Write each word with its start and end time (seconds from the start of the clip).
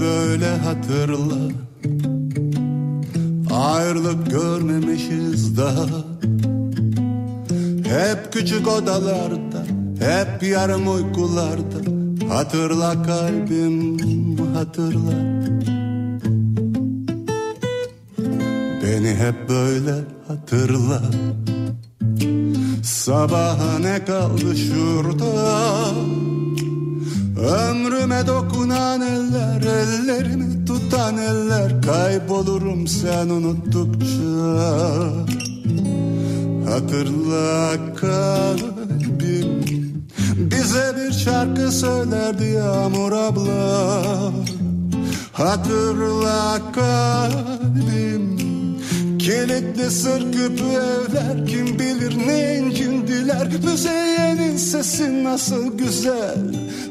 böyle 0.00 0.56
hatırla. 0.56 1.52
Ayrılık 3.50 4.30
görmemişiz 4.30 5.58
daha. 5.58 5.86
Hep 7.84 8.32
küçük 8.32 8.68
odalarda 8.68 9.66
Hep 9.98 10.42
yarım 10.42 10.94
uykularda. 10.94 11.78
Hatırla 12.28 13.02
kalbim 13.02 14.36
hatırla. 14.54 15.36
Beni 18.82 19.14
hep 19.14 19.48
böyle 19.48 19.94
hatırla. 20.28 21.02
Sabaha 22.82 23.78
ne 23.78 24.04
kaldı 24.04 24.56
şurada 24.56 25.26
Ömrüme 27.36 28.26
dokunan 28.26 29.00
eller 29.00 29.60
Ellerimi 29.60 30.64
tutan 30.64 31.16
eller 31.16 31.82
Kaybolurum 31.82 32.86
sen 32.86 33.28
unuttukça. 33.28 34.16
Hatırla 36.70 37.76
kalbim 37.94 39.62
Bize 40.36 40.94
bir 40.96 41.12
şarkı 41.12 41.72
söylerdi 41.72 42.44
Yağmur 42.44 43.12
abla. 43.12 44.32
Hatırla 45.32 46.58
kalbim 46.74 48.36
Kilitli 49.18 49.90
sır 49.90 50.32
küpü 50.32 50.64
evler 50.64 51.46
Kim 51.46 51.78
bilir 51.78 52.18
ne 52.26 52.56
incindiler 52.56 53.48
Müzeyyenin 53.64 54.56
sesi 54.56 55.24
nasıl 55.24 55.78
güzel 55.78 56.65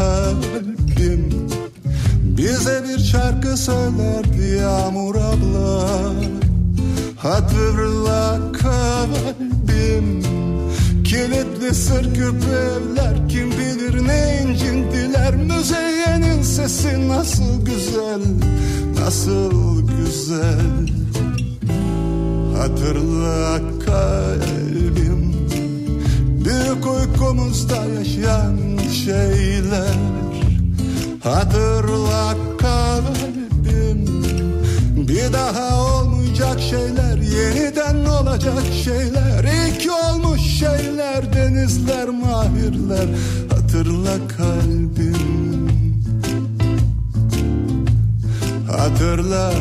Hatırla 0.00 0.49
olmayacak 35.80 36.60
şeyler 36.60 37.18
Yeniden 37.18 38.04
olacak 38.04 38.62
şeyler. 38.84 39.44
İlk 39.44 39.92
olmuş 40.04 40.40
şeyler 40.40 41.32
Denizler 41.32 42.08
mahirler. 42.08 43.06
Hatırla 43.50 44.28
kalbim. 44.36 45.70
Hatırla 48.68 49.52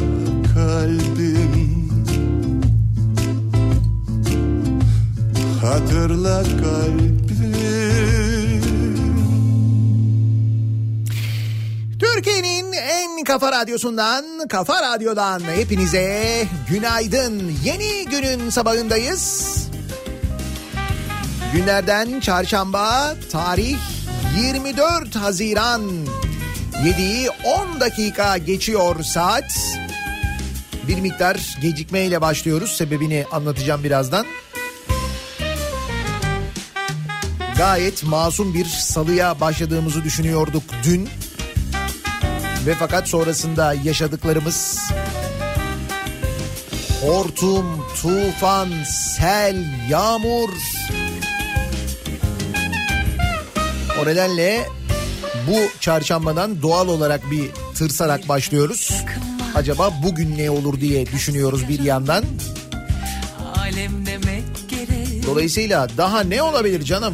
kalbim. 0.53 1.89
Hatırla 5.61 6.43
kalbim 6.43 7.18
kafa 13.23 13.51
radyosundan, 13.51 14.47
Kafa 14.49 14.81
Radyo'dan 14.81 15.39
hepinize 15.55 16.47
günaydın. 16.69 17.51
Yeni 17.63 18.05
günün 18.05 18.49
sabahındayız. 18.49 19.55
Günlerden 21.53 22.19
çarşamba, 22.19 23.15
tarih 23.31 23.77
24 24.37 25.15
Haziran. 25.15 25.81
7'yi 26.73 27.29
10 27.29 27.79
dakika 27.79 28.37
geçiyor 28.37 29.03
saat. 29.03 29.77
Bir 30.87 30.99
miktar 31.01 31.57
gecikmeyle 31.61 32.21
başlıyoruz. 32.21 32.71
Sebebini 32.71 33.25
anlatacağım 33.31 33.83
birazdan. 33.83 34.25
Gayet 37.57 38.03
masum 38.03 38.53
bir 38.53 38.65
salıya 38.65 39.39
başladığımızı 39.39 40.03
düşünüyorduk 40.03 40.63
dün. 40.83 41.09
Ve 42.65 42.75
fakat 42.79 43.07
sonrasında 43.07 43.73
yaşadıklarımız 43.73 44.79
hortum, 47.01 47.85
tufan, 48.01 48.69
sel, 48.85 49.55
yağmur. 49.89 50.49
O 54.01 54.05
nedenle 54.05 54.67
bu 55.47 55.79
çarşambadan 55.79 56.61
doğal 56.61 56.87
olarak 56.87 57.31
bir 57.31 57.49
tırsarak 57.75 58.29
başlıyoruz. 58.29 58.91
Acaba 59.55 59.93
bugün 60.03 60.37
ne 60.37 60.49
olur 60.49 60.81
diye 60.81 61.05
düşünüyoruz 61.05 61.69
bir 61.69 61.79
yandan. 61.79 62.23
Dolayısıyla 65.25 65.87
daha 65.97 66.23
ne 66.23 66.43
olabilir 66.43 66.83
canım? 66.83 67.13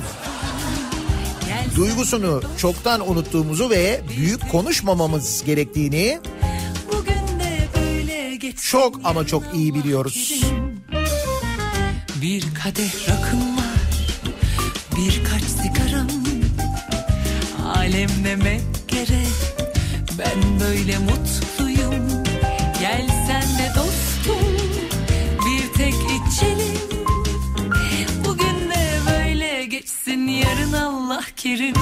Duygusunu 1.76 2.42
çoktan 2.58 3.10
unuttuğumuzu 3.12 3.70
ve 3.70 4.02
büyük 4.18 4.52
konuşmamamız 4.52 5.44
gerektiğini 5.46 6.20
çok 8.62 9.00
ama 9.04 9.28
çok 9.28 9.44
iyi 9.54 9.74
biliyoruz. 9.74 10.44
Bir 12.22 12.42
kadeh 12.42 13.10
rakım 13.10 13.58
var 13.58 13.66
Birkaç 14.98 15.44
sigaram 15.44 16.08
Alem 17.76 18.10
gerek 18.88 19.28
Ben 20.20 20.60
böyle 20.60 20.98
mutluyum 20.98 21.55
Allah 31.06 31.26
kerim 31.36 31.74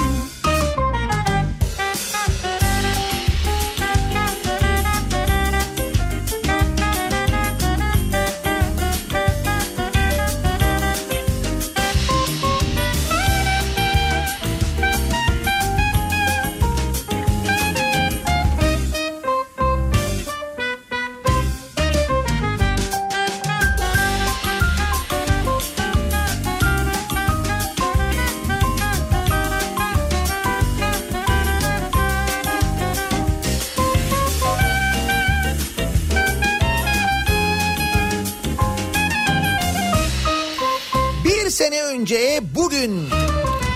önce 42.04 42.40
bugün 42.54 43.08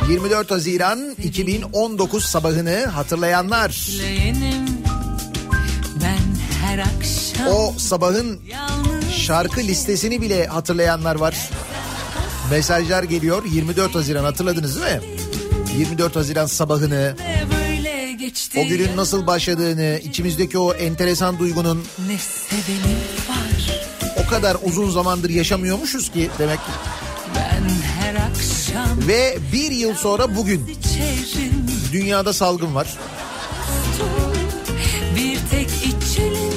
24 0.09 0.51
Haziran 0.51 1.15
2019 1.23 2.25
sabahını 2.25 2.87
hatırlayanlar. 2.87 3.89
Ben 6.03 6.19
her 6.67 6.79
akşam 6.79 7.47
O 7.49 7.75
sabahın 7.79 8.41
şarkı 9.17 9.61
listesini 9.61 10.23
bile 10.23 10.47
hatırlayanlar 10.47 11.17
var. 11.17 11.51
Mesajlar 12.51 13.03
geliyor 13.03 13.45
24 13.45 13.95
Haziran 13.95 14.25
hatırladınız 14.25 14.83
değil 14.83 14.97
mi? 14.97 15.03
24 15.79 16.17
Haziran 16.17 16.47
sabahını, 16.47 17.17
o 18.57 18.65
günün 18.69 18.97
nasıl 18.97 19.27
başladığını, 19.27 20.01
içimizdeki 20.05 20.59
o 20.59 20.75
enteresan 20.75 21.39
duygunun 21.39 21.85
o 24.25 24.31
kadar 24.31 24.57
uzun 24.63 24.91
zamandır 24.91 25.31
yaşamıyormuşuz 25.31 26.13
ki 26.13 26.31
demek 26.39 26.59
ki. 26.59 26.88
Ve 29.09 29.39
bir 29.53 29.71
yıl 29.71 29.95
sonra 29.95 30.37
bugün 30.37 30.79
dünyada 31.93 32.33
salgın 32.33 32.75
var. 32.75 32.99
Bir 35.17 35.39
tek 35.51 35.71
içelim. 35.71 36.53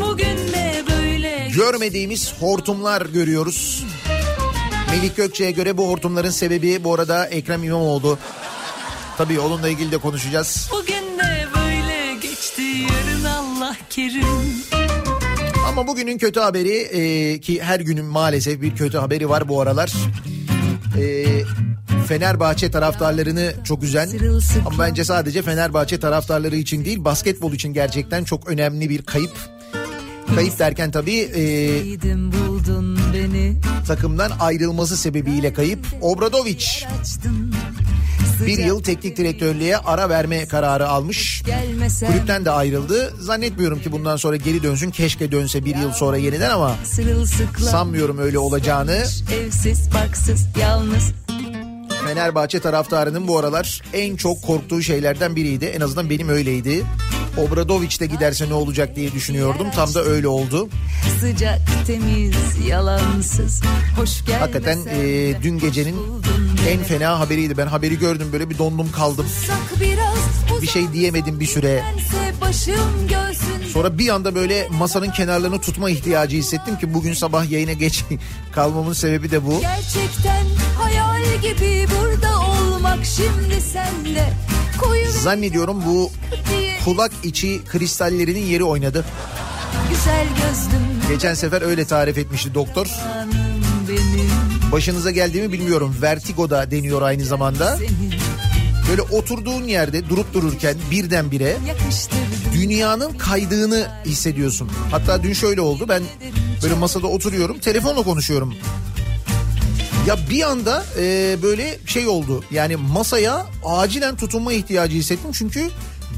Bugün 0.00 0.52
ne 0.52 0.82
böyle 0.90 1.48
Görmediğimiz 1.54 2.32
hortumlar 2.40 3.06
görüyoruz. 3.06 3.84
Melik 4.90 5.16
Gökçe'ye 5.16 5.50
göre 5.50 5.76
bu 5.76 5.88
hortumların 5.88 6.30
sebebi 6.30 6.84
bu 6.84 6.94
arada 6.94 7.26
Ekrem 7.26 7.64
İmamoğlu. 7.64 8.18
Tabii 9.18 9.40
onunla 9.40 9.68
ilgili 9.68 9.92
de 9.92 9.98
konuşacağız. 9.98 10.68
Bugün 10.72 11.18
ne 11.18 11.46
böyle 11.54 12.14
geçti 12.14 12.62
yarın 12.62 13.24
Allah 13.24 13.76
kerim. 13.90 14.71
Ama 15.72 15.86
bugünün 15.86 16.18
kötü 16.18 16.40
haberi 16.40 16.76
e, 16.76 17.40
ki 17.40 17.62
her 17.62 17.80
günün 17.80 18.04
maalesef 18.04 18.62
bir 18.62 18.76
kötü 18.76 18.98
haberi 18.98 19.28
var 19.28 19.48
bu 19.48 19.60
aralar. 19.60 19.92
E, 20.98 21.26
Fenerbahçe 22.06 22.70
taraftarlarını 22.70 23.52
çok 23.64 23.82
üzen 23.82 24.08
ama 24.66 24.78
bence 24.78 25.04
sadece 25.04 25.42
Fenerbahçe 25.42 26.00
taraftarları 26.00 26.56
için 26.56 26.84
değil 26.84 27.04
basketbol 27.04 27.52
için 27.52 27.72
gerçekten 27.72 28.24
çok 28.24 28.48
önemli 28.48 28.90
bir 28.90 29.02
kayıp. 29.02 29.32
Kayıp 30.34 30.58
derken 30.58 30.90
tabii 30.90 31.18
e, 31.20 31.82
takımdan 33.86 34.30
ayrılması 34.40 34.96
sebebiyle 34.96 35.52
kayıp. 35.52 35.86
Obradovic 36.00 36.66
açtın. 37.00 37.54
Bir 38.46 38.58
yıl 38.58 38.82
teknik 38.82 39.16
direktörlüğe 39.16 39.76
ara 39.76 40.08
verme 40.08 40.48
kararı 40.48 40.88
almış. 40.88 41.42
Kulüpten 42.06 42.44
de 42.44 42.50
ayrıldı. 42.50 43.14
Zannetmiyorum 43.20 43.80
ki 43.80 43.92
bundan 43.92 44.16
sonra 44.16 44.36
geri 44.36 44.62
dönsün. 44.62 44.90
Keşke 44.90 45.32
dönse 45.32 45.64
bir 45.64 45.76
yıl 45.76 45.92
sonra 45.92 46.16
yeniden 46.16 46.50
ama 46.50 46.76
sanmıyorum 47.70 48.18
öyle 48.18 48.38
olacağını. 48.38 49.04
Evsiz 49.32 49.94
barksız 49.94 50.46
yalnız 50.60 51.12
Fenerbahçe 52.06 52.60
taraftarının 52.60 53.28
bu 53.28 53.38
aralar 53.38 53.82
en 53.92 54.16
çok 54.16 54.42
korktuğu 54.42 54.82
şeylerden 54.82 55.36
biriydi. 55.36 55.64
En 55.64 55.80
azından 55.80 56.10
benim 56.10 56.28
öyleydi. 56.28 56.84
Obradoviç 57.36 58.00
de 58.00 58.06
giderse 58.06 58.48
ne 58.48 58.54
olacak 58.54 58.96
diye 58.96 59.12
düşünüyordum. 59.12 59.66
Tam 59.74 59.94
da 59.94 60.02
öyle 60.04 60.28
oldu. 60.28 60.68
sıcak 61.20 61.60
temiz 61.86 62.34
yalansız 62.68 63.62
hoş 63.96 64.10
Hakikaten 64.40 64.78
e, 64.86 65.34
dün 65.42 65.58
gecenin 65.58 65.96
en 66.68 66.82
fena 66.82 67.20
haberiydi. 67.20 67.56
Ben 67.56 67.66
haberi 67.66 67.98
gördüm 67.98 68.28
böyle 68.32 68.50
bir 68.50 68.58
dondum 68.58 68.92
kaldım. 68.92 69.26
Bir 70.62 70.66
şey 70.66 70.92
diyemedim 70.92 71.40
bir 71.40 71.46
süre. 71.46 71.84
Sonra 73.72 73.98
bir 73.98 74.08
anda 74.08 74.34
böyle 74.34 74.68
masanın 74.70 75.10
kenarlarını 75.10 75.60
tutma 75.60 75.90
ihtiyacı 75.90 76.36
hissettim 76.36 76.78
ki 76.78 76.94
bugün 76.94 77.14
sabah 77.14 77.50
yayına 77.50 77.72
geç 77.72 78.04
kalmamın 78.52 78.92
sebebi 78.92 79.30
de 79.30 79.46
bu. 79.46 79.60
Gerçekten 79.60 80.46
hayal 80.78 81.40
gibi 81.42 81.86
burada 81.90 82.32
koyu 82.36 82.61
Zannediyorum 85.22 85.82
bu 85.86 86.10
kulak 86.84 87.12
içi 87.24 87.60
kristallerinin 87.64 88.46
yeri 88.46 88.64
oynadı. 88.64 89.04
güzel 89.90 90.26
gözlüm 90.26 91.08
Geçen 91.08 91.34
sefer 91.34 91.62
öyle 91.62 91.84
tarif 91.84 92.18
etmişti 92.18 92.54
doktor. 92.54 92.86
Başınıza 94.72 95.10
geldiğimi 95.10 95.52
bilmiyorum. 95.52 95.96
Vertigo 96.02 96.50
da 96.50 96.70
deniyor 96.70 97.02
aynı 97.02 97.24
zamanda. 97.24 97.78
Böyle 98.90 99.02
oturduğun 99.02 99.64
yerde 99.64 100.08
durup 100.08 100.34
dururken 100.34 100.76
birdenbire 100.90 101.56
dünyanın 102.52 103.12
kaydığını 103.12 103.86
hissediyorsun. 104.04 104.70
Hatta 104.90 105.22
dün 105.22 105.32
şöyle 105.32 105.60
oldu. 105.60 105.86
Ben 105.88 106.02
böyle 106.62 106.74
masada 106.74 107.06
oturuyorum, 107.06 107.58
telefonla 107.58 108.02
konuşuyorum. 108.02 108.54
Ya 110.06 110.18
bir 110.30 110.42
anda 110.42 110.84
e, 110.98 111.36
böyle 111.42 111.78
şey 111.86 112.08
oldu. 112.08 112.44
Yani 112.50 112.76
masaya 112.76 113.46
acilen 113.64 114.16
tutunma 114.16 114.52
ihtiyacı 114.52 114.96
hissettim. 114.96 115.30
Çünkü 115.32 115.68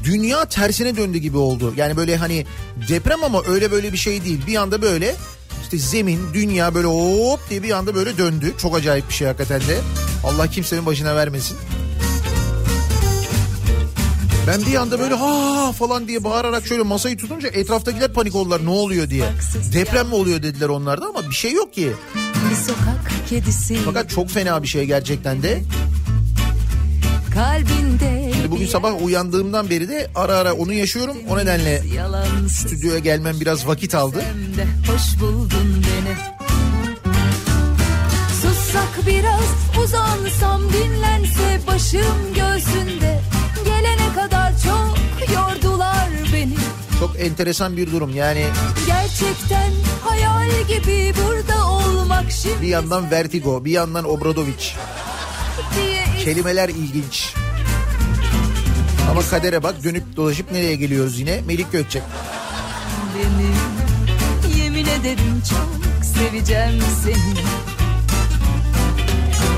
dünya 0.03 0.45
tersine 0.45 0.97
döndü 0.97 1.17
gibi 1.17 1.37
oldu. 1.37 1.73
Yani 1.77 1.97
böyle 1.97 2.17
hani 2.17 2.45
deprem 2.89 3.23
ama 3.23 3.41
öyle 3.47 3.71
böyle 3.71 3.93
bir 3.93 3.97
şey 3.97 4.23
değil. 4.25 4.39
Bir 4.47 4.55
anda 4.55 4.81
böyle 4.81 5.15
işte 5.63 5.77
zemin, 5.77 6.19
dünya 6.33 6.75
böyle 6.75 6.87
hop 6.87 7.39
diye 7.49 7.63
bir 7.63 7.71
anda 7.71 7.95
böyle 7.95 8.17
döndü. 8.17 8.53
Çok 8.57 8.75
acayip 8.75 9.09
bir 9.09 9.13
şey 9.13 9.27
hakikaten 9.27 9.61
de. 9.61 9.79
Allah 10.25 10.47
kimsenin 10.47 10.85
başına 10.85 11.15
vermesin. 11.15 11.57
Ben 14.47 14.65
bir 14.65 14.75
anda 14.75 14.99
böyle 14.99 15.13
ha 15.13 15.71
falan 15.71 16.07
diye 16.07 16.23
bağırarak 16.23 16.67
şöyle 16.67 16.83
masayı 16.83 17.17
tutunca 17.17 17.47
etraftakiler 17.49 18.13
panik 18.13 18.35
oldular 18.35 18.65
ne 18.65 18.69
oluyor 18.69 19.09
diye. 19.09 19.25
Deprem 19.73 20.07
mi 20.07 20.15
oluyor 20.15 20.43
dediler 20.43 20.69
onlar 20.69 21.01
da 21.01 21.05
ama 21.05 21.29
bir 21.29 21.35
şey 21.35 21.51
yok 21.51 21.73
ki. 21.73 21.93
Bir 22.49 22.55
sokak 22.55 23.11
kedisi 23.29 23.75
Fakat 23.85 24.09
çok 24.09 24.29
fena 24.29 24.63
bir 24.63 24.67
şey 24.67 24.85
gerçekten 24.85 25.43
de. 25.43 25.63
kalbinde 27.33 28.31
Şimdi 28.33 28.51
bugün 28.51 28.65
sabah 28.67 29.03
uyandığımdan 29.03 29.69
beri 29.69 29.89
de 29.89 30.07
ara 30.15 30.35
ara 30.35 30.53
onu 30.53 30.73
yaşıyorum. 30.73 31.17
O 31.29 31.37
nedenle 31.37 31.83
stüdyoya 32.49 32.99
gelmem 32.99 33.35
biraz 33.41 33.67
vakit 33.67 33.95
aldı. 33.95 34.21
hoş 34.87 35.21
buldun 35.21 35.83
beni 35.83 36.15
Sussak 38.41 39.07
biraz 39.07 39.83
uzansam 39.83 40.61
dinlense 40.73 41.59
başım 41.67 42.33
göğsünde 42.35 43.21
Gelene 43.65 44.13
kadar 44.15 44.51
çok 44.51 44.97
yordular 45.35 46.09
beni 46.33 46.55
Çok 46.99 47.19
enteresan 47.19 47.77
bir 47.77 47.91
durum 47.91 48.15
yani 48.15 48.45
Gerçekten 48.87 49.71
hayal 50.05 50.49
gibi 50.67 51.13
burada 51.17 51.67
olmak 51.67 52.31
şimdi 52.31 52.61
bir 52.61 52.67
yandan 52.67 53.11
Vertigo 53.11 53.65
bir 53.65 53.71
yandan 53.71 54.09
Obradovic. 54.09 54.73
diye 55.75 56.23
Kelimeler 56.23 56.69
ilginç. 56.69 57.33
Ama 59.11 59.21
kadere 59.21 59.63
bak 59.63 59.83
dönüp 59.83 60.15
dolaşıp 60.15 60.51
nereye 60.51 60.75
geliyoruz 60.75 61.19
yine? 61.19 61.41
Melik 61.47 61.71
Gökçek. 61.71 62.03
beni 63.15 64.55
Yemin 64.57 64.85
ederim 64.85 65.41
çok 65.49 66.05
seveceğim 66.05 66.83
seni 67.03 67.35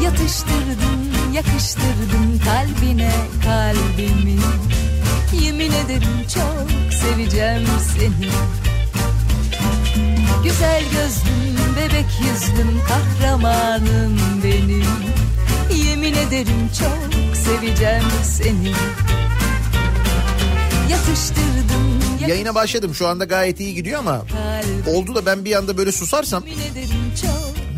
Yatıştırdım, 0.04 1.34
yakıştırdım 1.34 2.39
kalbine 2.46 3.12
kalbimi 3.44 4.39
Yemin 5.42 5.72
ederim 5.72 6.27
çok 6.34 6.94
seveceğim 6.94 7.68
seni 7.98 8.30
Güzel 10.44 10.84
gözlüm, 10.84 11.75
bebek 11.77 12.06
yüzlüm, 12.20 12.82
kahramanım 12.88 14.20
benim. 14.44 14.86
Yemin 15.88 16.13
ederim 16.13 16.70
çok 16.79 17.36
seveceğim 17.38 18.03
seni. 18.24 18.72
Yatıştırdım, 20.89 22.00
Yayına 22.27 22.56
başladım 22.56 22.96
şu 22.96 23.08
anda 23.08 23.25
gayet 23.25 23.60
iyi 23.60 23.75
gidiyor 23.75 24.00
ama 24.00 24.22
oldu 24.88 25.15
da 25.15 25.25
ben 25.25 25.46
bir 25.46 25.56
anda 25.56 25.77
böyle 25.77 25.91
susarsam 25.91 26.44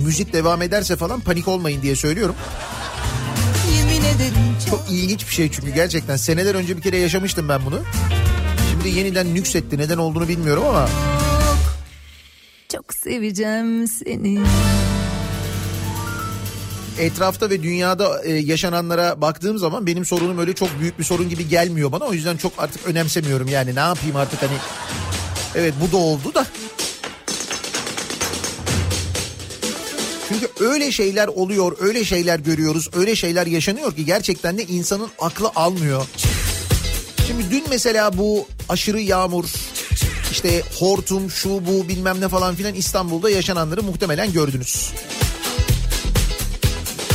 müzik 0.04 0.34
devam 0.34 0.62
ederse 0.62 0.96
falan 0.96 1.20
panik 1.20 1.48
olmayın 1.48 1.82
diye 1.82 1.96
söylüyorum. 1.96 2.36
Çok 4.70 4.86
ilginç 4.90 5.28
bir 5.28 5.34
şey 5.34 5.52
çünkü 5.52 5.70
gerçekten. 5.70 6.16
Seneler 6.16 6.56
önce 6.56 6.78
bir 6.78 6.82
kere 6.82 6.98
yaşamıştım 6.98 7.50
ben 7.50 7.66
bunu. 7.66 7.80
Şimdi 8.72 8.90
yeniden 8.98 9.36
nüksetti 9.36 9.78
neden 9.78 9.98
olduğunu 9.98 10.28
bilmiyorum 10.28 10.64
ama 10.70 10.90
Çok 12.72 12.94
seveceğim 12.94 13.88
seni. 13.88 14.40
etrafta 17.00 17.50
ve 17.50 17.64
dünyada 17.64 18.24
e, 18.24 18.34
yaşananlara 18.34 19.22
baktığım 19.22 19.58
zaman 19.58 19.86
benim 19.86 20.06
sorunum 20.06 20.40
öyle 20.40 20.54
çok 20.54 20.80
büyük 20.80 21.00
bir 21.00 21.04
sorun 21.04 21.30
gibi 21.30 21.48
gelmiyor 21.48 21.92
bana. 21.92 22.04
O 22.06 22.14
yüzden 22.14 22.38
çok 22.38 22.54
artık 22.58 22.88
önemsemiyorum 22.88 23.48
yani 23.48 23.76
ne 23.76 23.80
yapayım 23.80 24.16
artık 24.16 24.42
hani 24.42 24.58
evet 25.56 25.74
bu 25.82 25.92
da 25.92 25.98
oldu 25.98 26.34
da. 26.34 26.46
Çünkü 30.28 30.48
öyle 30.60 30.92
şeyler 30.92 31.28
oluyor, 31.28 31.78
öyle 31.80 32.06
şeyler 32.06 32.40
görüyoruz, 32.40 32.90
öyle 32.94 33.16
şeyler 33.16 33.48
yaşanıyor 33.48 33.96
ki 33.96 34.06
gerçekten 34.06 34.58
de 34.58 34.64
insanın 34.64 35.10
aklı 35.20 35.52
almıyor. 35.56 36.06
Şimdi 37.28 37.52
dün 37.52 37.64
mesela 37.70 38.18
bu 38.18 38.48
aşırı 38.70 39.02
yağmur, 39.02 39.46
işte 40.32 40.64
hortum, 40.80 41.32
şu 41.32 41.50
bu 41.50 41.88
bilmem 41.88 42.22
ne 42.22 42.28
falan 42.28 42.56
filan 42.56 42.74
İstanbul'da 42.74 43.30
yaşananları 43.30 43.84
muhtemelen 43.84 44.34
gördünüz. 44.34 44.92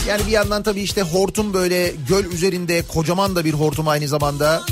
Yani 0.09 0.27
bir 0.27 0.31
yandan 0.31 0.63
tabii 0.63 0.83
işte 0.83 1.03
hortum 1.03 1.55
böyle 1.55 1.93
göl 2.09 2.25
üzerinde 2.25 2.83
kocaman 2.83 3.37
da 3.37 3.45
bir 3.45 3.53
hortum 3.53 3.89
aynı 3.89 4.09
zamanda. 4.09 4.63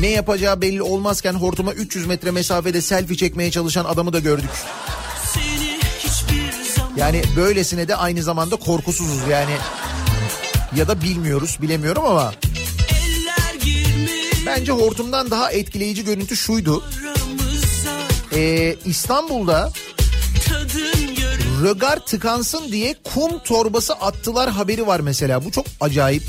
Ne 0.00 0.08
yapacağı 0.08 0.60
belli 0.60 0.82
olmazken 0.82 1.34
hortuma 1.34 1.72
300 1.72 2.06
metre 2.06 2.30
mesafede 2.30 2.82
selfie 2.82 3.16
çekmeye 3.16 3.50
çalışan 3.50 3.84
adamı 3.84 4.12
da 4.12 4.18
gördük. 4.18 4.50
Yani 6.96 7.22
böylesine 7.36 7.88
de 7.88 7.96
aynı 7.96 8.22
zamanda 8.22 8.56
korkusuzuz 8.56 9.28
yani. 9.30 9.56
Ya 10.76 10.88
da 10.88 11.02
bilmiyoruz 11.02 11.58
bilemiyorum 11.62 12.04
ama 12.04 12.32
bence 14.56 14.72
hortumdan 14.72 15.30
daha 15.30 15.52
etkileyici 15.52 16.04
görüntü 16.04 16.36
şuydu. 16.36 16.84
Ee, 18.34 18.76
İstanbul'da 18.84 19.72
rögar 21.62 21.98
tıkansın 22.06 22.72
diye 22.72 22.94
kum 23.14 23.38
torbası 23.38 23.92
attılar 23.94 24.50
haberi 24.50 24.86
var 24.86 25.00
mesela. 25.00 25.44
Bu 25.44 25.50
çok 25.50 25.66
acayip. 25.80 26.22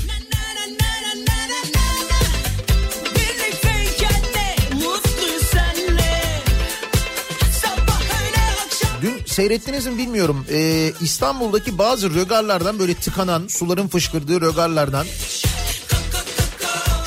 Dün 9.02 9.24
seyrettiniz 9.26 9.86
mi 9.86 9.98
bilmiyorum. 9.98 10.46
Ee, 10.50 10.92
İstanbul'daki 11.00 11.78
bazı 11.78 12.14
rögarlardan 12.14 12.78
böyle 12.78 12.94
tıkanan 12.94 13.46
suların 13.48 13.88
fışkırdığı 13.88 14.40
rögarlardan 14.40 15.06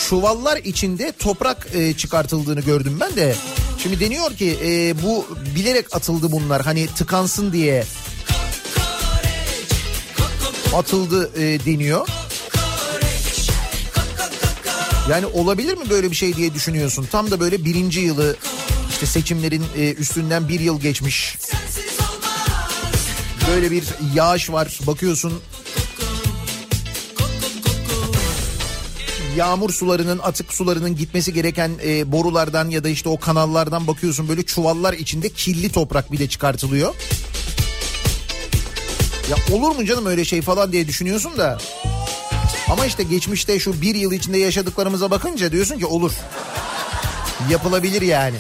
çuvallar 0.09 0.57
içinde 0.57 1.11
toprak 1.19 1.67
e, 1.73 1.93
çıkartıldığını 1.93 2.61
gördüm 2.61 2.97
ben 2.99 3.15
de. 3.15 3.35
Şimdi 3.83 3.99
deniyor 3.99 4.31
ki 4.35 4.59
e, 4.63 5.03
bu 5.03 5.25
bilerek 5.55 5.95
atıldı 5.95 6.31
bunlar 6.31 6.61
hani 6.61 6.87
tıkansın 6.87 7.53
diye 7.53 7.83
atıldı 10.75 11.31
e, 11.35 11.65
deniyor. 11.65 12.07
Yani 15.09 15.25
olabilir 15.25 15.77
mi 15.77 15.89
böyle 15.89 16.11
bir 16.11 16.15
şey 16.15 16.35
diye 16.35 16.53
düşünüyorsun. 16.53 17.07
Tam 17.11 17.31
da 17.31 17.39
böyle 17.39 17.65
birinci 17.65 17.99
yılı 17.99 18.35
işte 18.89 19.05
seçimlerin 19.05 19.63
e, 19.77 19.93
üstünden 19.93 20.49
bir 20.49 20.59
yıl 20.59 20.79
geçmiş. 20.81 21.37
Böyle 23.49 23.71
bir 23.71 23.83
yağış 24.15 24.49
var 24.49 24.79
bakıyorsun. 24.87 25.33
Yağmur 29.37 29.69
sularının 29.69 30.19
atık 30.19 30.53
sularının 30.53 30.95
gitmesi 30.95 31.33
gereken 31.33 31.71
e, 31.85 32.11
borulardan 32.11 32.69
ya 32.69 32.83
da 32.83 32.89
işte 32.89 33.09
o 33.09 33.19
kanallardan 33.19 33.87
bakıyorsun 33.87 34.29
böyle 34.29 34.45
çuvallar 34.45 34.93
içinde 34.93 35.29
kirli 35.29 35.71
toprak 35.71 36.11
bir 36.11 36.19
de 36.19 36.29
çıkartılıyor. 36.29 36.95
Ya 39.29 39.57
olur 39.57 39.75
mu 39.75 39.85
canım 39.85 40.05
öyle 40.05 40.25
şey 40.25 40.41
falan 40.41 40.71
diye 40.71 40.87
düşünüyorsun 40.87 41.37
da. 41.37 41.57
Ama 42.69 42.85
işte 42.85 43.03
geçmişte 43.03 43.59
şu 43.59 43.81
bir 43.81 43.95
yıl 43.95 44.11
içinde 44.11 44.37
yaşadıklarımıza 44.37 45.11
bakınca 45.11 45.51
diyorsun 45.51 45.79
ki 45.79 45.85
olur. 45.85 46.11
Yapılabilir 47.49 48.01
yani. 48.01 48.35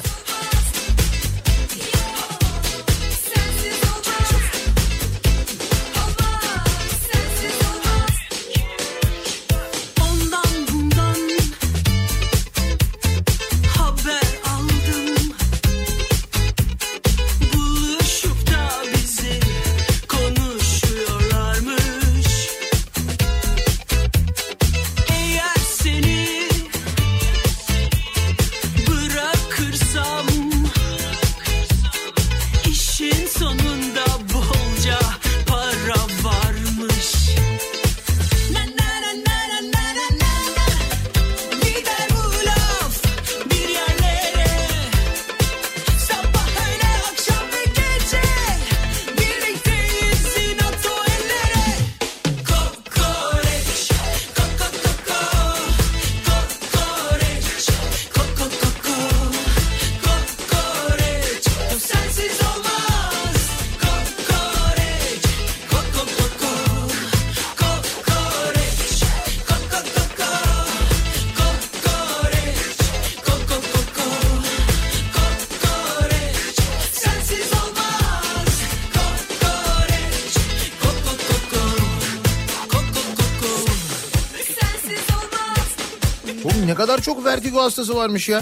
Vertigo 87.37 87.63
hastası 87.63 87.95
varmış 87.95 88.29
ya. 88.29 88.41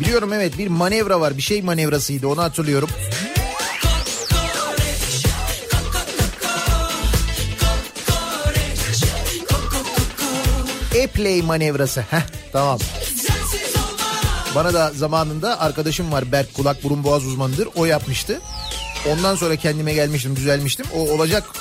Biliyorum 0.00 0.32
evet 0.32 0.58
bir 0.58 0.68
manevra 0.68 1.20
var 1.20 1.36
bir 1.36 1.42
şey 1.42 1.62
manevrasıydı 1.62 2.28
onu 2.28 2.42
hatırlıyorum. 2.42 2.88
E-play 10.94 11.42
manevrası. 11.42 12.00
Heh 12.00 12.22
tamam. 12.52 12.78
Bana 14.54 14.74
da 14.74 14.90
zamanında 14.94 15.60
arkadaşım 15.60 16.12
var 16.12 16.32
Berk 16.32 16.54
kulak 16.54 16.84
burun 16.84 17.04
boğaz 17.04 17.26
uzmanıdır. 17.26 17.68
O 17.74 17.84
yapmıştı. 17.84 18.40
Ondan 19.12 19.34
sonra 19.34 19.56
kendime 19.56 19.92
gelmiştim 19.92 20.36
düzelmiştim. 20.36 20.86
O 20.94 20.98
olacak. 20.98 21.55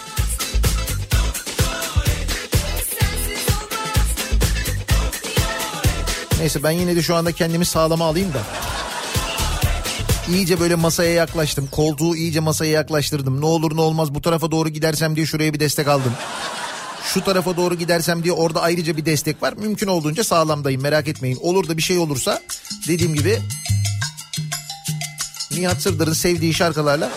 Neyse 6.45 6.63
ben 6.63 6.71
yine 6.71 6.95
de 6.95 7.01
şu 7.01 7.15
anda 7.15 7.31
kendimi 7.31 7.65
sağlama 7.65 8.05
alayım 8.05 8.33
da. 8.33 8.39
İyice 10.29 10.59
böyle 10.59 10.75
masaya 10.75 11.13
yaklaştım. 11.13 11.67
Koltuğu 11.71 12.15
iyice 12.15 12.39
masaya 12.39 12.71
yaklaştırdım. 12.71 13.41
Ne 13.41 13.45
olur 13.45 13.75
ne 13.75 13.81
olmaz 13.81 14.15
bu 14.15 14.21
tarafa 14.21 14.51
doğru 14.51 14.69
gidersem 14.69 15.15
diye 15.15 15.25
şuraya 15.25 15.53
bir 15.53 15.59
destek 15.59 15.87
aldım. 15.87 16.13
Şu 17.13 17.23
tarafa 17.23 17.57
doğru 17.57 17.75
gidersem 17.75 18.23
diye 18.23 18.33
orada 18.33 18.61
ayrıca 18.61 18.97
bir 18.97 19.05
destek 19.05 19.43
var. 19.43 19.53
Mümkün 19.53 19.87
olduğunca 19.87 20.23
sağlamdayım 20.23 20.81
merak 20.81 21.07
etmeyin. 21.07 21.37
Olur 21.41 21.67
da 21.67 21.77
bir 21.77 21.81
şey 21.81 21.97
olursa 21.97 22.41
dediğim 22.87 23.15
gibi 23.15 23.39
Nihat 25.51 25.81
Sırdar'ın 25.81 26.13
sevdiği 26.13 26.53
şarkılarla 26.53 27.09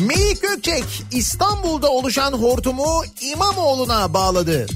Melik 0.00 0.42
Gökçek 0.42 0.84
İstanbul'da 1.12 1.90
oluşan 1.90 2.32
hortumu 2.32 3.04
İmamoğlu'na 3.20 4.14
bağladı. 4.14 4.66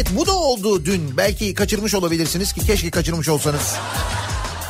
Evet 0.00 0.10
bu 0.16 0.26
da 0.26 0.32
oldu 0.32 0.84
dün. 0.84 1.16
Belki 1.16 1.54
kaçırmış 1.54 1.94
olabilirsiniz 1.94 2.52
ki 2.52 2.60
keşke 2.60 2.90
kaçırmış 2.90 3.28
olsanız. 3.28 3.74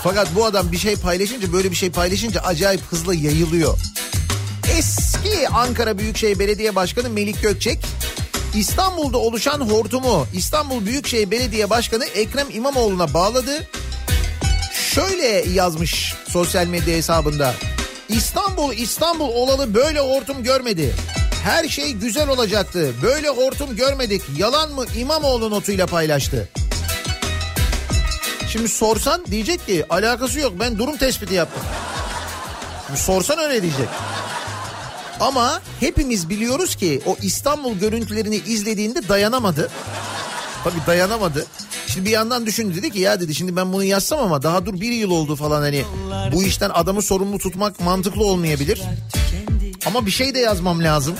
Fakat 0.03 0.35
bu 0.35 0.45
adam 0.45 0.73
bir 0.73 0.79
şey 0.79 0.97
paylaşınca 0.97 1.53
böyle 1.53 1.71
bir 1.71 1.77
şey 1.77 1.91
paylaşınca 1.91 2.41
acayip 2.41 2.81
hızlı 2.81 3.15
yayılıyor. 3.15 3.79
Eski 4.79 5.49
Ankara 5.49 5.99
Büyükşehir 5.99 6.39
Belediye 6.39 6.75
Başkanı 6.75 7.11
Melik 7.11 7.43
Gökçek 7.43 7.79
İstanbul'da 8.55 9.19
oluşan 9.19 9.61
hortumu 9.61 10.27
İstanbul 10.35 10.87
Büyükşehir 10.87 11.31
Belediye 11.31 11.71
Başkanı 11.71 12.05
Ekrem 12.05 12.47
İmamoğlu'na 12.53 13.15
bağladı. 13.15 13.69
Şöyle 14.95 15.27
yazmış 15.53 16.15
sosyal 16.29 16.67
medya 16.67 16.97
hesabında. 16.97 17.55
İstanbul 18.09 18.73
İstanbul 18.73 19.29
olalı 19.29 19.75
böyle 19.75 20.01
hortum 20.01 20.43
görmedi. 20.43 20.95
Her 21.45 21.69
şey 21.69 21.93
güzel 21.93 22.29
olacaktı. 22.29 22.95
Böyle 23.03 23.29
hortum 23.29 23.77
görmedik. 23.77 24.23
Yalan 24.37 24.73
mı 24.73 24.85
İmamoğlu 24.97 25.51
notuyla 25.51 25.87
paylaştı. 25.87 26.49
Şimdi 28.49 28.69
sorsan 28.69 29.27
diyecek 29.27 29.67
ki 29.67 29.85
alakası 29.91 30.41
yok 30.41 30.53
ben 30.61 30.79
durum 30.79 30.97
tespiti 30.97 31.35
yaptım. 31.35 31.63
Şimdi 32.87 33.01
sorsan 33.01 33.39
öyle 33.39 33.63
diyecek. 33.63 33.89
Ama 35.21 35.61
hepimiz 35.81 36.29
biliyoruz 36.29 36.75
ki 36.75 37.01
o 37.07 37.17
İstanbul 37.23 37.75
görüntülerini 37.75 38.37
izlediğinde 38.37 39.09
dayanamadı. 39.09 39.71
Tabii 40.65 40.87
dayanamadı. 40.87 41.47
Şimdi 41.87 42.07
bir 42.07 42.11
yandan 42.11 42.47
düşündü 42.47 42.77
dedi 42.77 42.91
ki 42.91 42.99
ya 42.99 43.21
dedi 43.21 43.35
şimdi 43.35 43.57
ben 43.57 43.73
bunu 43.73 43.85
yazsam 43.85 44.21
ama 44.21 44.43
daha 44.43 44.67
dur 44.67 44.81
bir 44.81 44.93
yıl 44.93 45.11
oldu 45.11 45.37
falan 45.37 45.61
hani 45.61 45.85
bu 46.33 46.43
işten 46.43 46.71
adamı 46.71 47.03
sorumlu 47.03 47.39
tutmak 47.39 47.81
mantıklı 47.81 48.25
olmayabilir. 48.25 48.83
Ama 49.87 50.07
bir 50.07 50.11
şey 50.11 50.35
de 50.35 50.39
yazmam 50.39 50.85
lazım. 50.85 51.17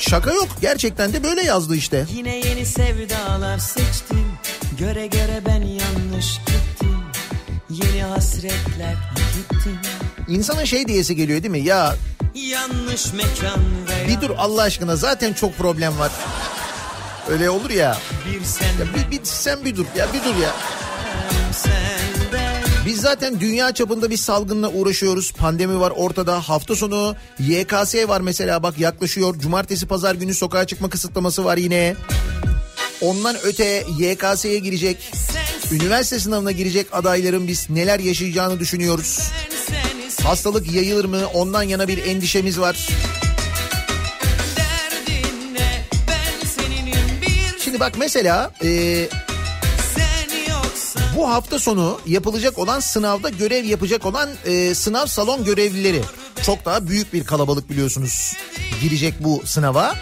Şaka 0.00 0.32
yok 0.32 0.48
gerçekten 0.60 1.12
de 1.12 1.22
böyle 1.22 1.42
yazdı 1.42 1.76
işte. 1.76 2.06
Yine 2.12 2.36
yeni 2.36 2.66
sevdalar 2.66 3.58
seçtim 3.58 4.24
Göre 4.78 5.06
göre 5.06 5.42
ben 5.46 5.62
yanlış 5.62 6.38
gittim 6.38 6.98
Yeni 7.70 8.02
hasretler 8.02 8.94
gittim 9.36 9.78
İnsanın 10.28 10.64
şey 10.64 10.88
diyesi 10.88 11.16
geliyor 11.16 11.42
değil 11.42 11.50
mi? 11.50 11.60
Ya 11.60 11.96
Yanlış 12.34 13.12
mekan 13.12 13.60
ve 13.88 14.08
bir 14.08 14.20
dur 14.20 14.30
Allah 14.38 14.62
aşkına 14.62 14.96
zaten 14.96 15.32
çok 15.32 15.58
problem 15.58 15.98
var. 15.98 16.12
Öyle 17.28 17.50
olur 17.50 17.70
ya. 17.70 17.98
bir 18.26 18.44
sen 18.44 18.66
ya 18.66 18.94
bir, 18.96 19.10
bir, 19.10 19.24
sen 19.24 19.64
bir 19.64 19.76
dur 19.76 19.86
ya 19.96 20.06
bir 20.12 20.24
dur 20.24 20.36
ya. 20.42 20.50
Biz 22.86 23.00
zaten 23.00 23.40
dünya 23.40 23.74
çapında 23.74 24.10
bir 24.10 24.16
salgınla 24.16 24.68
uğraşıyoruz. 24.68 25.32
Pandemi 25.32 25.80
var 25.80 25.92
ortada. 25.96 26.48
Hafta 26.48 26.76
sonu 26.76 27.16
YKS 27.38 27.94
var 28.08 28.20
mesela 28.20 28.62
bak 28.62 28.78
yaklaşıyor. 28.78 29.38
Cumartesi 29.38 29.86
pazar 29.86 30.14
günü 30.14 30.34
sokağa 30.34 30.66
çıkma 30.66 30.90
kısıtlaması 30.90 31.44
var 31.44 31.56
yine. 31.56 31.94
Ondan 33.00 33.36
öte 33.44 33.84
YKS'ye 33.98 34.58
girecek. 34.58 35.12
Üniversite 35.72 36.18
sınavına 36.18 36.52
girecek 36.52 36.86
adayların 36.92 37.48
biz 37.48 37.70
neler 37.70 38.00
yaşayacağını 38.00 38.60
düşünüyoruz. 38.60 39.20
Hastalık 40.22 40.72
yayılır 40.72 41.04
mı? 41.04 41.20
Ondan 41.34 41.62
yana 41.62 41.88
bir 41.88 42.04
endişemiz 42.06 42.60
var. 42.60 42.88
Şimdi 47.64 47.80
bak 47.80 47.92
mesela 47.98 48.52
e, 48.64 49.08
bu 51.16 51.28
hafta 51.28 51.58
sonu 51.58 52.00
yapılacak 52.06 52.58
olan 52.58 52.80
sınavda 52.80 53.28
görev 53.28 53.64
yapacak 53.64 54.06
olan 54.06 54.30
e, 54.44 54.74
sınav 54.74 55.06
salon 55.06 55.44
görevlileri 55.44 56.00
çok 56.42 56.64
daha 56.64 56.88
büyük 56.88 57.12
bir 57.12 57.24
kalabalık 57.24 57.70
biliyorsunuz 57.70 58.36
girecek 58.82 59.14
bu 59.20 59.42
sınava. 59.44 59.94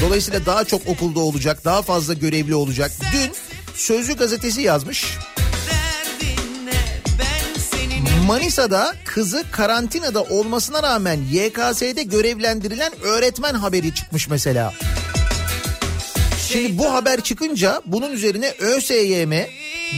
Dolayısıyla 0.00 0.46
daha 0.46 0.64
çok 0.64 0.88
okulda 0.88 1.20
olacak, 1.20 1.64
daha 1.64 1.82
fazla 1.82 2.14
görevli 2.14 2.54
olacak. 2.54 2.92
Dün 3.12 3.32
Sözcü 3.80 4.16
gazetesi 4.16 4.60
yazmış. 4.60 5.18
Manisa'da 8.26 8.94
kızı 9.04 9.44
karantinada 9.52 10.22
olmasına 10.22 10.82
rağmen 10.82 11.20
YKS'de 11.30 12.02
görevlendirilen 12.02 12.92
öğretmen 13.02 13.54
haberi 13.54 13.94
çıkmış 13.94 14.28
mesela. 14.28 14.72
Şimdi 16.48 16.78
bu 16.78 16.92
haber 16.92 17.20
çıkınca 17.20 17.82
bunun 17.86 18.12
üzerine 18.12 18.54
ÖSYM 18.58 19.32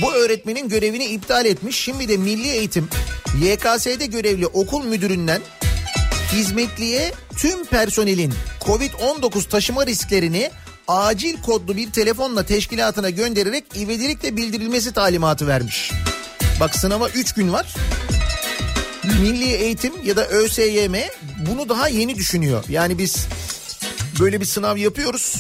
bu 0.03 0.13
öğretmenin 0.13 0.69
görevini 0.69 1.05
iptal 1.05 1.47
etmiş. 1.47 1.77
Şimdi 1.77 2.09
de 2.09 2.17
Milli 2.17 2.49
Eğitim 2.49 2.89
YKS'de 3.43 4.07
görevli 4.07 4.47
okul 4.47 4.85
müdüründen 4.85 5.43
hizmetliye 6.33 7.13
tüm 7.37 7.65
personelin 7.65 8.35
Covid-19 8.61 9.49
taşıma 9.49 9.87
risklerini 9.87 10.51
acil 10.89 11.43
kodlu 11.43 11.77
bir 11.77 11.93
telefonla 11.93 12.47
teşkilatına 12.47 13.11
göndererek 13.11 13.65
ivedilikle 13.77 14.37
bildirilmesi 14.37 14.93
talimatı 14.93 15.47
vermiş. 15.47 15.93
Bak 16.61 16.77
sınava 16.77 17.09
3 17.09 17.35
gün 17.35 17.53
var. 17.53 17.75
Milli 19.05 19.45
Eğitim 19.45 19.93
ya 20.05 20.17
da 20.17 20.29
ÖSYM 20.29 20.95
bunu 21.49 21.69
daha 21.69 21.89
yeni 21.89 22.15
düşünüyor. 22.15 22.65
Yani 22.69 22.99
biz 22.99 23.27
böyle 24.21 24.41
bir 24.41 24.47
sınav 24.47 24.77
yapıyoruz. 24.77 25.37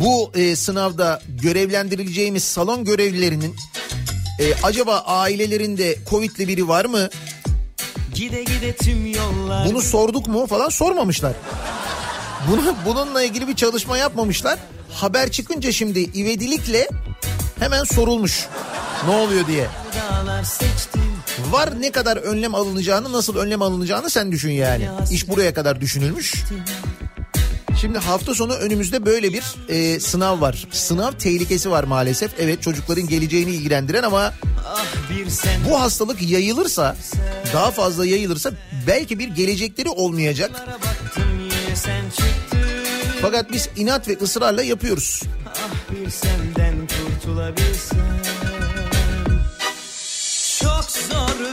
Bu 0.00 0.32
e, 0.34 0.56
sınavda 0.56 1.22
görevlendirileceğimiz 1.42 2.44
salon 2.44 2.84
görevlilerinin 2.84 3.56
e, 4.38 4.54
acaba 4.62 4.98
ailelerinde 4.98 5.98
Covid'li 6.10 6.48
biri 6.48 6.68
var 6.68 6.84
mı? 6.84 7.08
Gide 8.14 8.42
gide 8.42 8.76
tüm 8.76 9.06
yollar 9.06 9.66
Bunu 9.68 9.80
sorduk 9.80 10.28
mu 10.28 10.46
falan 10.46 10.68
sormamışlar. 10.68 11.32
Bunu, 12.50 12.74
bununla 12.86 13.22
ilgili 13.22 13.48
bir 13.48 13.56
çalışma 13.56 13.98
yapmamışlar. 13.98 14.58
Haber 14.92 15.30
çıkınca 15.30 15.72
şimdi 15.72 16.00
ivedilikle 16.00 16.88
hemen 17.58 17.84
sorulmuş. 17.84 18.46
Ne 19.08 19.14
oluyor 19.14 19.46
diye. 19.46 19.66
Var 21.50 21.80
ne 21.80 21.90
kadar 21.92 22.16
önlem 22.16 22.54
alınacağını, 22.54 23.12
nasıl 23.12 23.36
önlem 23.36 23.62
alınacağını 23.62 24.10
sen 24.10 24.32
düşün 24.32 24.50
yani. 24.50 24.88
İş 25.10 25.28
buraya 25.28 25.54
kadar 25.54 25.80
düşünülmüş. 25.80 26.34
Şimdi 27.80 27.98
hafta 27.98 28.34
sonu 28.34 28.54
önümüzde 28.54 29.06
böyle 29.06 29.32
bir 29.32 29.44
e, 29.68 30.00
sınav 30.00 30.40
var. 30.40 30.66
Sınav 30.70 31.12
tehlikesi 31.12 31.70
var 31.70 31.84
maalesef. 31.84 32.30
Evet 32.38 32.62
çocukların 32.62 33.08
geleceğini 33.08 33.50
ilgilendiren 33.50 34.02
ama 34.02 34.32
bu 35.70 35.80
hastalık 35.80 36.22
yayılırsa, 36.22 36.96
daha 37.54 37.70
fazla 37.70 38.06
yayılırsa 38.06 38.50
belki 38.86 39.18
bir 39.18 39.28
gelecekleri 39.28 39.88
olmayacak. 39.88 40.50
Fakat 43.22 43.52
biz 43.52 43.68
inat 43.76 44.08
ve 44.08 44.18
ısrarla 44.22 44.62
yapıyoruz. 44.62 45.22
Çok 50.60 50.84
zor 50.84 51.49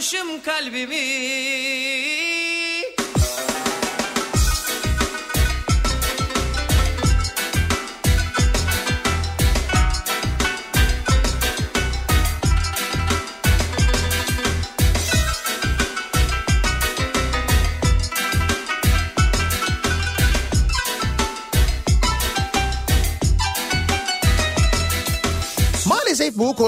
Satmışım 0.00 0.42
kalbimi 0.42 0.94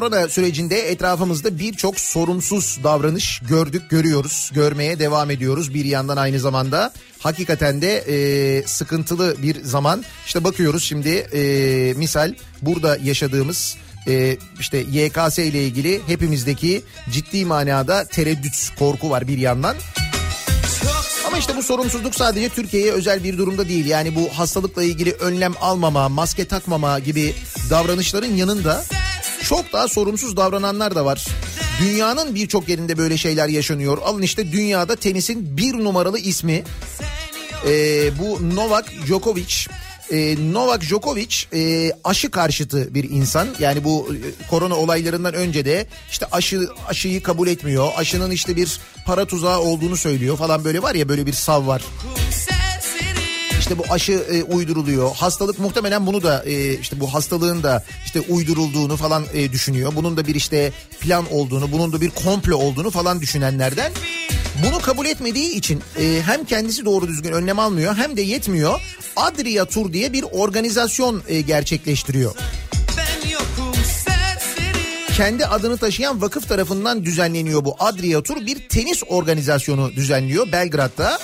korona 0.01 0.29
sürecinde 0.29 0.91
etrafımızda 0.91 1.59
birçok 1.59 2.01
sorumsuz 2.01 2.79
davranış 2.85 3.43
gördük, 3.49 3.83
görüyoruz, 3.91 4.51
görmeye 4.55 4.99
devam 4.99 5.31
ediyoruz. 5.31 5.75
Bir 5.75 5.85
yandan 5.85 6.17
aynı 6.17 6.41
zamanda 6.41 6.93
hakikaten 7.19 7.83
de 7.83 7.97
e, 7.97 8.63
sıkıntılı 8.67 9.37
bir 9.43 9.65
zaman. 9.65 10.05
İşte 10.27 10.45
bakıyoruz 10.45 10.85
şimdi 10.85 11.09
e, 11.09 11.95
misal 11.97 12.35
burada 12.63 12.97
yaşadığımız 13.05 13.77
e, 14.09 14.37
işte 14.61 14.79
YKS 14.79 15.39
ile 15.39 15.65
ilgili 15.65 16.01
hepimizdeki 16.07 16.83
ciddi 17.11 17.45
manada 17.45 18.05
tereddüt, 18.05 18.79
korku 18.79 19.11
var 19.11 19.29
bir 19.29 19.39
yandan. 19.39 19.77
Ama 21.27 21.39
işte 21.39 21.57
bu 21.57 21.63
sorumsuzluk 21.63 22.15
sadece 22.15 22.49
Türkiye'ye 22.49 22.93
özel 22.93 23.25
bir 23.25 23.39
durumda 23.39 23.69
değil. 23.69 23.87
Yani 23.87 24.15
bu 24.15 24.29
hastalıkla 24.29 24.83
ilgili 24.83 25.13
önlem 25.13 25.55
almama, 25.61 26.09
maske 26.09 26.45
takmama 26.45 26.99
gibi 26.99 27.35
davranışların 27.71 28.35
yanında 28.37 28.85
çok 29.49 29.73
daha 29.73 29.89
sorumsuz 29.89 30.37
davrananlar 30.37 30.95
da 30.95 31.05
var. 31.05 31.27
Dünyanın 31.81 32.35
birçok 32.35 32.69
yerinde 32.69 32.99
böyle 32.99 33.17
şeyler 33.17 33.49
yaşanıyor. 33.49 33.99
Alın 34.05 34.23
işte 34.23 34.53
dünyada 34.53 34.97
tenisin 34.97 35.57
bir 35.57 35.75
numaralı 35.75 36.19
ismi 36.19 36.63
e, 37.67 37.73
bu 38.19 38.55
Novak 38.57 38.93
Djokovic. 39.07 39.55
E, 40.13 40.37
Novak 40.53 40.83
Djokovic 40.83 41.37
e, 41.55 41.93
aşı 42.05 42.31
karşıtı 42.31 42.95
bir 42.95 43.11
insan. 43.11 43.49
Yani 43.59 43.85
bu 43.85 44.09
e, 44.15 44.49
korona 44.51 44.77
olaylarından 44.77 45.35
önce 45.35 45.65
de 45.65 45.87
işte 46.11 46.27
aşı 46.33 46.69
aşıyı 46.89 47.23
kabul 47.23 47.49
etmiyor. 47.49 47.89
Aşının 47.97 48.31
işte 48.31 48.57
bir 48.57 48.81
para 49.07 49.25
tuzağı 49.27 49.61
olduğunu 49.61 49.97
söylüyor 49.97 50.37
falan 50.37 50.65
böyle 50.65 50.83
var 50.83 50.95
ya 50.95 51.09
böyle 51.09 51.27
bir 51.27 51.33
sav 51.33 51.67
var. 51.67 51.83
serseri 52.31 52.60
işte 53.71 53.89
bu 53.89 53.93
aşı 53.93 54.13
e, 54.13 54.43
uyduruluyor. 54.43 55.15
Hastalık 55.15 55.59
muhtemelen 55.59 56.07
bunu 56.07 56.23
da 56.23 56.43
e, 56.45 56.79
işte 56.79 57.01
bu 57.01 57.15
hastalığın 57.15 57.63
da 57.63 57.85
işte 58.05 58.21
uydurulduğunu 58.21 58.97
falan 58.97 59.25
e, 59.35 59.53
düşünüyor. 59.53 59.93
Bunun 59.97 60.17
da 60.17 60.27
bir 60.27 60.35
işte 60.35 60.73
plan 61.01 61.33
olduğunu, 61.33 61.73
bunun 61.73 61.93
da 61.93 62.01
bir 62.01 62.11
komplo 62.11 62.57
olduğunu 62.57 62.91
falan 62.91 63.21
düşünenlerden. 63.21 63.93
Bunu 64.65 64.79
kabul 64.79 65.07
etmediği 65.07 65.51
için 65.51 65.83
e, 65.99 66.23
hem 66.27 66.45
kendisi 66.45 66.85
doğru 66.85 67.09
düzgün 67.09 67.33
önlem 67.33 67.59
almıyor 67.59 67.97
hem 67.97 68.17
de 68.17 68.23
yetmiyor. 68.23 68.81
Adria 69.17 69.65
Tur 69.65 69.93
diye 69.93 70.13
bir 70.13 70.25
organizasyon 70.33 71.23
e, 71.29 71.41
gerçekleştiriyor. 71.41 72.35
Kendi 75.17 75.47
adını 75.47 75.77
taşıyan 75.77 76.23
vakıf 76.23 76.49
tarafından 76.49 77.05
düzenleniyor 77.05 77.65
bu 77.65 77.77
Adria 77.79 78.23
Tur 78.23 78.47
bir 78.47 78.69
tenis 78.69 79.03
organizasyonu 79.09 79.93
düzenliyor 79.93 80.53
Belgrad'da. 80.53 81.19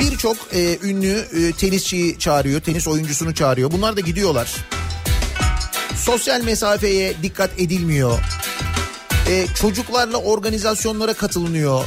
Birçok 0.00 0.36
e, 0.52 0.78
ünlü 0.82 1.18
e, 1.18 1.52
tenisçiyi 1.52 2.18
çağırıyor, 2.18 2.60
tenis 2.60 2.88
oyuncusunu 2.88 3.34
çağırıyor. 3.34 3.72
Bunlar 3.72 3.96
da 3.96 4.00
gidiyorlar. 4.00 4.54
Sosyal 5.96 6.40
mesafeye 6.40 7.14
dikkat 7.22 7.50
edilmiyor. 7.58 8.18
E, 9.28 9.46
çocuklarla 9.60 10.16
organizasyonlara 10.16 11.14
katılınıyor. 11.14 11.84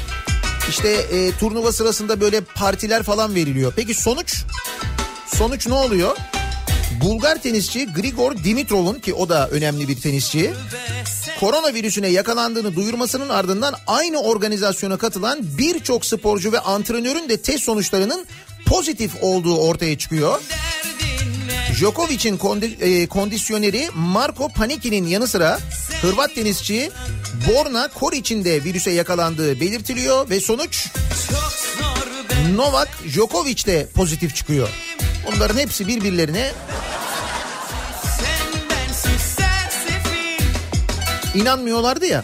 İşte 0.70 0.90
e, 0.90 1.32
turnuva 1.32 1.72
sırasında 1.72 2.22
böyle 2.22 2.42
partiler 2.42 3.04
falan 3.04 3.36
veriliyor. 3.36 3.74
Peki 3.76 3.94
sonuç? 3.94 4.44
Sonuç 5.36 5.68
ne 5.68 5.74
oluyor? 5.74 6.18
Bulgar 7.02 7.42
tenisçi 7.42 7.94
Grigor 7.94 8.38
Dimitrov'un 8.44 9.00
ki 9.00 9.14
o 9.14 9.30
da 9.30 9.50
önemli 9.50 9.88
bir 9.88 10.02
tenisçi 10.02 10.54
koronavirüsüne 11.40 12.08
yakalandığını 12.08 12.76
duyurmasının 12.76 13.30
ardından 13.30 13.76
aynı 13.88 14.22
organizasyona 14.22 14.98
katılan 14.98 15.40
birçok 15.58 16.06
sporcu 16.06 16.52
ve 16.52 16.60
antrenörün 16.60 17.30
de 17.30 17.42
test 17.42 17.64
sonuçlarının 17.64 18.26
pozitif 18.66 19.12
olduğu 19.22 19.58
ortaya 19.58 19.98
çıkıyor. 19.98 20.42
Djokovic'in 21.76 22.38
kondi- 22.38 22.84
e, 22.84 23.08
kondisyoneri 23.08 23.90
Marko 23.96 24.50
Paniki'nin 24.50 25.08
yanı 25.08 25.28
sıra 25.28 25.60
Hırvat 26.02 26.36
tenisçi 26.36 26.92
Borna 27.48 27.88
Koric'in 27.88 28.46
de 28.46 28.64
virüse 28.64 28.92
yakalandığı 28.92 29.60
belirtiliyor 29.60 30.30
ve 30.30 30.40
sonuç 30.40 30.88
Novak 32.56 32.90
Djokovic 33.08 33.66
de 33.66 33.88
pozitif 33.96 34.36
çıkıyor. 34.36 34.70
Bunların 35.28 35.58
hepsi 35.58 35.88
birbirlerine 35.88 36.52
inanmıyorlardı 41.38 42.06
ya. 42.06 42.24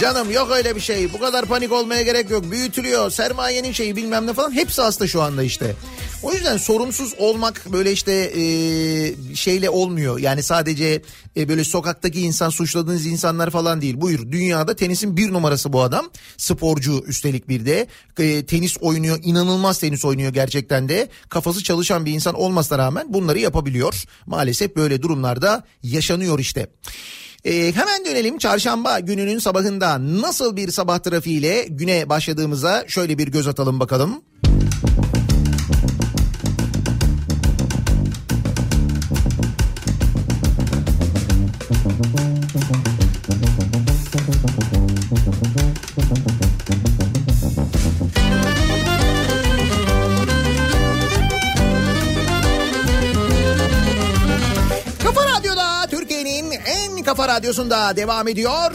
Canım 0.00 0.30
yok 0.30 0.50
öyle 0.50 0.76
bir 0.76 0.80
şey 0.80 1.12
bu 1.12 1.20
kadar 1.20 1.46
panik 1.46 1.72
olmaya 1.72 2.02
gerek 2.02 2.30
yok 2.30 2.50
büyütülüyor 2.50 3.10
sermayenin 3.10 3.72
şeyi 3.72 3.96
bilmem 3.96 4.26
ne 4.26 4.32
falan 4.32 4.52
hepsi 4.52 4.82
hasta 4.82 5.06
şu 5.06 5.22
anda 5.22 5.42
işte. 5.42 5.74
O 6.22 6.32
yüzden 6.32 6.56
sorumsuz 6.56 7.14
olmak 7.18 7.72
böyle 7.72 7.92
işte 7.92 8.12
e, 8.12 9.34
şeyle 9.34 9.70
olmuyor 9.70 10.18
yani 10.18 10.42
sadece 10.42 11.02
e, 11.36 11.48
böyle 11.48 11.64
sokaktaki 11.64 12.20
insan 12.20 12.50
suçladığınız 12.50 13.06
insanlar 13.06 13.50
falan 13.50 13.80
değil. 13.80 14.00
Buyur 14.00 14.32
dünyada 14.32 14.76
tenisin 14.76 15.16
bir 15.16 15.32
numarası 15.32 15.72
bu 15.72 15.82
adam 15.82 16.10
sporcu 16.36 17.04
üstelik 17.06 17.48
bir 17.48 17.66
de 17.66 17.86
E, 18.18 18.46
tenis 18.46 18.76
oynuyor 18.80 19.18
inanılmaz 19.22 19.78
tenis 19.78 20.04
oynuyor 20.04 20.32
gerçekten 20.32 20.88
de 20.88 21.08
kafası 21.28 21.62
çalışan 21.62 22.06
bir 22.06 22.12
insan 22.12 22.34
olmasına 22.34 22.78
rağmen 22.78 23.14
bunları 23.14 23.38
yapabiliyor. 23.38 24.04
Maalesef 24.26 24.76
böyle 24.76 25.02
durumlarda 25.02 25.64
yaşanıyor 25.82 26.38
işte. 26.38 26.66
Ee, 27.44 27.72
hemen 27.72 28.04
dönelim 28.04 28.38
çarşamba 28.38 29.00
gününün 29.00 29.38
sabahında 29.38 29.98
nasıl 30.20 30.56
bir 30.56 30.70
sabah 30.70 30.98
trafiğiyle 30.98 31.66
güne 31.68 32.08
başladığımıza 32.08 32.84
şöyle 32.88 33.18
bir 33.18 33.28
göz 33.28 33.48
atalım 33.48 33.80
bakalım. 33.80 34.22
En 57.02 57.06
kafa 57.06 57.28
radyosunda 57.28 57.96
devam 57.96 58.28
ediyor. 58.28 58.70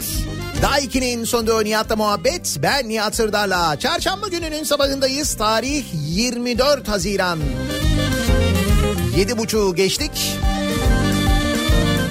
Daiki'nin 0.62 1.24
sonunda 1.24 1.62
Nihat'la 1.62 1.96
muhabbet. 1.96 2.56
Ben 2.62 2.88
Nihat 2.88 3.14
Sırdar'la. 3.14 3.78
Çarşamba 3.78 4.28
gününün 4.28 4.64
sabahındayız. 4.64 5.34
Tarih 5.34 5.84
24 5.94 6.88
Haziran. 6.88 7.38
Yedi 9.16 9.38
buçuğu 9.38 9.74
geçtik. 9.74 10.10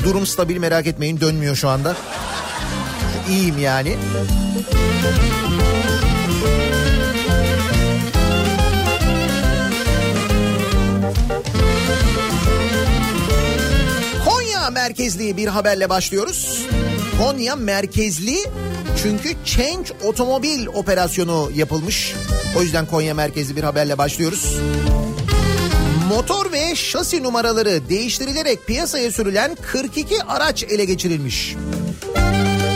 Durum 0.04 0.28
stabil 0.28 0.58
merak 0.58 0.88
etmeyin 0.88 1.22
dönmüyor 1.22 1.56
şu 1.56 1.70
anda. 1.70 1.96
İyiyim 3.30 3.58
yani. 3.60 3.98
Merkezli 14.78 15.38
bir 15.38 15.48
haberle 15.48 15.90
başlıyoruz. 15.90 16.66
Konya 17.20 17.56
merkezli 17.56 18.38
çünkü 19.04 19.30
Change 19.46 19.94
Otomobil 20.04 20.68
operasyonu 20.68 21.50
yapılmış. 21.56 22.16
O 22.58 22.62
yüzden 22.62 22.86
Konya 22.86 23.14
merkezli 23.14 23.56
bir 23.56 23.64
haberle 23.64 23.98
başlıyoruz. 23.98 24.58
Motor 26.10 26.52
ve 26.52 26.76
şasi 26.76 27.24
numaraları 27.24 27.90
değiştirilerek 27.90 28.68
piyasaya 28.68 29.12
sürülen 29.12 29.58
42 29.72 30.24
araç 30.24 30.64
ele 30.64 30.86
geçirilmiş. 30.86 31.56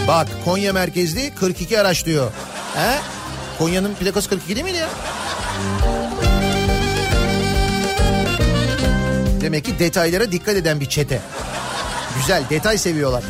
Bak 0.07 0.27
Konya 0.45 0.73
merkezli 0.73 1.35
42 1.35 1.79
araç 1.79 2.05
diyor. 2.05 2.31
He? 2.75 2.99
Konya'nın 3.57 3.95
plakası 3.95 4.29
42 4.29 4.55
değil 4.55 4.65
miydi 4.65 4.77
ya? 4.77 4.89
Demek 9.41 9.65
ki 9.65 9.79
detaylara 9.79 10.31
dikkat 10.31 10.55
eden 10.55 10.79
bir 10.79 10.89
çete. 10.89 11.21
Güzel 12.21 12.43
detay 12.49 12.77
seviyorlar. 12.77 13.23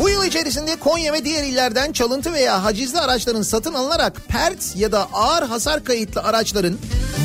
Bu 0.00 0.08
yıl 0.08 0.24
içerisinde 0.24 0.76
Konya 0.76 1.12
ve 1.12 1.24
diğer 1.24 1.44
illerden 1.44 1.92
çalıntı 1.92 2.32
veya 2.32 2.64
hacizli 2.64 2.98
araçların 2.98 3.42
satın 3.42 3.74
alınarak 3.74 4.28
pert 4.28 4.76
ya 4.76 4.92
da 4.92 5.08
ağır 5.12 5.42
hasar 5.42 5.84
kayıtlı 5.84 6.22
araçların 6.22 6.78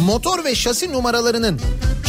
motor 0.05 0.45
ve 0.45 0.55
şasi 0.55 0.93
numaralarının 0.93 1.59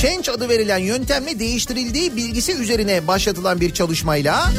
Change 0.02 0.32
adı 0.32 0.48
verilen 0.48 0.78
yöntemle 0.78 1.38
değiştirildiği 1.38 2.16
bilgisi 2.16 2.52
üzerine 2.52 3.06
başlatılan 3.06 3.60
bir 3.60 3.74
çalışmayla 3.74 4.50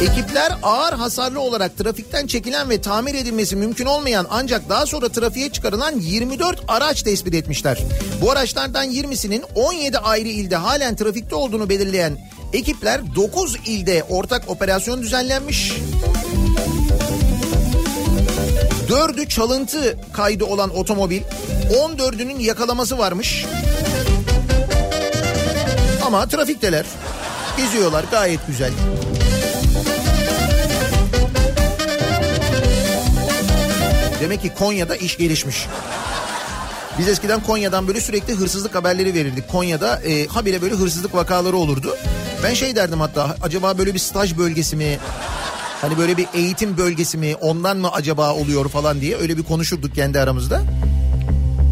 Ekipler 0.00 0.52
ağır 0.62 0.92
hasarlı 0.92 1.40
olarak 1.40 1.78
trafikten 1.78 2.26
çekilen 2.26 2.70
ve 2.70 2.80
tamir 2.80 3.14
edilmesi 3.14 3.56
mümkün 3.56 3.86
olmayan 3.86 4.26
ancak 4.30 4.68
daha 4.68 4.86
sonra 4.86 5.08
trafiğe 5.08 5.52
çıkarılan 5.52 6.00
24 6.00 6.60
araç 6.68 7.02
tespit 7.02 7.34
etmişler. 7.34 7.78
Bu 8.22 8.30
araçlardan 8.30 8.90
20'sinin 8.90 9.44
17 9.54 9.98
ayrı 9.98 10.28
ilde 10.28 10.56
halen 10.56 10.96
trafikte 10.96 11.34
olduğunu 11.34 11.68
belirleyen 11.68 12.30
ekipler 12.52 13.14
9 13.14 13.56
ilde 13.66 14.04
ortak 14.08 14.50
operasyon 14.50 15.02
düzenlenmiş. 15.02 15.72
Dördü 18.88 19.28
çalıntı 19.28 19.98
kaydı 20.12 20.44
olan 20.44 20.76
otomobil 20.76 21.22
14'ünün 21.72 22.40
yakalaması 22.40 22.98
varmış. 22.98 23.46
Ama 26.06 26.28
trafikteler. 26.28 26.86
Geziyorlar 27.56 28.04
gayet 28.10 28.46
güzel. 28.46 28.72
Demek 34.20 34.42
ki 34.42 34.52
Konya'da 34.54 34.96
iş 34.96 35.16
gelişmiş. 35.16 35.66
Biz 36.98 37.08
eskiden 37.08 37.40
Konya'dan 37.40 37.88
böyle 37.88 38.00
sürekli 38.00 38.34
hırsızlık 38.34 38.74
haberleri 38.74 39.14
verirdik. 39.14 39.48
Konya'da 39.48 40.02
e, 40.02 40.26
habire 40.26 40.62
böyle 40.62 40.74
hırsızlık 40.74 41.14
vakaları 41.14 41.56
olurdu. 41.56 41.96
Ben 42.44 42.54
şey 42.54 42.76
derdim 42.76 43.00
hatta 43.00 43.36
acaba 43.42 43.78
böyle 43.78 43.94
bir 43.94 43.98
staj 43.98 44.38
bölgesi 44.38 44.76
mi? 44.76 44.98
Hani 45.80 45.98
böyle 45.98 46.16
bir 46.16 46.26
eğitim 46.34 46.76
bölgesi 46.76 47.18
mi? 47.18 47.34
Ondan 47.40 47.76
mı 47.76 47.90
acaba 47.92 48.32
oluyor 48.34 48.68
falan 48.68 49.00
diye 49.00 49.16
öyle 49.16 49.36
bir 49.36 49.42
konuşurduk 49.42 49.94
kendi 49.94 50.20
aramızda. 50.20 50.62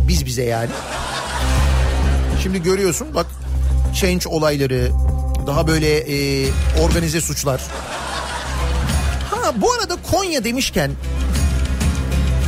Biz 0.09 0.27
bize 0.27 0.43
yani. 0.43 0.71
Şimdi 2.43 2.63
görüyorsun 2.63 3.15
bak 3.15 3.27
change 4.01 4.29
olayları 4.29 4.91
daha 5.47 5.67
böyle 5.67 5.99
e, 5.99 6.49
organize 6.83 7.21
suçlar. 7.21 7.61
Ha 9.31 9.53
bu 9.57 9.73
arada 9.73 9.97
Konya 10.11 10.45
demişken 10.45 10.91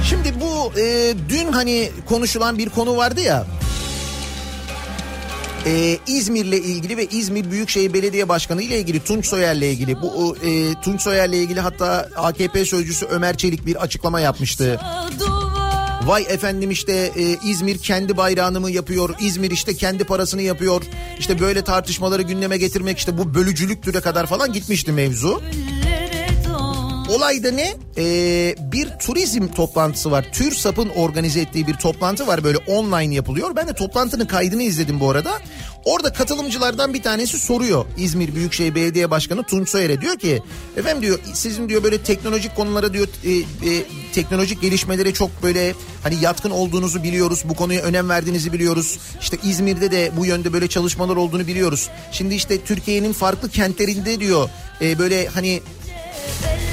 Şimdi 0.09 0.35
bu 0.41 0.81
e, 0.81 1.15
dün 1.29 1.53
hani 1.53 1.91
konuşulan 2.09 2.59
bir 2.59 2.69
konu 2.69 2.97
vardı 2.97 3.21
ya. 3.21 3.47
Ee, 5.67 5.99
İzmir'le 6.07 6.53
ilgili 6.53 6.97
ve 6.97 7.07
İzmir 7.07 7.51
Büyükşehir 7.51 7.93
Belediye 7.93 8.29
Başkanı 8.29 8.63
ile 8.63 8.79
ilgili 8.79 9.05
Tunç 9.05 9.27
Soyer'le 9.27 9.63
ilgili 9.63 10.03
bu 10.03 10.37
e, 10.45 10.81
Tunç 10.81 11.01
Soyer'le 11.01 11.33
ilgili 11.33 11.61
hatta 11.61 12.09
AKP 12.17 12.65
sözcüsü 12.65 13.07
Ömer 13.07 13.37
Çelik 13.37 13.67
bir 13.67 13.77
açıklama 13.77 14.21
yapmıştı. 14.21 14.81
Vay 16.05 16.27
efendim 16.29 16.71
işte 16.71 16.93
e, 16.93 17.49
İzmir 17.51 17.79
kendi 17.79 18.17
bayrağını 18.17 18.61
mı 18.61 18.71
yapıyor? 18.71 19.15
İzmir 19.21 19.51
işte 19.51 19.75
kendi 19.77 20.05
parasını 20.05 20.43
yapıyor. 20.43 20.83
İşte 21.19 21.41
böyle 21.41 21.65
tartışmaları 21.65 22.23
gündeme 22.23 22.57
getirmek 22.57 22.99
işte 22.99 23.19
bu 23.19 23.35
bölücülüktüre 23.35 24.01
kadar 24.01 24.27
falan 24.27 24.53
gitmişti 24.53 24.93
mevzu. 24.93 25.43
Olayda 27.09 27.51
ne? 27.51 27.75
Ee, 27.99 28.55
bir 28.73 28.89
turizm 28.89 29.49
toplantısı 29.49 30.11
var. 30.11 30.27
TÜRSAP'ın 30.33 30.89
organize 30.89 31.41
ettiği 31.41 31.67
bir 31.67 31.75
toplantı 31.75 32.27
var 32.27 32.45
böyle 32.45 32.59
online 32.59 33.15
yapılıyor. 33.15 33.57
Ben 33.57 33.69
de 33.69 33.73
toplantının 33.73 34.27
kaydını 34.27 34.63
izledim 34.63 35.01
bu 35.01 35.11
arada. 35.11 35.33
Orada 35.85 36.13
katılımcılardan 36.13 36.95
bir 36.95 37.03
tanesi 37.03 37.39
soruyor 37.39 37.85
İzmir 37.97 38.35
Büyükşehir 38.35 38.75
Belediye 38.75 39.11
Başkanı 39.11 39.43
Tunç 39.43 39.69
Soyer'e 39.69 40.01
diyor 40.01 40.19
ki 40.19 40.43
efendim 40.77 41.03
diyor 41.03 41.19
sizin 41.35 41.69
diyor 41.69 41.83
böyle 41.83 42.03
teknolojik 42.03 42.57
konulara 42.57 42.93
diyor 42.93 43.09
e, 43.25 43.31
e, 43.71 43.85
teknolojik 44.13 44.61
gelişmelere 44.61 45.13
çok 45.13 45.43
böyle 45.43 45.75
hani 46.03 46.15
yatkın 46.21 46.51
olduğunuzu 46.51 47.03
biliyoruz. 47.03 47.43
Bu 47.45 47.55
konuya 47.55 47.83
önem 47.83 48.09
verdiğinizi 48.09 48.53
biliyoruz. 48.53 48.99
İşte 49.21 49.39
İzmir'de 49.45 49.91
de 49.91 50.13
bu 50.17 50.27
yönde 50.27 50.53
böyle 50.53 50.69
çalışmalar 50.69 51.17
olduğunu 51.17 51.47
biliyoruz. 51.47 51.89
Şimdi 52.13 52.35
işte 52.35 52.61
Türkiye'nin 52.61 53.13
farklı 53.13 53.51
kentlerinde 53.51 54.21
diyor 54.21 54.49
e, 54.81 54.99
böyle 54.99 55.27
hani 55.27 55.63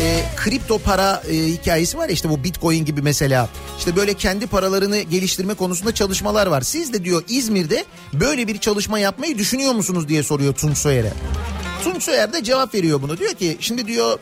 e, 0.01 0.23
kripto 0.35 0.79
para 0.79 1.23
e, 1.29 1.33
hikayesi 1.33 1.97
var 1.97 2.09
ya 2.09 2.13
işte 2.13 2.29
bu 2.29 2.43
bitcoin 2.43 2.85
gibi 2.85 3.01
mesela. 3.01 3.49
İşte 3.77 3.95
böyle 3.95 4.13
kendi 4.13 4.47
paralarını 4.47 5.01
geliştirme 5.01 5.53
konusunda 5.53 5.93
çalışmalar 5.93 6.47
var. 6.47 6.61
Siz 6.61 6.93
de 6.93 7.03
diyor 7.03 7.23
İzmir'de 7.27 7.85
böyle 8.13 8.47
bir 8.47 8.57
çalışma 8.57 8.99
yapmayı 8.99 9.37
düşünüyor 9.37 9.73
musunuz 9.73 10.07
diye 10.07 10.23
soruyor 10.23 10.53
Tunç 10.53 10.77
Soyer'e. 10.77 11.13
Tunç 11.83 12.03
Soyer 12.03 12.33
de 12.33 12.43
cevap 12.43 12.73
veriyor 12.73 13.01
bunu. 13.01 13.17
Diyor 13.17 13.33
ki 13.33 13.57
şimdi 13.59 13.87
diyor 13.87 14.19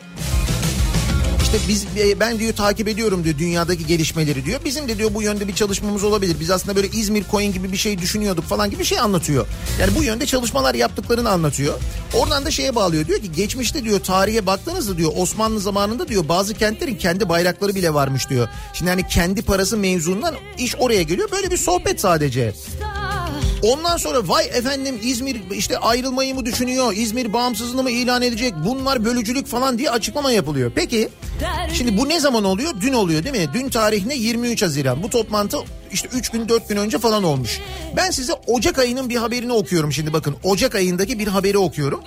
işte 1.53 1.67
biz 1.67 1.85
e, 1.97 2.19
ben 2.19 2.39
diyor 2.39 2.53
takip 2.53 2.87
ediyorum 2.87 3.23
diyor 3.23 3.37
dünyadaki 3.37 3.87
gelişmeleri 3.87 4.45
diyor. 4.45 4.59
Bizim 4.65 4.87
de 4.87 4.97
diyor 4.97 5.13
bu 5.13 5.21
yönde 5.21 5.47
bir 5.47 5.55
çalışmamız 5.55 6.03
olabilir. 6.03 6.35
Biz 6.39 6.51
aslında 6.51 6.75
böyle 6.75 6.87
İzmir 6.87 7.23
Coin 7.31 7.53
gibi 7.53 7.71
bir 7.71 7.77
şey 7.77 7.97
düşünüyorduk 7.97 8.45
falan 8.45 8.69
gibi 8.69 8.79
bir 8.79 8.85
şey 8.85 8.99
anlatıyor. 8.99 9.47
Yani 9.79 9.95
bu 9.95 10.03
yönde 10.03 10.25
çalışmalar 10.25 10.75
yaptıklarını 10.75 11.29
anlatıyor. 11.29 11.79
Oradan 12.13 12.45
da 12.45 12.51
şeye 12.51 12.75
bağlıyor. 12.75 13.07
Diyor 13.07 13.19
ki 13.19 13.31
geçmişte 13.31 13.83
diyor 13.83 13.99
tarihe 13.99 14.45
baktığınızda 14.45 14.97
diyor 14.97 15.11
Osmanlı 15.15 15.59
zamanında 15.59 16.07
diyor 16.07 16.29
bazı 16.29 16.53
kentlerin 16.53 16.95
kendi 16.95 17.29
bayrakları 17.29 17.75
bile 17.75 17.93
varmış 17.93 18.29
diyor. 18.29 18.47
Şimdi 18.73 18.91
hani 18.91 19.07
kendi 19.07 19.41
parası 19.41 19.77
mevzundan 19.77 20.35
iş 20.57 20.75
oraya 20.75 21.03
geliyor. 21.03 21.31
Böyle 21.31 21.51
bir 21.51 21.57
sohbet 21.57 22.01
sadece. 22.01 22.53
Ondan 23.63 23.97
sonra 23.97 24.27
vay 24.27 24.45
efendim 24.45 24.99
İzmir 25.03 25.41
işte 25.51 25.77
ayrılmayı 25.77 26.35
mı 26.35 26.45
düşünüyor? 26.45 26.93
İzmir 26.95 27.33
bağımsızlığını 27.33 27.83
mı 27.83 27.91
ilan 27.91 28.21
edecek? 28.21 28.53
Bunlar 28.65 29.05
bölücülük 29.05 29.47
falan 29.47 29.77
diye 29.77 29.89
açıklama 29.89 30.31
yapılıyor. 30.31 30.71
Peki 30.75 31.09
şimdi 31.73 31.97
bu 31.97 32.09
ne 32.09 32.19
zaman 32.19 32.43
oluyor? 32.43 32.73
Dün 32.81 32.93
oluyor 32.93 33.23
değil 33.23 33.35
mi? 33.35 33.49
Dün 33.53 33.69
tarih 33.69 34.05
ne? 34.05 34.15
23 34.15 34.61
Haziran. 34.61 35.03
Bu 35.03 35.09
toplantı 35.09 35.57
işte 35.91 36.09
3 36.13 36.29
gün 36.29 36.49
4 36.49 36.69
gün 36.69 36.77
önce 36.77 36.99
falan 36.99 37.23
olmuş. 37.23 37.59
Ben 37.95 38.11
size 38.11 38.33
Ocak 38.47 38.79
ayının 38.79 39.09
bir 39.09 39.15
haberini 39.15 39.53
okuyorum 39.53 39.91
şimdi 39.93 40.13
bakın. 40.13 40.35
Ocak 40.43 40.75
ayındaki 40.75 41.19
bir 41.19 41.27
haberi 41.27 41.57
okuyorum. 41.57 42.01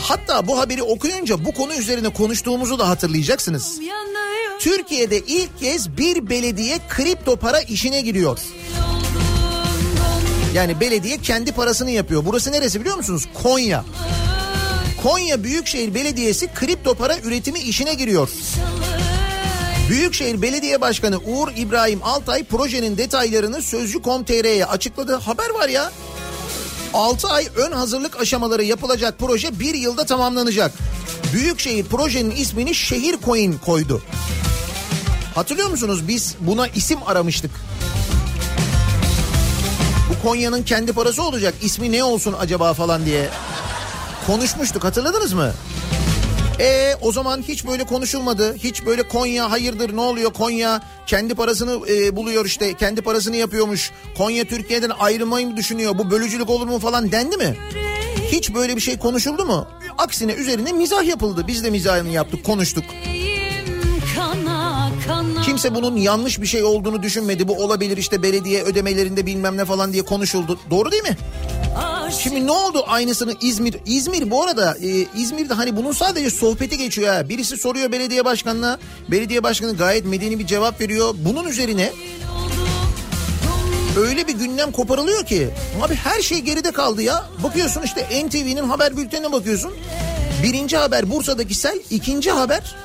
Hatta 0.00 0.46
bu 0.46 0.58
haberi 0.58 0.82
okuyunca 0.82 1.44
bu 1.44 1.52
konu 1.52 1.74
üzerine 1.74 2.08
konuştuğumuzu 2.08 2.78
da 2.78 2.88
hatırlayacaksınız. 2.88 3.78
Türkiye'de 4.58 5.18
ilk 5.18 5.58
kez 5.60 5.96
bir 5.96 6.30
belediye 6.30 6.78
kripto 6.88 7.36
para 7.36 7.60
işine 7.60 8.00
giriyor. 8.00 8.38
Yani 10.54 10.80
belediye 10.80 11.18
kendi 11.18 11.52
parasını 11.52 11.90
yapıyor. 11.90 12.24
Burası 12.26 12.52
neresi 12.52 12.80
biliyor 12.80 12.96
musunuz? 12.96 13.28
Konya. 13.42 13.84
Konya 15.02 15.44
Büyükşehir 15.44 15.94
Belediyesi 15.94 16.48
kripto 16.54 16.94
para 16.94 17.18
üretimi 17.18 17.58
işine 17.58 17.94
giriyor. 17.94 18.28
Büyükşehir 19.88 20.42
Belediye 20.42 20.80
Başkanı 20.80 21.18
Uğur 21.18 21.48
İbrahim 21.56 22.00
Altay 22.02 22.44
projenin 22.44 22.98
detaylarını 22.98 23.62
Sözcü.com.tr'ye 23.62 24.66
açıkladı. 24.66 25.14
Haber 25.14 25.50
var 25.50 25.68
ya. 25.68 25.92
6 26.94 27.28
ay 27.28 27.48
ön 27.56 27.72
hazırlık 27.72 28.20
aşamaları 28.20 28.64
yapılacak 28.64 29.14
proje 29.18 29.60
bir 29.60 29.74
yılda 29.74 30.04
tamamlanacak. 30.04 30.72
Büyükşehir 31.32 31.84
projenin 31.84 32.30
ismini 32.30 32.74
Şehir 32.74 33.16
Coin 33.24 33.52
koydu. 33.52 34.02
Hatırlıyor 35.34 35.70
musunuz 35.70 36.08
biz 36.08 36.34
buna 36.40 36.66
isim 36.66 36.98
aramıştık. 37.06 37.50
Konya'nın 40.24 40.62
kendi 40.62 40.92
parası 40.92 41.22
olacak. 41.22 41.54
İsmi 41.62 41.92
ne 41.92 42.04
olsun 42.04 42.34
acaba 42.40 42.74
falan 42.74 43.06
diye 43.06 43.28
konuşmuştuk 44.26 44.84
hatırladınız 44.84 45.32
mı? 45.32 45.52
E 46.60 46.94
o 47.00 47.12
zaman 47.12 47.42
hiç 47.42 47.66
böyle 47.66 47.84
konuşulmadı. 47.84 48.54
Hiç 48.54 48.86
böyle 48.86 49.08
Konya 49.08 49.50
hayırdır 49.50 49.96
ne 49.96 50.00
oluyor 50.00 50.32
Konya 50.32 50.80
kendi 51.06 51.34
parasını 51.34 51.90
e, 51.90 52.16
buluyor 52.16 52.46
işte 52.46 52.74
kendi 52.74 53.02
parasını 53.02 53.36
yapıyormuş. 53.36 53.90
Konya 54.18 54.44
Türkiye'den 54.44 54.90
ayrılmayı 54.98 55.46
mı 55.46 55.56
düşünüyor? 55.56 55.98
Bu 55.98 56.10
bölücülük 56.10 56.50
olur 56.50 56.66
mu 56.66 56.78
falan 56.78 57.12
dendi 57.12 57.36
mi? 57.36 57.56
Hiç 58.32 58.54
böyle 58.54 58.76
bir 58.76 58.80
şey 58.80 58.98
konuşuldu 58.98 59.44
mu? 59.44 59.66
Aksine 59.98 60.32
üzerine 60.32 60.72
mizah 60.72 61.04
yapıldı. 61.04 61.44
Biz 61.46 61.64
de 61.64 61.70
mizahını 61.70 62.08
yaptık, 62.08 62.44
konuştuk. 62.44 62.84
Kimse 65.44 65.74
bunun 65.74 65.96
yanlış 65.96 66.40
bir 66.40 66.46
şey 66.46 66.64
olduğunu 66.64 67.02
düşünmedi. 67.02 67.48
Bu 67.48 67.64
olabilir 67.64 67.96
işte 67.96 68.22
belediye 68.22 68.62
ödemelerinde 68.62 69.26
bilmem 69.26 69.56
ne 69.56 69.64
falan 69.64 69.92
diye 69.92 70.02
konuşuldu. 70.02 70.58
Doğru 70.70 70.92
değil 70.92 71.02
mi? 71.02 71.16
Şimdi 72.18 72.46
ne 72.46 72.50
oldu 72.50 72.84
aynısını 72.86 73.34
İzmir? 73.40 73.76
İzmir 73.86 74.30
bu 74.30 74.42
arada 74.42 74.76
e, 74.82 74.88
İzmir'de 75.20 75.54
hani 75.54 75.76
bunun 75.76 75.92
sadece 75.92 76.30
sohbeti 76.30 76.78
geçiyor 76.78 77.14
ha. 77.14 77.28
Birisi 77.28 77.56
soruyor 77.56 77.92
belediye 77.92 78.24
başkanına. 78.24 78.78
Belediye 79.10 79.42
başkanı 79.42 79.76
gayet 79.76 80.04
medeni 80.06 80.38
bir 80.38 80.46
cevap 80.46 80.80
veriyor. 80.80 81.14
Bunun 81.18 81.44
üzerine 81.48 81.92
öyle 83.96 84.26
bir 84.26 84.32
gündem 84.32 84.72
koparılıyor 84.72 85.24
ki. 85.26 85.48
Abi 85.82 85.94
her 85.94 86.22
şey 86.22 86.38
geride 86.40 86.72
kaldı 86.72 87.02
ya. 87.02 87.24
Bakıyorsun 87.42 87.82
işte 87.82 88.26
NTV'nin 88.26 88.68
haber 88.68 88.96
bültenine 88.96 89.32
bakıyorsun. 89.32 89.72
Birinci 90.42 90.76
haber 90.76 91.10
Bursa'daki 91.10 91.54
sel. 91.54 91.78
ikinci 91.90 92.30
haber 92.30 92.76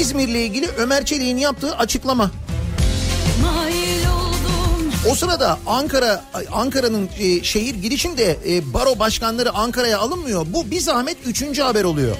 İzmir'le 0.00 0.34
ilgili 0.40 0.68
Ömer 0.68 1.04
Çelik'in 1.04 1.36
yaptığı 1.36 1.76
açıklama. 1.76 2.30
O 5.10 5.14
sırada 5.14 5.58
Ankara 5.66 6.24
Ankara'nın 6.52 7.08
e, 7.18 7.42
şehir 7.44 7.74
girişinde 7.74 8.38
e, 8.48 8.74
baro 8.74 8.98
başkanları 8.98 9.52
Ankara'ya 9.52 9.98
alınmıyor. 9.98 10.46
Bu 10.48 10.70
bir 10.70 10.80
zahmet 10.80 11.16
üçüncü 11.26 11.62
haber 11.62 11.84
oluyor. 11.84 12.16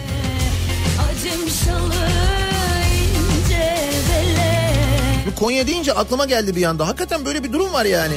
Bu 5.26 5.34
Konya 5.34 5.66
deyince 5.66 5.92
aklıma 5.92 6.24
geldi 6.24 6.56
bir 6.56 6.64
anda. 6.64 6.88
Hakikaten 6.88 7.24
böyle 7.24 7.44
bir 7.44 7.52
durum 7.52 7.72
var 7.72 7.84
yani. 7.84 8.14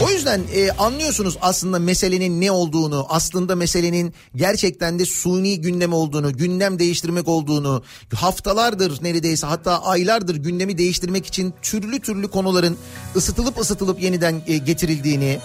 O 0.00 0.10
yüzden 0.10 0.40
e, 0.54 0.70
anlıyorsunuz 0.70 1.38
aslında 1.40 1.78
meselenin 1.78 2.40
ne 2.40 2.50
olduğunu, 2.50 3.06
aslında 3.08 3.56
meselenin 3.56 4.14
gerçekten 4.34 4.98
de 4.98 5.04
suni 5.04 5.60
gündem 5.60 5.92
olduğunu, 5.92 6.32
gündem 6.36 6.78
değiştirmek 6.78 7.28
olduğunu, 7.28 7.82
haftalardır 8.14 9.02
neredeyse 9.02 9.46
hatta 9.46 9.82
aylardır 9.82 10.36
gündemi 10.36 10.78
değiştirmek 10.78 11.26
için 11.26 11.54
türlü 11.62 12.00
türlü 12.00 12.28
konuların 12.28 12.76
ısıtılıp 13.16 13.58
ısıtılıp 13.60 14.02
yeniden 14.02 14.42
e, 14.46 14.56
getirildiğini 14.56 15.38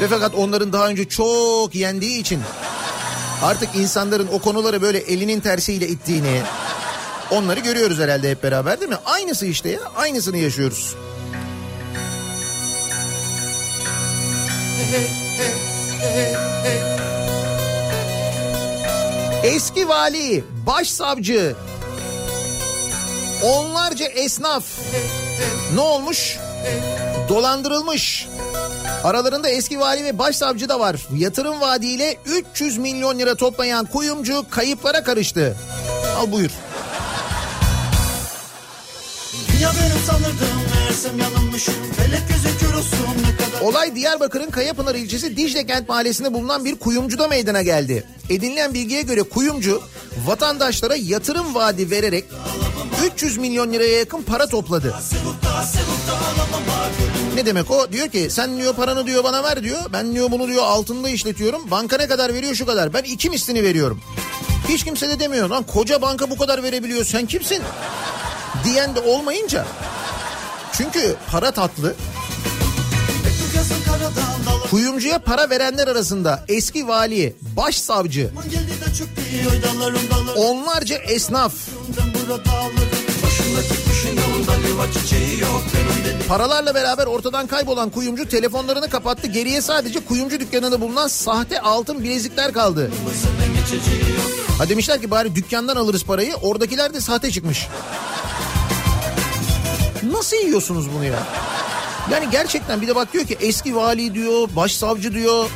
ve 0.00 0.08
fakat 0.08 0.34
onların 0.34 0.72
daha 0.72 0.88
önce 0.88 1.04
çok 1.08 1.74
yendiği 1.74 2.20
için 2.20 2.40
artık 3.42 3.68
insanların 3.76 4.28
o 4.32 4.38
konuları 4.38 4.82
böyle 4.82 4.98
elinin 4.98 5.40
tersiyle 5.40 5.88
ittiğini 5.88 6.42
onları 7.30 7.60
görüyoruz 7.60 7.98
herhalde 7.98 8.30
hep 8.30 8.42
beraber 8.42 8.80
değil 8.80 8.90
mi? 8.90 8.98
Aynısı 9.04 9.46
işte 9.46 9.68
ya, 9.68 9.80
aynısını 9.96 10.38
yaşıyoruz. 10.38 10.94
Eski 19.44 19.88
vali, 19.88 20.44
başsavcı, 20.66 21.56
onlarca 23.42 24.06
esnaf 24.06 24.64
ne 25.74 25.80
olmuş? 25.80 26.38
Dolandırılmış. 27.28 28.28
Aralarında 29.04 29.48
eski 29.48 29.80
vali 29.80 30.04
ve 30.04 30.18
başsavcı 30.18 30.68
da 30.68 30.80
var. 30.80 30.96
Yatırım 31.16 31.60
vaadiyle 31.60 32.16
300 32.26 32.78
milyon 32.78 33.18
lira 33.18 33.34
toplayan 33.34 33.86
kuyumcu 33.86 34.46
kayıplara 34.50 35.02
karıştı. 35.02 35.56
Al 36.18 36.32
buyur. 36.32 36.50
Ya 39.64 39.70
Felek 41.96 42.22
gözü 42.28 42.58
kör 42.58 42.74
olsun 42.74 42.98
ne 43.22 43.36
kadar 43.36 43.60
Olay 43.60 43.94
Diyarbakır'ın 43.94 44.50
Kayapınar 44.50 44.94
ilçesi 44.94 45.36
Dicle 45.36 45.66
Kent 45.66 45.88
mahallesinde 45.88 46.34
bulunan 46.34 46.64
bir 46.64 46.74
kuyumcuda 46.74 47.28
meydana 47.28 47.62
geldi. 47.62 48.04
Edinilen 48.30 48.74
bilgiye 48.74 49.02
göre 49.02 49.22
kuyumcu 49.22 49.82
vatandaşlara 50.26 50.96
yatırım 50.96 51.54
vaadi 51.54 51.90
vererek 51.90 52.24
300 53.14 53.38
milyon 53.38 53.72
liraya 53.72 53.98
yakın 53.98 54.22
para 54.22 54.46
topladı. 54.46 54.94
Ne 57.34 57.46
demek 57.46 57.70
o? 57.70 57.92
Diyor 57.92 58.08
ki 58.08 58.26
sen 58.30 58.56
diyor 58.58 58.74
paranı 58.74 59.06
diyor 59.06 59.24
bana 59.24 59.44
ver 59.44 59.62
diyor. 59.62 59.80
Ben 59.92 60.14
diyor 60.14 60.30
bunu 60.30 60.48
diyor 60.48 60.62
altında 60.62 61.08
işletiyorum. 61.08 61.70
Banka 61.70 61.96
ne 61.96 62.06
kadar 62.06 62.34
veriyor 62.34 62.54
şu 62.54 62.66
kadar. 62.66 62.94
Ben 62.94 63.02
iki 63.02 63.30
mislini 63.30 63.62
veriyorum. 63.62 64.00
Hiç 64.68 64.84
kimse 64.84 65.08
de 65.08 65.20
demiyor 65.20 65.48
lan 65.48 65.62
koca 65.62 66.02
banka 66.02 66.30
bu 66.30 66.36
kadar 66.36 66.62
verebiliyor 66.62 67.04
sen 67.04 67.26
kimsin? 67.26 67.62
Diyen 68.64 68.96
de 68.96 69.00
olmayınca. 69.00 69.66
Çünkü 70.72 71.16
para 71.30 71.50
tatlı. 71.50 71.94
Kuyumcuya 74.70 75.18
para 75.18 75.50
verenler 75.50 75.88
arasında 75.88 76.44
eski 76.48 76.88
vali, 76.88 77.36
başsavcı, 77.56 78.30
onlarca 80.36 80.96
esnaf, 80.96 81.52
paralarla 86.28 86.74
beraber 86.74 87.06
ortadan 87.06 87.46
kaybolan 87.46 87.90
kuyumcu 87.90 88.28
telefonlarını 88.28 88.90
kapattı. 88.90 89.26
Geriye 89.26 89.60
sadece 89.60 90.00
kuyumcu 90.04 90.40
dükkanında 90.40 90.80
bulunan 90.80 91.08
sahte 91.08 91.60
altın 91.60 92.04
bilezikler 92.04 92.52
kaldı. 92.52 92.90
Ha 94.58 94.68
demişler 94.68 95.00
ki 95.00 95.10
bari 95.10 95.34
dükkandan 95.34 95.76
alırız 95.76 96.04
parayı. 96.04 96.34
Oradakiler 96.34 96.94
de 96.94 97.00
sahte 97.00 97.30
çıkmış. 97.30 97.68
Nasıl 100.12 100.36
yiyorsunuz 100.36 100.86
bunu 100.94 101.04
ya? 101.04 101.22
Yani 102.10 102.30
gerçekten 102.30 102.80
bir 102.82 102.88
de 102.88 102.96
bak 102.96 103.12
diyor 103.12 103.24
ki 103.24 103.36
eski 103.40 103.76
vali 103.76 104.14
diyor, 104.14 104.48
başsavcı 104.56 105.14
diyor. 105.14 105.50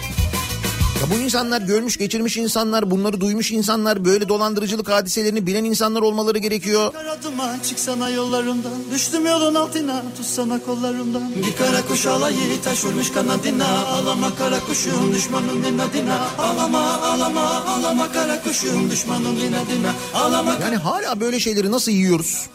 Ya 1.02 1.10
bu 1.10 1.14
insanlar 1.18 1.60
görmüş 1.60 1.96
geçirmiş 1.96 2.36
insanlar, 2.36 2.90
bunları 2.90 3.20
duymuş 3.20 3.52
insanlar, 3.52 4.04
böyle 4.04 4.28
dolandırıcılık 4.28 4.88
hadiselerini 4.90 5.46
bilen 5.46 5.64
insanlar 5.64 6.02
olmaları 6.02 6.38
gerekiyor. 6.38 6.92
Karadıma 6.92 7.62
çıksana 7.68 8.10
yollarımdan 8.10 8.72
Düştüm 8.94 9.26
yolun 9.26 9.54
altına 9.54 10.02
tutsana 10.16 10.60
kollarımdan 10.66 11.30
Bir 11.36 11.56
kara 11.56 11.82
kuş 11.88 12.06
alayı 12.06 12.62
taş 12.64 12.84
vurmuş 12.84 13.12
kanadına 13.12 13.86
Ağlama 13.86 14.34
kara 14.34 14.60
kuşum 14.60 15.14
düşmanın 15.14 15.62
inadına 15.62 16.26
Ağlama 16.38 16.92
ağlama 16.92 17.40
ağlama 17.40 18.12
kara 18.12 18.42
kuşum 18.42 18.90
düşmanın 18.90 19.36
inadına 19.36 19.92
Ağlama 20.14 20.56
Yani 20.62 20.76
hala 20.76 21.20
böyle 21.20 21.40
şeyleri 21.40 21.72
nasıl 21.72 21.92
yiyoruz? 21.92 22.46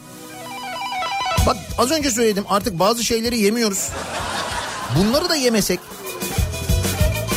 Bak 1.45 1.57
az 1.77 1.91
önce 1.91 2.11
söyledim 2.11 2.43
artık 2.49 2.79
bazı 2.79 3.03
şeyleri 3.03 3.39
yemiyoruz. 3.39 3.89
Bunları 4.97 5.29
da 5.29 5.35
yemesek. 5.35 5.79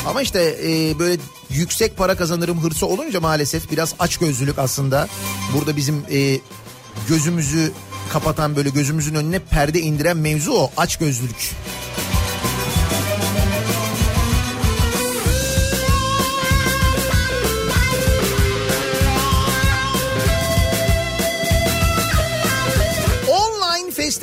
Ama 0.08 0.22
işte 0.22 0.56
e, 0.64 0.98
böyle 0.98 1.22
yüksek 1.50 1.96
para 1.96 2.16
kazanırım 2.16 2.62
hırsı 2.62 2.86
olunca 2.86 3.20
maalesef 3.20 3.70
biraz 3.70 3.94
açgözlülük 3.98 4.58
aslında. 4.58 5.08
Burada 5.54 5.76
bizim 5.76 6.04
e, 6.10 6.38
gözümüzü 7.08 7.72
kapatan 8.12 8.56
böyle 8.56 8.68
gözümüzün 8.70 9.14
önüne 9.14 9.38
perde 9.38 9.80
indiren 9.80 10.16
mevzu 10.16 10.52
o 10.52 10.70
açgözlülük. 10.76 11.50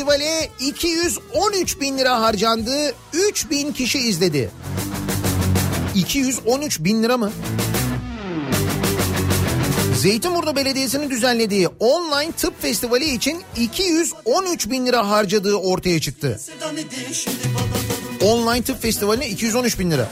Festivale 0.04 0.50
213 0.60 1.80
bin 1.80 1.98
lira 1.98 2.22
harcandı. 2.22 2.96
3 3.13 3.50
bin 3.50 3.74
kişi 3.74 4.00
izledi. 4.00 4.52
213 5.96 6.80
bin 6.80 7.04
lira 7.04 7.18
mı? 7.18 7.32
Zeytinburnu 10.02 10.56
Belediyesi'nin 10.56 11.10
düzenlediği 11.10 11.68
online 11.80 12.32
tıp 12.32 12.62
festivali 12.62 13.13
için 13.16 13.42
213 13.58 14.70
bin 14.70 14.86
lira 14.86 15.10
harcadığı 15.10 15.56
ortaya 15.56 16.02
çıktı. 16.02 16.39
Online 18.22 18.63
tıp 18.63 18.82
festivaline 18.82 19.30
213 19.30 19.80
bin 19.80 19.92
lira. 19.92 20.10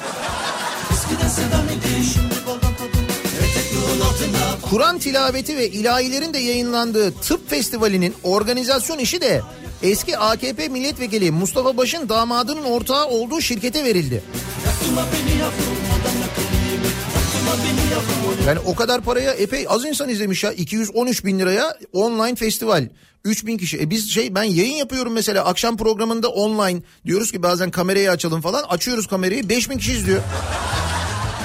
Kur'an 4.70 5.00
tilaveti 5.00 5.58
ve 5.58 5.70
ilahilerin 5.70 6.34
de 6.34 6.38
yayınlandığı 6.38 7.12
tıp 7.14 7.50
festivalinin 7.50 8.16
organizasyon 8.24 8.98
işi 8.98 9.22
de 9.22 9.42
eski 9.84 10.18
AKP 10.18 10.68
milletvekili 10.68 11.32
Mustafa 11.32 11.78
Baş'ın 11.78 12.10
damadının 12.10 12.64
ortağı 12.64 13.06
olduğu 13.08 13.42
şirkete 13.42 13.84
verildi. 13.84 14.24
Yani 18.48 18.60
o 18.60 18.76
kadar 18.76 19.02
paraya 19.02 19.32
epey 19.32 19.66
az 19.70 19.86
insan 19.86 20.10
izlemiş 20.10 20.44
ya. 20.44 20.52
213 20.52 21.26
bin 21.26 21.40
liraya 21.40 21.78
online 21.94 22.36
festival. 22.36 22.88
3 23.26 23.46
bin 23.46 23.58
kişi. 23.58 23.80
E 23.80 23.90
biz 23.90 24.12
şey 24.12 24.36
ben 24.36 24.44
yayın 24.44 24.76
yapıyorum 24.76 25.14
mesela 25.14 25.46
akşam 25.46 25.78
programında 25.78 26.30
online. 26.30 26.82
Diyoruz 27.06 27.32
ki 27.32 27.44
bazen 27.44 27.72
kamerayı 27.72 28.12
açalım 28.12 28.42
falan. 28.42 28.64
Açıyoruz 28.64 29.08
kamerayı 29.08 29.50
5 29.50 29.70
bin 29.70 29.78
kişi 29.78 29.92
izliyor. 29.94 30.22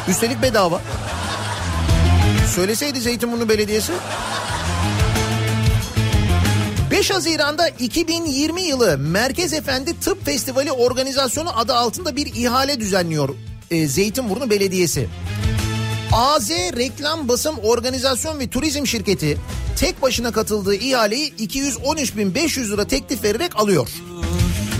Üstelik 0.09 0.42
bedava. 0.42 0.81
Söyleseydi 2.55 3.01
Zeytinburnu 3.01 3.49
Belediyesi. 3.49 3.92
5 6.97 7.11
Haziran'da 7.11 7.69
2020 7.69 8.63
yılı 8.63 8.99
Merkez 8.99 9.53
Efendi 9.53 10.01
Tıp 10.01 10.25
Festivali 10.25 10.73
organizasyonu 10.73 11.59
adı 11.59 11.75
altında 11.75 12.17
bir 12.17 12.27
ihale 12.35 12.81
düzenliyor 12.81 13.29
e, 13.71 13.89
Zeytinburnu 13.89 14.51
Belediyesi. 14.51 15.09
AZ 16.13 16.51
Reklam 16.51 17.29
Basım 17.29 17.59
Organizasyon 17.59 18.39
ve 18.39 18.51
Turizm 18.51 18.87
Şirketi 18.87 19.39
tek 19.77 20.03
başına 20.03 20.33
katıldığı 20.33 20.75
ihaleyi 20.75 21.35
213.500 21.35 22.73
lira 22.73 22.87
teklif 22.87 23.25
vererek 23.25 23.57
alıyor. 23.57 23.89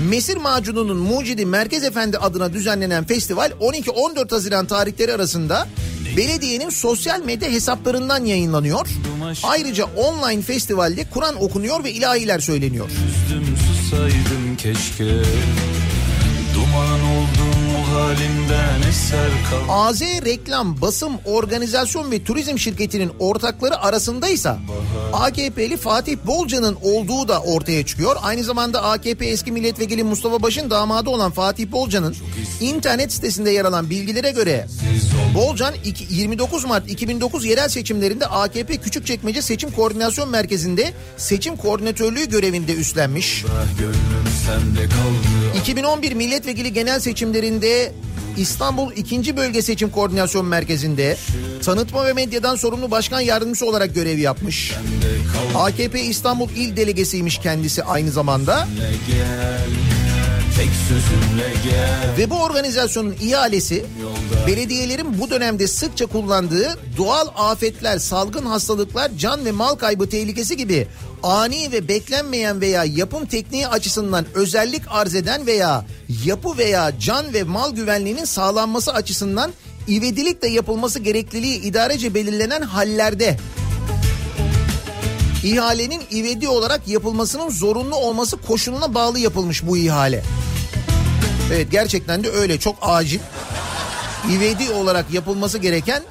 Mesir 0.09 0.37
macununun 0.37 0.97
mucidi 0.97 1.47
Merkez 1.47 1.85
Efendi 1.85 2.19
adına 2.19 2.53
düzenlenen 2.53 3.05
festival 3.05 3.51
12-14 3.61 4.31
Haziran 4.31 4.67
tarihleri 4.67 5.15
arasında 5.15 5.69
belediyenin 6.17 6.71
sosyal 6.71 7.23
medya 7.23 7.51
hesaplarından 7.51 8.25
yayınlanıyor. 8.25 8.89
Ayrıca 9.43 9.85
online 9.85 10.43
festivalde 10.43 11.05
Kur'an 11.11 11.43
okunuyor 11.43 11.85
ve 11.85 11.93
ilahiler 11.93 12.39
söyleniyor. 12.39 12.89
Üzdüm 12.89 13.57
susaydım 13.57 14.57
keşke 14.59 15.05
Duman 16.55 17.01
oldum 17.01 17.46
o 17.46 17.46
halimden 17.97 18.89
eser 18.89 19.31
kal 19.51 19.89
AZ 19.89 20.01
Reklam, 20.03 20.81
Basım, 20.81 21.13
Organizasyon 21.25 22.11
ve 22.11 22.25
Turizm 22.25 22.59
Şirketi'nin 22.59 23.13
ortakları 23.19 23.79
arasındaysa 23.79 24.59
AKP'li 25.13 25.77
Fatih 25.77 26.17
Bolca'nın 26.27 26.77
olduğu 26.83 27.29
da 27.29 27.41
ortaya 27.41 27.87
çıkıyor. 27.87 28.17
Aynı 28.23 28.45
zamanda 28.45 28.83
AKP 28.83 29.27
eski 29.27 29.53
milletvekili 29.53 30.05
Mustafa 30.05 30.43
Baş'ın 30.43 30.71
damadı 30.71 31.11
olan 31.11 31.31
Fatih 31.31 31.73
Bolca'nın 31.73 32.17
internet 32.61 33.13
sitesinde 33.13 33.51
yer 33.51 33.65
alan 33.65 33.91
bilgilere 33.91 34.31
göre 34.31 34.67
Bolcan 35.35 35.75
iki- 35.85 36.15
29 36.15 36.65
Mart 36.65 36.91
2009 36.91 37.45
yerel 37.45 37.69
seçimlerinde 37.69 38.27
AKP 38.27 38.77
Küçükçekmece 38.77 39.43
Seçim 39.43 39.71
Koordinasyon 39.71 40.29
Merkezi'nde 40.31 40.93
seçim 41.17 41.57
koordinatörlüğü 41.57 42.29
görevinde 42.29 42.75
üstlenmiş. 42.75 43.45
Gönlüm 43.79 43.97
sende 44.47 44.85
kaldı. 44.89 45.59
2011 45.61 46.13
milletvekili 46.13 46.73
genel 46.73 47.01
seçimlerinde 47.01 47.86
İstanbul 48.37 48.93
2. 48.93 49.37
Bölge 49.37 49.63
Seçim 49.63 49.91
Koordinasyon 49.91 50.47
Merkezi'nde 50.47 51.17
tanıtma 51.65 52.07
ve 52.07 52.13
medyadan 52.13 52.57
sorumlu 52.57 52.91
başkan 52.91 53.21
yardımcısı 53.21 53.67
olarak 53.67 53.95
görev 53.95 54.19
yapmış. 54.19 54.73
AKP 55.55 56.01
İstanbul 56.01 56.51
İl 56.51 56.77
Delegesiymiş 56.77 57.39
kendisi 57.39 57.85
aynı 57.85 58.11
zamanda. 58.11 58.69
Ve 62.19 62.31
bu 62.31 62.43
organizasyonun 62.43 63.15
ihalesi 63.21 63.85
belediyelerin 64.47 65.19
bu 65.21 65.31
dönemde 65.31 65.67
sıkça 65.67 66.07
kullandığı 66.07 66.79
doğal 66.97 67.29
afetler, 67.37 67.99
salgın 67.99 68.47
hastalıklar, 68.47 69.11
can 69.19 69.45
ve 69.45 69.53
mal 69.53 69.75
kaybı 69.75 70.09
tehlikesi 70.09 70.57
gibi 70.57 70.89
ani 71.23 71.73
ve 71.73 71.89
beklenmeyen 71.89 72.61
veya 72.61 72.85
yapım 72.85 73.27
tekniği 73.27 73.69
açısından 73.69 74.27
özellik 74.35 74.83
arz 74.89 75.15
eden 75.15 75.47
veya 75.47 75.87
yapı 76.25 76.59
veya 76.59 76.99
can 77.01 77.35
ve 77.35 77.43
mal 77.43 77.75
güvenliğinin 77.75 78.25
sağlanması 78.25 78.93
açısından 78.93 79.53
ivedilikle 79.89 80.49
yapılması 80.49 80.99
gerekliliği 80.99 81.61
idarece 81.61 82.15
belirlenen 82.15 82.63
hallerde 82.63 83.37
ihalenin 85.43 86.03
ivedi 86.13 86.49
olarak 86.49 86.89
yapılmasının 86.89 87.51
zorunlu 87.51 87.97
olması 87.97 88.37
koşuluna 88.37 88.95
bağlı 88.95 89.19
yapılmış 89.19 89.67
bu 89.67 89.77
ihale. 89.77 90.23
Evet 91.53 91.71
gerçekten 91.71 92.25
de 92.25 92.31
öyle 92.31 92.59
çok 92.59 92.77
acil. 92.83 93.21
İvedi 94.31 94.71
olarak 94.71 95.11
yapılması 95.11 95.59
gereken 95.59 96.03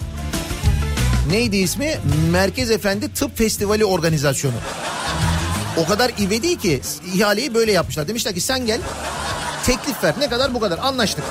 neydi 1.29 1.57
ismi? 1.57 1.97
Merkez 2.31 2.71
Efendi 2.71 3.13
Tıp 3.13 3.37
Festivali 3.37 3.85
organizasyonu. 3.85 4.55
O 5.77 5.85
kadar 5.85 6.11
ivedi 6.19 6.57
ki 6.57 6.81
ihaleyi 7.15 7.53
böyle 7.53 7.71
yapmışlar. 7.71 8.07
Demişler 8.07 8.33
ki 8.33 8.41
sen 8.41 8.65
gel 8.65 8.81
teklif 9.65 10.03
ver 10.03 10.13
ne 10.19 10.29
kadar 10.29 10.53
bu 10.53 10.59
kadar 10.59 10.77
anlaştık. 10.77 11.23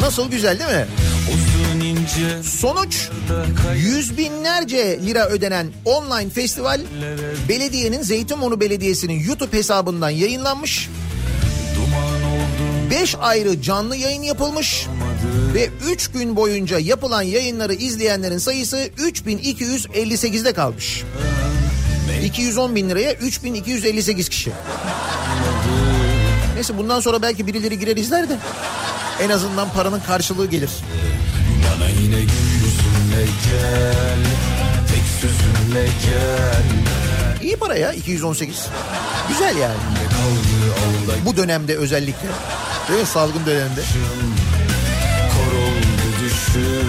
Nasıl 0.00 0.30
güzel 0.30 0.58
değil 0.58 0.70
mi? 0.70 0.86
Sonuç 2.42 3.08
yüz 3.76 4.18
binlerce 4.18 5.00
lira 5.06 5.28
ödenen 5.28 5.66
online 5.84 6.30
festival 6.30 6.80
belediyenin 7.48 8.02
Zeytinburnu 8.02 8.60
Belediyesi'nin 8.60 9.24
YouTube 9.24 9.56
hesabından 9.58 10.10
yayınlanmış. 10.10 10.88
duman 11.76 12.22
5 12.90 13.14
ayrı 13.20 13.62
canlı 13.62 13.96
yayın 13.96 14.22
yapılmış 14.22 14.86
ve 15.54 15.68
3 15.86 16.10
gün 16.10 16.36
boyunca 16.36 16.78
yapılan 16.78 17.22
yayınları 17.22 17.74
izleyenlerin 17.74 18.38
sayısı 18.38 18.76
3258'de 18.76 20.52
kalmış. 20.52 21.04
210 22.24 22.76
bin 22.76 22.90
liraya 22.90 23.12
3258 23.12 24.28
kişi. 24.28 24.52
Neyse 26.54 26.78
bundan 26.78 27.00
sonra 27.00 27.22
belki 27.22 27.46
birileri 27.46 27.78
girer 27.78 27.96
izler 27.96 28.28
de 28.28 28.36
en 29.22 29.28
azından 29.28 29.68
paranın 29.72 30.00
karşılığı 30.00 30.46
gelir. 30.46 30.70
Yine 32.00 32.20
gül 32.20 32.52
yüzünle 32.54 33.24
gel 33.44 34.18
Tek 34.88 35.02
sözünle 35.20 35.84
gel 35.84 36.62
İyi 37.42 37.56
para 37.56 37.76
ya 37.76 37.92
218. 37.92 38.68
Güzel 39.28 39.56
yani. 39.56 39.76
Bu 41.24 41.36
dönemde 41.36 41.76
özellikle. 41.76 42.28
Mi 42.88 43.06
salgın 43.06 43.46
döneminde. 43.46 43.80
kor 45.32 45.56
oldu 45.58 46.16
düşün 46.24 46.88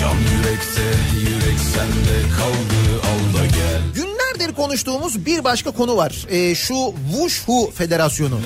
Can 0.00 0.14
yürekte 0.14 0.82
yürek 1.20 1.58
sende 1.74 2.34
kaldı 2.36 3.02
al 3.02 3.40
da 3.40 3.46
gel 3.46 3.80
Günlerdir 3.94 4.54
konuştuğumuz 4.54 5.26
bir 5.26 5.44
başka 5.44 5.70
konu 5.70 5.96
var. 5.96 6.26
Ee, 6.30 6.54
şu 6.54 6.94
Wushu 7.12 7.70
Federasyonu. 7.74 8.40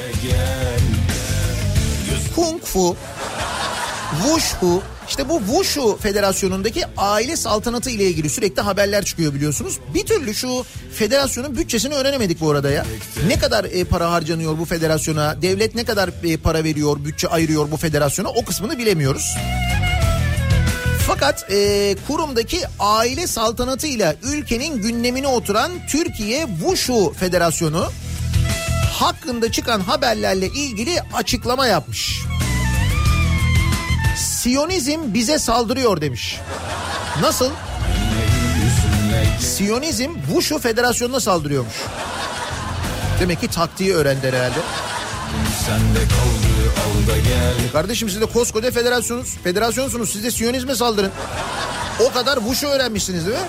Kung 2.37 2.62
Fu, 2.64 2.97
Wushu, 4.11 4.82
işte 5.08 5.28
bu 5.28 5.38
Wushu 5.38 5.98
Federasyonundaki 6.02 6.84
aile 6.96 7.36
saltanatı 7.36 7.90
ile 7.90 8.04
ilgili 8.04 8.28
sürekli 8.28 8.62
haberler 8.62 9.04
çıkıyor 9.04 9.34
biliyorsunuz. 9.34 9.78
Bir 9.94 10.06
türlü 10.06 10.34
şu 10.34 10.64
federasyonun 10.94 11.56
bütçesini 11.56 11.94
öğrenemedik 11.94 12.40
bu 12.40 12.50
arada 12.50 12.70
ya. 12.70 12.86
Ne 13.26 13.38
kadar 13.38 13.64
e, 13.64 13.84
para 13.84 14.12
harcanıyor 14.12 14.58
bu 14.58 14.64
federasyona, 14.64 15.42
devlet 15.42 15.74
ne 15.74 15.84
kadar 15.84 16.11
e, 16.24 16.36
para 16.36 16.64
veriyor, 16.64 17.04
bütçe 17.04 17.28
ayırıyor 17.28 17.70
bu 17.70 17.76
federasyona 17.76 18.28
o 18.28 18.44
kısmını 18.44 18.78
bilemiyoruz. 18.78 19.36
Fakat 21.06 21.50
e, 21.50 21.96
kurumdaki 22.06 22.61
aile 22.78 23.26
saltanatıyla 23.26 24.14
ülkenin 24.22 24.82
gündemine 24.82 25.26
oturan 25.26 25.72
Türkiye 25.88 26.46
Wushu 26.61 27.12
Federasyonu 27.12 27.90
hakkında 28.92 29.52
çıkan 29.52 29.80
haberlerle 29.80 30.46
ilgili 30.46 31.00
açıklama 31.14 31.66
yapmış. 31.66 32.20
Siyonizm 34.41 35.01
bize 35.14 35.38
saldırıyor 35.38 36.01
demiş. 36.01 36.41
Nasıl? 37.20 37.51
Siyonizm 39.41 40.14
Wushu 40.26 40.59
Federasyonu'na 40.59 41.20
saldırıyormuş. 41.20 41.74
Demek 43.20 43.41
ki 43.41 43.49
taktiği 43.49 43.95
öğrendi 43.95 44.26
herhalde. 44.26 44.59
sende 45.66 45.99
kaldı 45.99 46.72
al 46.76 47.09
da 47.09 47.18
gel 47.18 47.72
Kardeşim 47.72 48.09
siz 48.09 48.20
de 48.20 48.26
koskoca 48.26 48.70
federasyonuz. 48.70 49.36
Federasyonsunuz 49.45 50.12
siz 50.12 50.24
de 50.24 50.30
Siyonizme 50.30 50.74
saldırın. 50.74 51.12
O 52.09 52.12
kadar 52.12 52.36
Wushu 52.36 52.66
öğrenmişsiniz 52.66 53.26
değil 53.26 53.38
mi? 53.38 53.45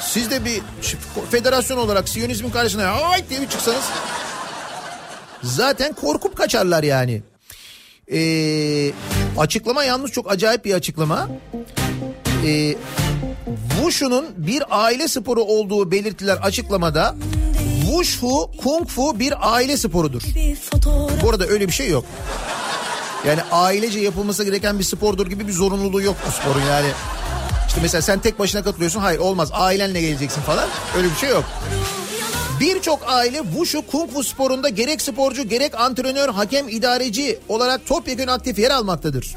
Siz 0.00 0.30
de 0.30 0.44
bir 0.44 0.62
federasyon 1.30 1.78
olarak 1.78 2.08
Siyonizmin 2.08 2.50
karşısına 2.50 2.90
ay 2.90 3.28
diye 3.28 3.40
bir 3.40 3.48
çıksanız 3.48 3.84
zaten 5.42 5.92
korkup 5.92 6.36
kaçarlar 6.36 6.82
yani. 6.82 7.22
Ee, 8.12 8.92
açıklama 9.38 9.84
yalnız 9.84 10.10
çok 10.10 10.30
acayip 10.30 10.64
bir 10.64 10.74
açıklama. 10.74 11.28
Ee, 12.46 12.76
Wushu'nun 13.76 14.26
bir 14.36 14.62
aile 14.70 15.08
sporu 15.08 15.42
olduğu 15.42 15.90
belirtiler 15.90 16.36
açıklamada 16.36 17.16
Wushu 17.86 18.50
Kung 18.62 18.88
Fu 18.88 19.18
bir 19.18 19.54
aile 19.54 19.76
sporudur. 19.76 20.22
Bu 21.22 21.30
arada 21.30 21.46
öyle 21.46 21.66
bir 21.68 21.72
şey 21.72 21.90
yok. 21.90 22.04
Yani 23.26 23.40
ailece 23.52 24.00
yapılması 24.00 24.44
gereken 24.44 24.78
bir 24.78 24.84
spordur 24.84 25.26
gibi 25.26 25.48
bir 25.48 25.52
zorunluluğu 25.52 26.02
yok 26.02 26.16
bu 26.28 26.32
sporun 26.32 26.66
yani. 26.66 26.88
İşte 27.68 27.80
mesela 27.82 28.02
sen 28.02 28.18
tek 28.18 28.38
başına 28.38 28.62
katılıyorsun 28.62 29.00
hayır 29.00 29.18
olmaz 29.18 29.48
ailenle 29.52 30.00
geleceksin 30.00 30.40
falan 30.40 30.68
öyle 30.96 31.10
bir 31.10 31.16
şey 31.16 31.30
yok. 31.30 31.44
Birçok 32.60 33.00
aile 33.06 33.42
Wushu 33.42 33.86
Kung 33.86 34.10
Fu 34.10 34.24
sporunda 34.24 34.68
gerek 34.68 35.02
sporcu 35.02 35.48
gerek 35.48 35.80
antrenör 35.80 36.28
hakem 36.28 36.68
idareci 36.68 37.38
olarak 37.48 37.86
topyekun 37.86 38.26
aktif 38.26 38.58
yer 38.58 38.70
almaktadır. 38.70 39.34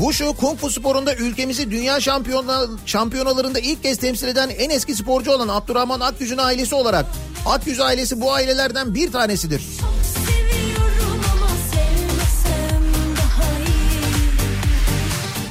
Wushu 0.00 0.36
Kung 0.36 0.58
Fu 0.58 0.70
sporunda 0.70 1.14
ülkemizi 1.14 1.70
dünya 1.70 2.00
şampiyona, 2.00 2.66
şampiyonalarında 2.86 3.58
ilk 3.58 3.82
kez 3.82 3.98
temsil 3.98 4.28
eden 4.28 4.50
en 4.50 4.70
eski 4.70 4.94
sporcu 4.94 5.32
olan 5.32 5.48
Abdurrahman 5.48 6.00
Akyüz'ün 6.00 6.38
ailesi 6.38 6.74
olarak 6.74 7.06
Akyüz 7.46 7.80
ailesi 7.80 8.20
bu 8.20 8.32
ailelerden 8.32 8.94
bir 8.94 9.12
tanesidir. 9.12 9.62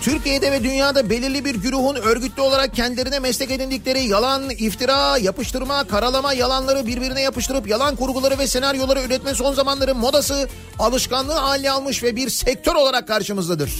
Türkiye'de 0.01 0.51
ve 0.51 0.63
dünyada 0.63 1.09
belirli 1.09 1.45
bir 1.45 1.55
güruhun 1.55 1.95
örgütlü 1.95 2.41
olarak 2.41 2.75
kendilerine 2.75 3.19
meslek 3.19 3.51
edindikleri 3.51 4.03
yalan, 4.03 4.49
iftira, 4.49 5.17
yapıştırma, 5.17 5.83
karalama 5.83 6.33
yalanları 6.33 6.87
birbirine 6.87 7.21
yapıştırıp 7.21 7.67
yalan 7.67 7.95
kurguları 7.95 8.39
ve 8.39 8.47
senaryoları 8.47 9.01
üretme 9.01 9.33
son 9.33 9.53
zamanların 9.53 9.97
modası 9.97 10.49
alışkanlığı 10.79 11.33
haline 11.33 11.71
almış 11.71 12.03
ve 12.03 12.15
bir 12.15 12.29
sektör 12.29 12.75
olarak 12.75 13.07
karşımızdadır. 13.07 13.71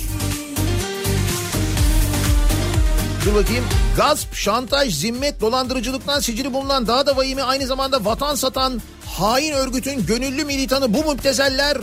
Dur 3.26 3.36
bakayım. 3.36 3.66
Gasp, 3.98 4.36
şantaj, 4.36 4.96
zimmet, 4.96 5.42
dolandırıcılıktan 5.42 6.20
sicili 6.20 6.54
bulunan 6.54 6.88
daha 6.88 7.06
da 7.06 7.18
vahimi 7.18 7.44
aynı 7.44 7.68
zamanda 7.68 8.06
vatan 8.06 8.36
satan 8.36 8.82
hain 9.06 9.54
örgütün 9.54 10.06
gönüllü 10.06 10.46
militanı 10.46 10.94
bu 10.94 11.12
müptezeller 11.12 11.78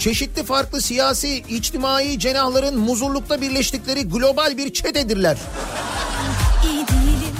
çeşitli 0.00 0.44
farklı 0.44 0.80
siyasi, 0.80 1.44
içtimai 1.48 2.18
cenahların 2.18 2.78
muzurlukta 2.78 3.40
birleştikleri 3.40 4.08
global 4.08 4.56
bir 4.56 4.72
çetedirler. 4.72 5.36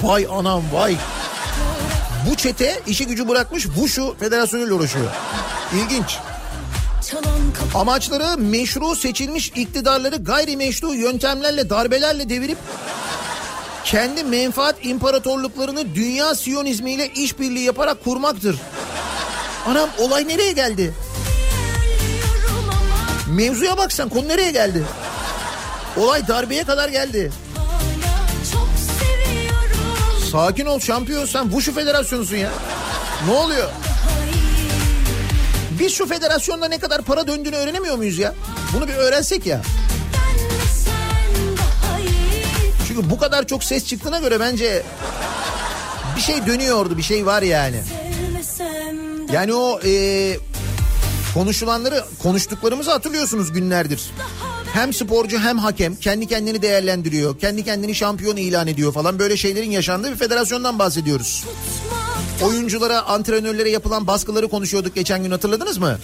Vay 0.03 0.27
anam 0.31 0.63
vay. 0.73 0.95
Bu 2.29 2.35
çete 2.35 2.81
işi 2.87 3.07
gücü 3.07 3.27
bırakmış 3.27 3.63
Wushu 3.63 4.15
federasyonuyla 4.19 4.75
uğraşıyor. 4.75 5.05
İlginç. 5.75 6.17
Amaçları 7.75 8.37
meşru 8.37 8.95
seçilmiş 8.95 9.47
iktidarları 9.55 10.15
gayrimeşru 10.15 10.93
yöntemlerle 10.93 11.69
darbelerle 11.69 12.29
devirip 12.29 12.57
kendi 13.85 14.23
menfaat 14.23 14.75
imparatorluklarını 14.85 15.95
dünya 15.95 16.35
siyonizmiyle 16.35 17.09
işbirliği 17.15 17.63
yaparak 17.63 18.03
kurmaktır. 18.03 18.55
Anam 19.67 19.89
olay 19.99 20.27
nereye 20.27 20.51
geldi? 20.51 20.93
Mevzuya 23.31 23.77
bak 23.77 23.93
sen 23.93 24.09
konu 24.09 24.27
nereye 24.27 24.51
geldi? 24.51 24.83
Olay 25.97 26.27
darbeye 26.27 26.63
kadar 26.63 26.89
geldi. 26.89 27.31
Sakin 30.31 30.65
ol 30.65 30.79
şampiyon 30.79 31.25
sen 31.25 31.43
Wushu 31.43 31.73
federasyonusun 31.73 32.35
ya. 32.35 32.49
Ne 33.27 33.31
oluyor? 33.33 33.69
Biz 35.79 35.93
şu 35.93 36.07
federasyonda 36.07 36.67
ne 36.67 36.79
kadar 36.79 37.01
para 37.01 37.27
döndüğünü 37.27 37.55
öğrenemiyor 37.55 37.95
muyuz 37.95 38.17
ya? 38.17 38.33
Bunu 38.73 38.87
bir 38.87 38.93
öğrensek 38.93 39.45
ya. 39.45 39.61
Çünkü 42.87 43.09
bu 43.09 43.17
kadar 43.17 43.47
çok 43.47 43.63
ses 43.63 43.85
çıktığına 43.85 44.19
göre 44.19 44.39
bence 44.39 44.83
bir 46.15 46.21
şey 46.21 46.45
dönüyordu, 46.45 46.97
bir 46.97 47.03
şey 47.03 47.25
var 47.25 47.41
yani. 47.41 47.81
Yani 49.31 49.53
o 49.53 49.79
e, 49.85 49.91
konuşulanları, 51.33 52.05
konuştuklarımızı 52.23 52.91
hatırlıyorsunuz 52.91 53.51
günlerdir. 53.51 54.01
Hem 54.73 54.93
sporcu 54.93 55.39
hem 55.39 55.57
hakem 55.57 55.95
kendi 55.95 56.27
kendini 56.27 56.61
değerlendiriyor, 56.61 57.39
kendi 57.39 57.63
kendini 57.63 57.95
şampiyon 57.95 58.35
ilan 58.35 58.67
ediyor 58.67 58.93
falan 58.93 59.19
böyle 59.19 59.37
şeylerin 59.37 59.71
yaşandığı 59.71 60.11
bir 60.11 60.17
federasyondan 60.17 60.79
bahsediyoruz. 60.79 61.45
Oyunculara, 62.43 63.01
antrenörlere 63.01 63.69
yapılan 63.69 64.07
baskıları 64.07 64.47
konuşuyorduk 64.47 64.95
geçen 64.95 65.23
gün 65.23 65.31
hatırladınız 65.31 65.77
mı? 65.77 65.97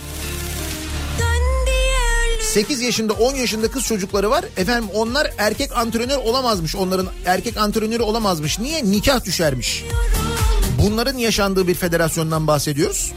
dön 1.19 1.65
diye 1.65 1.77
ölüyorum. 2.25 2.45
8 2.53 2.81
yaşında 2.81 3.13
10 3.13 3.35
yaşında 3.35 3.71
kız 3.71 3.83
çocukları 3.83 4.29
var. 4.29 4.45
Efendim 4.57 4.89
onlar 4.93 5.31
erkek 5.37 5.77
antrenör 5.77 6.17
olamazmış. 6.17 6.75
Onların 6.75 7.07
erkek 7.25 7.57
antrenörü 7.57 8.03
olamazmış. 8.03 8.59
Niye? 8.59 8.85
Nikah 8.85 9.25
düşermiş. 9.25 9.83
Bunların 10.83 11.17
yaşandığı 11.17 11.67
bir 11.67 11.75
federasyondan 11.75 12.47
bahsediyoruz. 12.47 13.13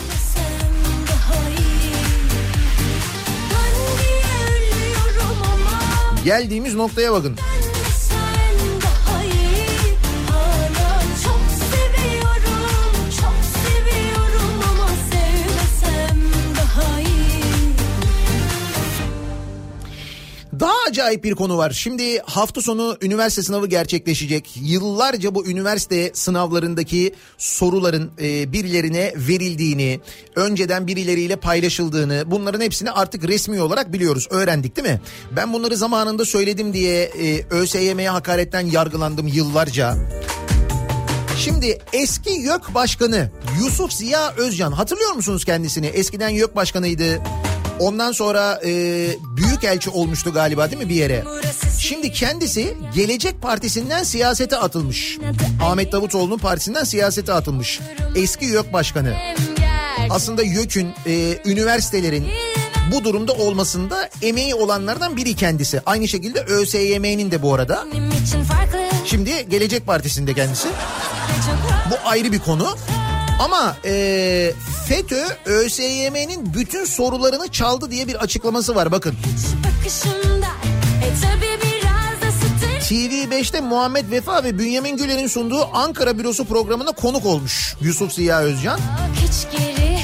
Geldiğimiz 6.25 6.75
noktaya 6.75 7.13
bakın. 7.13 7.37
Acayip 20.91 21.25
bir 21.25 21.35
konu 21.35 21.57
var. 21.59 21.71
Şimdi 21.71 22.19
hafta 22.19 22.63
sonu 22.63 22.97
üniversite 23.03 23.43
sınavı 23.43 23.67
gerçekleşecek. 23.67 24.51
Yıllarca 24.63 25.35
bu 25.35 25.47
üniversite 25.47 26.11
sınavlarındaki 26.15 27.15
soruların 27.39 28.11
e, 28.23 28.53
birilerine 28.53 29.13
verildiğini, 29.17 30.01
önceden 30.37 30.87
birileriyle 30.87 31.37
paylaşıldığını, 31.37 32.23
bunların 32.27 32.61
hepsini 32.61 32.91
artık 32.91 33.29
resmi 33.29 33.63
olarak 33.63 33.93
biliyoruz. 33.93 34.27
Öğrendik 34.31 34.77
değil 34.77 34.89
mi? 34.89 35.01
Ben 35.37 35.53
bunları 35.53 35.77
zamanında 35.77 36.25
söyledim 36.25 36.73
diye 36.73 37.03
e, 37.03 37.47
ÖSYM'ye 37.51 38.11
hakaretten 38.11 38.67
yargılandım 38.67 39.27
yıllarca. 39.27 39.97
Şimdi 41.39 41.79
eski 41.93 42.31
YÖK 42.31 42.75
Başkanı 42.75 43.31
Yusuf 43.63 43.93
Ziya 43.93 44.35
Özcan 44.37 44.73
hatırlıyor 44.73 45.13
musunuz 45.13 45.45
kendisini? 45.45 45.87
Eskiden 45.87 46.29
YÖK 46.29 46.57
Başkanıydı. 46.57 47.21
Ondan 47.81 48.13
sonra 48.13 48.61
e, 48.65 48.71
büyükelçi 49.37 49.91
olmuştu 49.91 50.33
galiba 50.33 50.71
değil 50.71 50.83
mi 50.83 50.89
bir 50.89 50.95
yere? 50.95 51.25
Şimdi 51.79 52.13
kendisi 52.13 52.75
Gelecek 52.95 53.43
Partisi'nden 53.43 54.03
siyasete 54.03 54.57
atılmış. 54.57 55.19
Ahmet 55.63 55.93
Davutoğlu'nun 55.93 56.39
partisinden 56.39 56.85
siyasete 56.85 57.33
atılmış. 57.33 57.81
Eski 58.17 58.45
YÖK 58.45 58.73
Başkanı. 58.73 59.17
Aslında 60.11 60.43
YÖK'ün, 60.43 60.95
e, 61.07 61.39
üniversitelerin 61.45 62.27
bu 62.93 63.05
durumda 63.05 63.33
olmasında 63.33 64.09
emeği 64.23 64.55
olanlardan 64.55 65.17
biri 65.17 65.35
kendisi. 65.37 65.81
Aynı 65.87 66.09
şekilde 66.09 66.41
ÖSYM'nin 66.41 67.31
de 67.31 67.43
bu 67.43 67.55
arada. 67.55 67.85
Şimdi 69.07 69.49
Gelecek 69.49 69.87
Partisi'nde 69.87 70.35
kendisi. 70.35 70.69
Bu 71.91 72.09
ayrı 72.09 72.33
bir 72.33 72.39
konu. 72.39 72.77
Ama 73.41 73.77
e, 73.85 74.53
FETÖ 74.89 75.25
ÖSYM'nin 75.45 76.55
bütün 76.55 76.85
sorularını 76.85 77.49
çaldı 77.49 77.91
diye 77.91 78.09
bir 78.09 78.15
açıklaması 78.15 78.75
var 78.75 78.93
bakın. 78.93 79.15
E 81.05 81.09
tabi 81.23 81.47
biraz 81.65 82.23
da 82.23 82.33
sıtır 82.33 82.95
TV5'te 82.97 83.61
Muhammed 83.61 84.11
Vefa 84.11 84.45
ve 84.45 84.59
Bünyamin 84.59 84.97
Güler'in 84.97 85.27
sunduğu 85.27 85.69
Ankara 85.73 86.19
Bürosu 86.19 86.45
programına 86.45 86.93
konuk 86.93 87.27
olmuş 87.27 87.77
Yusuf 87.81 88.13
Ziya 88.13 88.41
Özcan. 88.41 88.81
hiç 89.15 89.59
geri 89.59 89.99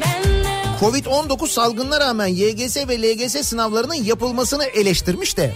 Ben 0.00 0.24
de 0.24 0.80
Covid-19 0.80 1.48
salgınına 1.48 2.00
rağmen 2.00 2.26
YGS 2.26 2.76
ve 2.76 3.02
LGS 3.02 3.46
sınavlarının 3.46 3.94
yapılmasını 3.94 4.64
eleştirmiş 4.64 5.36
de. 5.36 5.54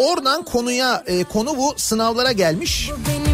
oluyor 0.00 0.10
Oradan 0.10 0.44
konuya 0.44 1.04
e, 1.06 1.24
konu 1.24 1.56
bu 1.56 1.74
sınavlara 1.76 2.32
gelmiş. 2.32 2.90
Bu 2.90 3.25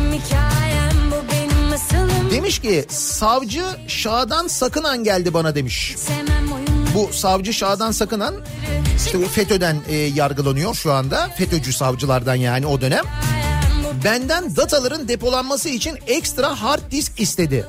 Demiş 2.32 2.58
ki 2.58 2.84
savcı 2.88 3.64
Şadan 3.88 4.46
Sakınan 4.46 5.04
geldi 5.04 5.34
bana 5.34 5.54
demiş. 5.54 5.96
Bu 6.94 7.12
savcı 7.12 7.54
Şadan 7.54 7.90
Sakınan 7.90 8.34
işte 8.96 9.22
bu 9.22 9.26
FETÖ'den 9.26 9.76
e, 9.88 9.96
yargılanıyor 9.96 10.74
şu 10.74 10.92
anda. 10.92 11.28
FETÖ'cü 11.28 11.72
savcılardan 11.72 12.34
yani 12.34 12.66
o 12.66 12.80
dönem. 12.80 13.04
Benden 14.04 14.56
dataların 14.56 15.08
depolanması 15.08 15.68
için 15.68 15.98
ekstra 16.06 16.62
hard 16.62 16.90
disk 16.90 17.20
istedi. 17.20 17.66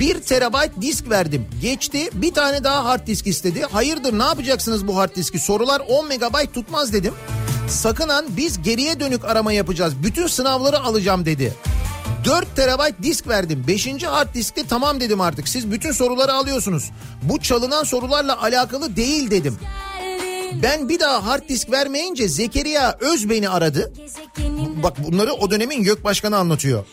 1 0.00 0.20
terabayt 0.20 0.72
disk 0.80 1.10
verdim. 1.10 1.46
Geçti 1.62 2.10
bir 2.12 2.34
tane 2.34 2.64
daha 2.64 2.84
hard 2.84 3.06
disk 3.06 3.26
istedi. 3.26 3.62
Hayırdır 3.72 4.18
ne 4.18 4.24
yapacaksınız 4.24 4.86
bu 4.86 4.96
hard 4.96 5.16
diski? 5.16 5.38
Sorular 5.38 5.82
10 5.88 6.08
megabayt 6.08 6.54
tutmaz 6.54 6.92
dedim. 6.92 7.14
Sakınan 7.68 8.26
biz 8.36 8.62
geriye 8.62 9.00
dönük 9.00 9.24
arama 9.24 9.52
yapacağız. 9.52 9.94
Bütün 10.02 10.26
sınavları 10.26 10.80
alacağım 10.80 11.26
dedi. 11.26 11.52
4 12.26 12.56
terabayt 12.56 13.02
disk 13.02 13.28
verdim. 13.28 13.64
5. 13.68 14.02
hard 14.02 14.34
diskte 14.34 14.62
tamam 14.68 15.00
dedim 15.00 15.20
artık. 15.20 15.48
Siz 15.48 15.70
bütün 15.70 15.92
soruları 15.92 16.32
alıyorsunuz. 16.32 16.90
Bu 17.22 17.40
çalınan 17.40 17.84
sorularla 17.84 18.42
alakalı 18.42 18.96
değil 18.96 19.30
dedim. 19.30 19.58
Ben 20.62 20.88
bir 20.88 21.00
daha 21.00 21.26
hard 21.26 21.48
disk 21.48 21.70
vermeyince 21.70 22.28
Zekeriya 22.28 22.96
Öz 23.00 23.30
beni 23.30 23.48
aradı. 23.48 23.92
Bak 24.82 24.96
bunları 25.04 25.32
o 25.32 25.50
dönemin 25.50 25.84
YÖK 25.84 26.04
Başkanı 26.04 26.36
anlatıyor. 26.36 26.84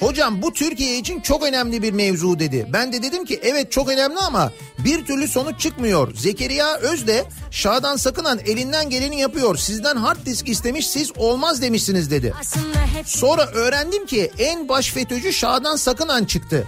Hocam 0.00 0.42
bu 0.42 0.52
Türkiye 0.52 0.98
için 0.98 1.20
çok 1.20 1.42
önemli 1.42 1.82
bir 1.82 1.92
mevzu 1.92 2.38
dedi. 2.38 2.66
Ben 2.72 2.92
de 2.92 3.02
dedim 3.02 3.24
ki 3.24 3.40
evet 3.42 3.72
çok 3.72 3.88
önemli 3.88 4.18
ama 4.18 4.52
bir 4.78 5.04
türlü 5.04 5.28
sonuç 5.28 5.60
çıkmıyor. 5.60 6.14
Zekeriya 6.14 6.76
Öz 6.76 7.06
de 7.06 7.24
Şadan 7.50 7.96
Sakınan 7.96 8.38
elinden 8.46 8.90
geleni 8.90 9.20
yapıyor. 9.20 9.56
Sizden 9.56 9.96
hard 9.96 10.26
disk 10.26 10.48
istemiş 10.48 10.86
siz 10.86 11.12
olmaz 11.16 11.62
demişsiniz 11.62 12.10
dedi. 12.10 12.34
Sonra 13.04 13.46
öğrendim 13.46 14.06
ki 14.06 14.30
en 14.38 14.68
baş 14.68 14.90
FETÖ'cü 14.90 15.32
Şadan 15.32 15.76
Sakınan 15.76 16.24
çıktı. 16.24 16.66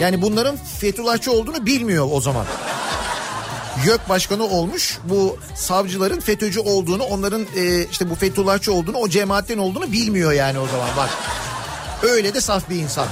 Yani 0.00 0.22
bunların 0.22 0.56
Fethullahçı 0.80 1.32
olduğunu 1.32 1.66
bilmiyor 1.66 2.08
o 2.12 2.20
zaman. 2.20 2.46
YÖK 3.84 4.08
başkanı 4.08 4.44
olmuş. 4.44 4.98
Bu 5.04 5.38
savcıların 5.54 6.20
FETÖ'cü 6.20 6.60
olduğunu, 6.60 7.02
onların 7.02 7.46
e, 7.56 7.84
işte 7.90 8.10
bu 8.10 8.14
Fethullahçı 8.14 8.72
olduğunu, 8.72 8.96
o 8.96 9.08
cemaatten 9.08 9.58
olduğunu 9.58 9.92
bilmiyor 9.92 10.32
yani 10.32 10.58
o 10.58 10.66
zaman 10.66 10.88
bak. 10.96 11.10
Öyle 12.02 12.34
de 12.34 12.40
saf 12.40 12.70
bir 12.70 12.76
insan. 12.76 13.06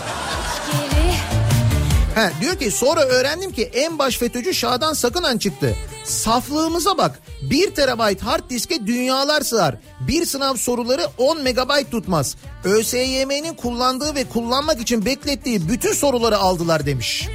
He, 2.14 2.30
diyor 2.40 2.58
ki 2.58 2.70
sonra 2.70 3.00
öğrendim 3.00 3.52
ki 3.52 3.62
en 3.74 3.98
baş 3.98 4.18
FETÖ'cü 4.18 4.54
Şadan 4.54 4.92
Sakınan 4.92 5.38
çıktı. 5.38 5.76
Saflığımıza 6.04 6.98
bak. 6.98 7.18
1 7.42 7.74
terabayt 7.74 8.22
hard 8.22 8.50
diske 8.50 8.86
dünyalar 8.86 9.40
sığar. 9.40 9.76
Bir 10.00 10.26
sınav 10.26 10.54
soruları 10.54 11.06
10 11.18 11.42
megabayt 11.42 11.90
tutmaz. 11.90 12.36
ÖSYM'nin 12.64 13.54
kullandığı 13.54 14.14
ve 14.14 14.24
kullanmak 14.24 14.80
için 14.80 15.04
beklettiği 15.04 15.68
bütün 15.68 15.92
soruları 15.92 16.38
aldılar 16.38 16.86
demiş. 16.86 17.28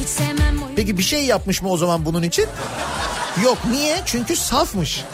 hiç 0.00 0.08
sevmem 0.08 0.51
Peki 0.82 0.98
bir 0.98 1.02
şey 1.02 1.24
yapmış 1.24 1.62
mı 1.62 1.70
o 1.70 1.76
zaman 1.76 2.04
bunun 2.04 2.22
için? 2.22 2.46
Yok 3.44 3.58
niye? 3.70 4.00
Çünkü 4.06 4.36
safmış. 4.36 5.04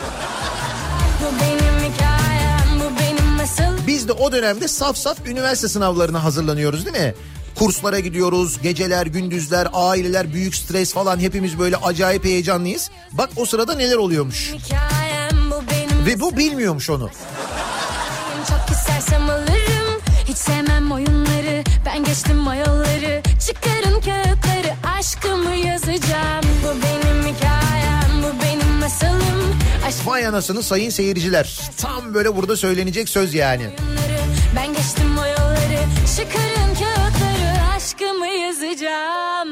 Biz 3.87 4.09
de 4.09 4.13
o 4.13 4.33
dönemde 4.33 4.69
saf 4.69 4.97
saf 4.97 5.27
üniversite 5.27 5.69
sınavlarına 5.69 6.25
hazırlanıyoruz 6.25 6.87
değil 6.87 6.97
mi? 6.97 7.15
Kurslara 7.55 8.01
gidiyoruz, 8.01 8.63
geceler, 8.63 9.07
gündüzler, 9.07 9.69
aileler, 9.73 10.33
büyük 10.33 10.55
stres 10.55 10.93
falan 10.93 11.19
hepimiz 11.19 11.59
böyle 11.59 11.77
acayip 11.77 12.25
heyecanlıyız. 12.25 12.91
Bak 13.13 13.31
o 13.37 13.47
sırada 13.47 13.75
neler 13.75 13.97
oluyormuş. 13.97 14.53
bu 15.51 16.07
Ve 16.07 16.21
bu 16.21 16.37
bilmiyormuş 16.37 16.91
onu. 16.91 17.11
Çok 18.49 18.77
istersem 18.77 19.31
alırım 19.31 20.01
Hiç 20.25 20.37
sevmem 20.37 20.93
oyunları 20.93 21.65
Ben 21.87 22.05
geçtim 22.05 22.47
o 22.47 22.55
yolları 22.55 23.23
Çıkarın 23.47 24.01
kağıtları 24.01 24.28
Aşkımı 24.99 25.55
yazacağım 25.55 26.45
Bu 26.63 26.69
benim 26.69 27.35
hikayem 27.35 28.23
Bu 28.23 28.43
benim 28.43 28.73
masalım 28.81 29.59
Aşk 29.87 30.07
Vay 30.07 30.27
anasını 30.27 30.63
sayın 30.63 30.91
seyirciler. 30.91 31.71
Tam 31.77 32.15
böyle 32.15 32.37
burada 32.37 32.57
söylenecek 32.57 33.09
söz 33.09 33.35
yani. 33.35 33.71
Ben 34.57 34.67
geçtim 34.67 35.19
o 35.19 35.27
yolları 35.27 35.79
Çıkarın 36.17 36.75
kağıtları 36.75 37.75
Aşkımı 37.77 38.27
yazacağım 38.27 39.49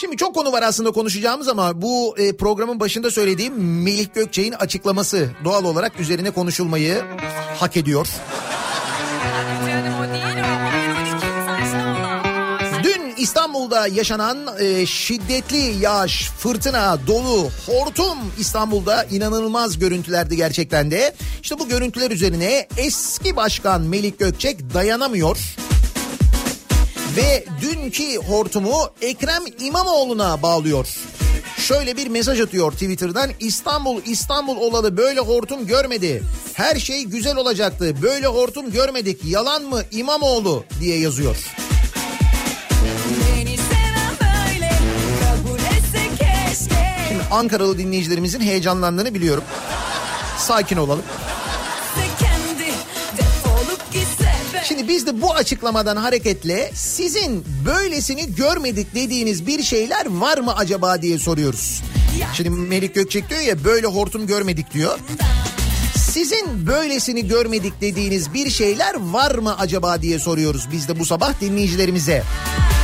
Şimdi 0.00 0.16
çok 0.16 0.34
konu 0.34 0.52
var 0.52 0.62
aslında 0.62 0.90
konuşacağımız 0.90 1.48
ama 1.48 1.82
bu 1.82 2.14
e, 2.18 2.36
programın 2.36 2.80
başında 2.80 3.10
söylediğim 3.10 3.82
Melih 3.82 4.14
Gökçe'nin 4.14 4.52
açıklaması 4.52 5.30
doğal 5.44 5.64
olarak 5.64 6.00
üzerine 6.00 6.30
konuşulmayı 6.30 7.02
hak 7.58 7.76
ediyor. 7.76 8.08
İstanbul'da 13.20 13.86
yaşanan 13.86 14.38
e, 14.58 14.86
şiddetli 14.86 15.82
yağış, 15.82 16.30
fırtına, 16.38 16.98
dolu, 17.06 17.50
hortum 17.66 18.18
İstanbul'da 18.38 19.04
inanılmaz 19.04 19.78
görüntülerdi 19.78 20.36
gerçekten 20.36 20.90
de. 20.90 21.14
İşte 21.42 21.58
bu 21.58 21.68
görüntüler 21.68 22.10
üzerine 22.10 22.68
eski 22.76 23.36
başkan 23.36 23.80
Melik 23.80 24.18
Gökçek 24.18 24.74
dayanamıyor. 24.74 25.38
Ve 27.16 27.44
dünkü 27.62 28.16
hortumu 28.16 28.90
Ekrem 29.02 29.42
İmamoğlu'na 29.60 30.42
bağlıyor. 30.42 30.86
Şöyle 31.58 31.96
bir 31.96 32.06
mesaj 32.08 32.40
atıyor 32.40 32.72
Twitter'dan 32.72 33.30
İstanbul 33.40 34.02
İstanbul 34.06 34.56
olalı 34.56 34.96
böyle 34.96 35.20
hortum 35.20 35.66
görmedi. 35.66 36.22
Her 36.54 36.76
şey 36.76 37.04
güzel 37.04 37.36
olacaktı. 37.36 37.94
Böyle 38.02 38.26
hortum 38.26 38.72
görmedik. 38.72 39.24
Yalan 39.24 39.62
mı 39.62 39.82
İmamoğlu 39.92 40.64
diye 40.80 40.98
yazıyor. 40.98 41.36
Ankaralı 47.30 47.78
dinleyicilerimizin 47.78 48.40
heyecanlandığını 48.40 49.14
biliyorum. 49.14 49.44
Sakin 50.38 50.76
olalım. 50.76 51.02
Şimdi 54.64 54.88
biz 54.88 55.06
de 55.06 55.22
bu 55.22 55.34
açıklamadan 55.34 55.96
hareketle 55.96 56.70
sizin 56.74 57.44
böylesini 57.66 58.34
görmedik 58.34 58.94
dediğiniz 58.94 59.46
bir 59.46 59.62
şeyler 59.62 60.06
var 60.06 60.38
mı 60.38 60.56
acaba 60.56 61.02
diye 61.02 61.18
soruyoruz. 61.18 61.82
Şimdi 62.34 62.50
Melik 62.50 62.94
Gökçek 62.94 63.30
diyor 63.30 63.40
ya 63.40 63.64
böyle 63.64 63.86
hortum 63.86 64.26
görmedik 64.26 64.72
diyor. 64.74 64.98
Sizin 65.96 66.66
böylesini 66.66 67.28
görmedik 67.28 67.80
dediğiniz 67.80 68.34
bir 68.34 68.50
şeyler 68.50 68.94
var 69.12 69.34
mı 69.34 69.56
acaba 69.58 70.02
diye 70.02 70.18
soruyoruz 70.18 70.68
biz 70.72 70.88
de 70.88 70.98
bu 70.98 71.04
sabah 71.06 71.40
dinleyicilerimize. 71.40 72.12
Kime 72.12 72.79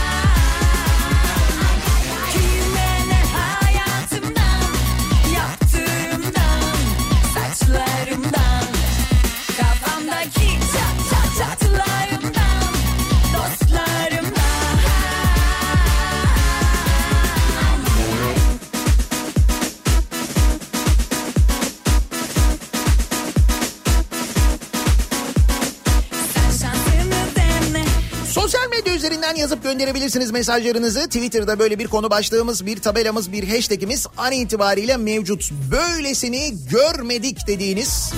Üzerinden 29.27 29.43
yazıp 29.43 29.63
gönderebilirsiniz 29.63 30.31
mesajlarınızı. 30.31 31.01
Twitter'da 31.01 31.59
böyle 31.59 31.79
bir 31.79 31.87
konu 31.87 32.11
başlığımız, 32.11 32.67
bir 32.67 32.81
tabelamız, 32.81 33.33
bir 33.33 33.49
hashtagimiz 33.49 34.07
an 34.17 34.33
itibariyle 34.33 34.97
mevcut. 34.97 35.51
Böylesini 35.71 36.55
görmedik 36.71 37.47
dediğiniz 37.47 38.13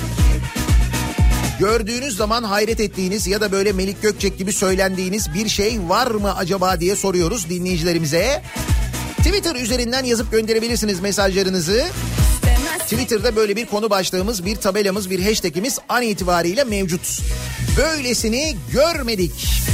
gördüğünüz 1.58 2.16
zaman 2.16 2.42
hayret 2.42 2.80
ettiğiniz 2.80 3.26
ya 3.26 3.40
da 3.40 3.52
böyle 3.52 3.72
Melik 3.72 4.02
Gökçek 4.02 4.38
gibi 4.38 4.52
söylendiğiniz 4.52 5.34
bir 5.34 5.48
şey 5.48 5.78
var 5.88 6.10
mı 6.10 6.36
acaba 6.36 6.80
diye 6.80 6.96
soruyoruz 6.96 7.50
dinleyicilerimize. 7.50 8.42
Twitter 9.18 9.54
üzerinden 9.54 10.04
yazıp 10.04 10.32
gönderebilirsiniz 10.32 11.00
mesajlarınızı. 11.00 11.84
Twitter'da 12.78 13.36
böyle 13.36 13.56
bir 13.56 13.66
konu 13.66 13.90
başlığımız, 13.90 14.44
bir 14.44 14.56
tabelamız, 14.56 15.10
bir 15.10 15.24
hashtagimiz 15.24 15.78
an 15.88 16.02
itibariyle 16.02 16.64
mevcut. 16.64 17.20
Böylesini 17.76 18.56
görmedik. 18.72 19.68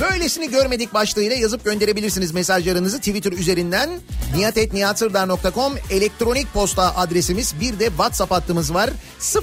Böylesini 0.00 0.50
görmedik 0.50 0.94
başlığıyla 0.94 1.36
yazıp 1.36 1.64
gönderebilirsiniz 1.64 2.32
mesajlarınızı 2.32 2.98
Twitter 2.98 3.32
üzerinden. 3.32 3.90
niyatetniyatsırdar.com 4.34 5.74
elektronik 5.90 6.52
posta 6.52 6.96
adresimiz. 6.96 7.54
Bir 7.60 7.78
de 7.78 7.86
WhatsApp 7.86 8.32
hattımız 8.32 8.74
var. 8.74 8.90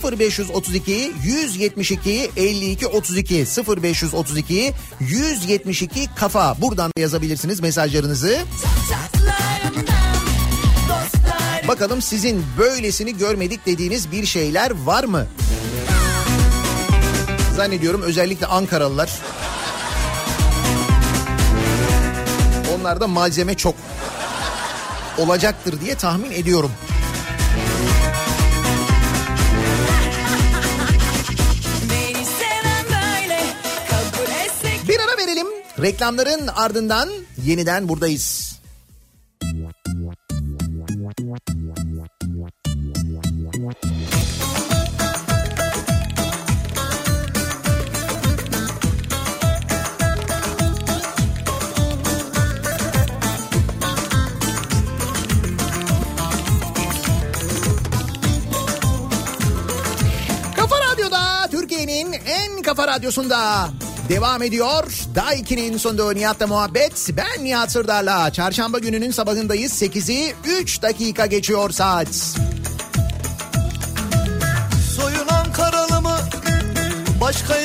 0532 0.04 1.14
172 1.24 2.32
52 2.38 2.88
32 2.88 3.45
0532 3.84 4.74
172 4.99 6.08
kafa. 6.16 6.62
Buradan 6.62 6.91
da 6.97 7.02
yazabilirsiniz 7.02 7.60
mesajlarınızı. 7.60 8.38
Bakalım 11.68 12.02
sizin 12.02 12.43
böylesini 12.58 13.18
görmedik 13.18 13.66
dediğiniz 13.66 14.12
bir 14.12 14.26
şeyler 14.26 14.72
var 14.72 15.04
mı? 15.04 15.28
Zannediyorum 17.56 18.02
özellikle 18.02 18.45
Ankaralılar. 18.45 19.20
Onlarda 22.82 23.07
malzeme 23.07 23.55
çok 23.55 23.75
olacaktır 25.17 25.82
diye 25.82 25.95
tahmin 25.95 26.32
ediyorum. 26.32 26.71
Böyle 32.89 33.39
Bir 34.88 34.99
ara 34.99 35.17
verelim. 35.17 35.47
Reklamların 35.82 36.47
ardından 36.47 37.09
yeniden 37.43 37.89
buradayız. 37.89 38.51
Kafa 62.82 62.93
radyosunda 62.93 63.69
devam 64.09 64.43
ediyor. 64.43 64.84
Daiki'nin 65.15 65.77
sonunda 65.77 66.13
Nihat'la 66.13 66.47
muhabbet. 66.47 67.09
Ben 67.17 67.45
Nihat 67.45 67.71
Sırdar'la. 67.71 68.32
Çarşamba 68.32 68.79
gününün 68.79 69.11
sabahındayız. 69.11 69.82
8'i 69.82 70.36
3 70.45 70.82
dakika 70.82 71.25
geçiyor 71.25 71.69
saat. 71.69 72.07
Soyun 74.95 75.27
Ankaralı 75.27 76.01
mı? 76.01 76.17
Başka 77.21 77.61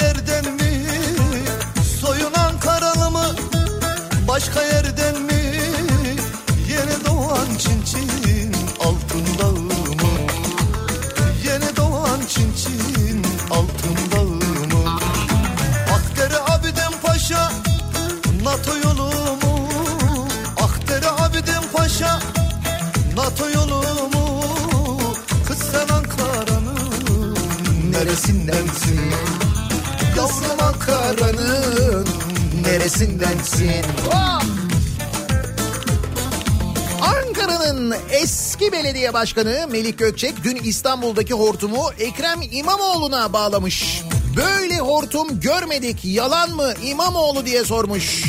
neresindensin? 33.00 33.84
Oh! 34.14 34.40
Ankara'nın 37.02 37.94
eski 38.10 38.72
belediye 38.72 39.14
başkanı 39.14 39.66
Melik 39.70 39.98
Gökçek 39.98 40.44
dün 40.44 40.56
İstanbul'daki 40.56 41.34
hortumu 41.34 41.90
Ekrem 41.98 42.40
İmamoğlu'na 42.50 43.32
bağlamış. 43.32 44.02
Böyle 44.36 44.78
hortum 44.78 45.40
görmedik 45.40 46.04
yalan 46.04 46.50
mı 46.50 46.72
İmamoğlu 46.82 47.46
diye 47.46 47.64
sormuş. 47.64 48.24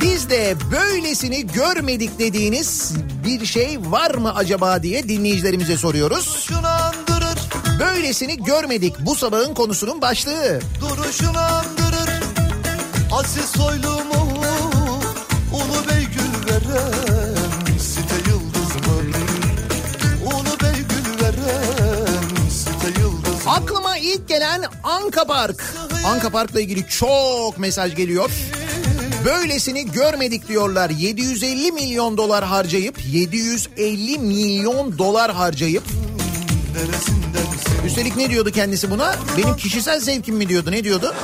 Biz 0.00 0.30
de 0.30 0.56
böylesini 0.72 1.46
görmedik 1.46 2.18
dediğiniz 2.18 2.92
bir 3.24 3.46
şey 3.46 3.78
var 3.90 4.14
mı 4.14 4.34
acaba 4.34 4.82
diye 4.82 5.08
dinleyicilerimize 5.08 5.76
soruyoruz. 5.76 6.44
Şunu 6.48 6.66
andırır, 6.66 7.38
Böylesini 7.80 8.44
görmedik 8.44 8.94
bu 9.00 9.14
sabahın 9.14 9.54
konusunun 9.54 10.02
başlığı. 10.02 10.60
duruşunu 10.80 11.38
andırır 11.38 11.87
Aziz 13.12 13.44
soylumu 13.44 14.42
Ulu 15.52 15.88
Bey 15.88 16.04
gül 16.04 16.52
veren 16.52 17.34
Site 17.78 18.30
yıldız 18.30 18.74
mı? 18.86 19.16
Ulu 20.24 20.60
Bey 20.62 20.80
gül 20.88 21.24
veren 21.24 22.48
Site 22.50 23.00
yıldız 23.00 23.46
mı? 23.46 23.52
Aklıma 23.52 23.96
ilk 23.96 24.28
gelen 24.28 24.64
Anka 24.82 25.24
Park. 25.24 25.74
Anka 26.06 26.30
Park'la 26.30 26.60
ilgili 26.60 26.88
çok 26.88 27.58
mesaj 27.58 27.96
geliyor. 27.96 28.30
Böylesini 29.24 29.92
görmedik 29.92 30.48
diyorlar. 30.48 30.90
750 30.90 31.72
milyon 31.72 32.16
dolar 32.16 32.44
harcayıp 32.44 32.98
750 33.06 34.18
milyon 34.18 34.98
dolar 34.98 35.32
harcayıp 35.32 35.84
üstelik 37.86 38.16
ne 38.16 38.30
diyordu 38.30 38.50
kendisi 38.50 38.90
buna? 38.90 39.14
Benim 39.38 39.56
kişisel 39.56 40.00
zevkim 40.00 40.36
mi 40.36 40.48
diyordu? 40.48 40.70
Ne 40.72 40.84
diyordu? 40.84 41.14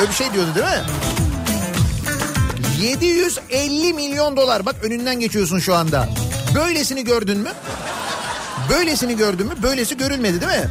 Öyle 0.00 0.10
bir 0.10 0.14
şey 0.14 0.32
diyordu 0.32 0.50
değil 0.54 0.66
mi? 0.66 0.82
750 2.82 3.92
milyon 3.94 4.36
dolar. 4.36 4.66
Bak 4.66 4.76
önünden 4.82 5.20
geçiyorsun 5.20 5.58
şu 5.58 5.74
anda. 5.74 6.08
Böylesini 6.54 7.04
gördün 7.04 7.38
mü? 7.38 7.50
Böylesini 8.70 9.16
gördün 9.16 9.46
mü? 9.46 9.52
Böylesi 9.62 9.96
görülmedi 9.96 10.40
değil 10.40 10.52
mi? 10.52 10.70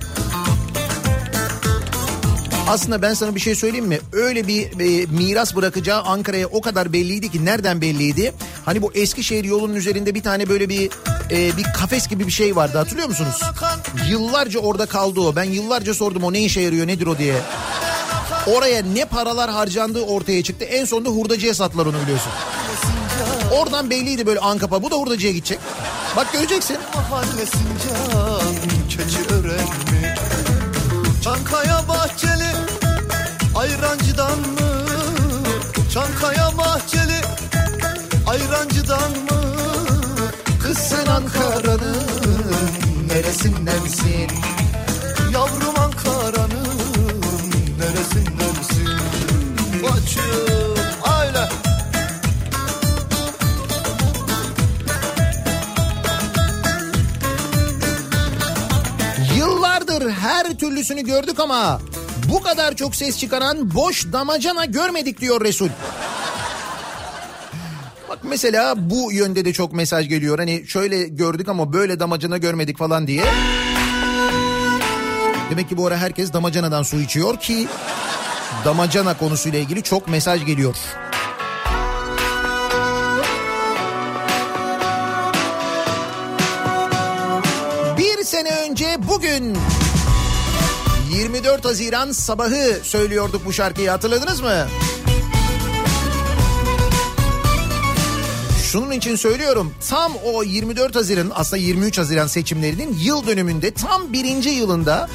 Aslında 2.68 3.02
ben 3.02 3.14
sana 3.14 3.36
bir 3.36 3.40
şey 3.40 3.56
söyleyeyim 3.56 3.86
mi? 3.86 4.00
Öyle 4.14 4.48
bir 4.48 4.64
e, 4.66 5.06
miras 5.06 5.56
bırakacağı 5.56 6.02
Ankara'ya 6.02 6.48
o 6.48 6.62
kadar 6.62 6.94
belliydi 6.94 7.32
ki 7.32 7.46
nereden 7.46 7.82
belliydi? 7.82 8.34
Hani 8.66 8.82
bu 8.82 8.92
Eskişehir 8.94 9.44
yolunun 9.44 9.76
üzerinde 9.76 10.16
bir 10.16 10.24
tane 10.24 10.50
böyle 10.50 10.70
bir 10.70 10.90
e, 11.32 11.58
bir 11.58 11.64
kafes 11.64 12.08
gibi 12.08 12.28
bir 12.28 12.32
şey 12.32 12.56
vardı 12.56 12.78
hatırlıyor 12.78 13.08
musunuz? 13.08 13.42
Yıllarca 14.10 14.60
orada 14.60 14.86
kaldı 14.86 15.20
o. 15.22 15.36
Ben 15.36 15.44
yıllarca 15.44 15.94
sordum 15.94 16.24
o 16.24 16.34
ne 16.34 16.40
işe 16.40 16.62
yarıyor 16.62 16.88
nedir 16.88 17.08
o 17.08 17.18
diye. 17.18 17.36
Oraya 18.56 18.84
ne 18.84 19.06
paralar 19.06 19.50
harcandığı 19.50 20.02
ortaya 20.02 20.44
çıktı. 20.44 20.66
En 20.66 20.86
sonunda 20.86 21.10
hurdacıya 21.10 21.54
sattılar 21.54 21.86
onu 21.86 22.02
biliyorsun. 22.02 22.32
Oradan 23.54 23.90
belliydi 23.90 24.26
böyle 24.26 24.40
Ankapa. 24.40 24.84
Bu 24.84 24.92
da 24.92 24.96
hurdacıya 24.96 25.32
gidecek. 25.34 25.60
Bak 26.16 26.34
göreceksin. 26.34 26.78
Çankaya 31.24 31.88
bahçeli 31.88 32.52
ayrancıdan 33.56 34.40
mı? 34.40 34.86
Çankaya 35.94 36.58
bahçeli 36.58 37.22
ayrancıdan 38.28 39.12
mı? 39.12 39.42
Kız 40.64 40.78
sen 40.78 41.06
Ankara'nın 41.06 41.98
neresindensin? 43.08 44.32
Yavrum 45.34 45.79
türlüsünü 60.60 61.02
gördük 61.02 61.40
ama 61.40 61.82
bu 62.32 62.42
kadar 62.42 62.76
çok 62.76 62.96
ses 62.96 63.20
çıkaran 63.20 63.76
boş 63.76 64.06
damacana 64.12 64.66
görmedik 64.66 65.22
diyor 65.22 65.42
Resul. 65.42 65.70
Bak 68.10 68.20
mesela 68.24 68.90
bu 68.90 69.12
yönde 69.12 69.46
de 69.46 69.54
çok 69.54 69.74
mesaj 69.74 70.10
geliyor. 70.10 70.40
Hani 70.40 70.68
şöyle 70.68 71.08
gördük 71.08 71.50
ama 71.50 71.74
böyle 71.74 72.00
damacana 72.00 72.38
görmedik 72.38 72.78
falan 72.78 73.08
diye. 73.08 73.24
Demek 75.52 75.70
ki 75.70 75.78
bu 75.78 75.88
ara 75.88 75.98
herkes 75.98 76.34
damacanadan 76.34 76.84
su 76.84 77.00
içiyor 77.00 77.40
ki 77.40 77.68
damacana 78.66 79.18
konusuyla 79.18 79.60
ilgili 79.60 79.84
çok 79.84 80.08
mesaj 80.08 80.46
geliyor. 80.46 80.76
Bir 87.98 88.24
sene 88.24 88.50
önce 88.70 88.96
bugün 89.08 89.58
24 91.20 91.66
Haziran 91.66 92.12
sabahı 92.12 92.80
söylüyorduk 92.84 93.46
bu 93.46 93.54
şarkıyı 93.54 93.90
hatırladınız 93.90 94.42
mı? 94.42 94.68
Şunun 98.64 98.92
için 98.92 99.16
söylüyorum 99.16 99.74
tam 99.90 100.14
o 100.34 100.44
24 100.44 100.96
Haziran 100.96 101.32
aslında 101.36 101.62
23 101.62 101.98
Haziran 101.98 102.28
seçimlerinin 102.28 102.98
yıl 103.02 103.28
dönümünde 103.28 103.72
tam 103.72 104.14
birinci 104.14 104.50
yılında 104.50 105.10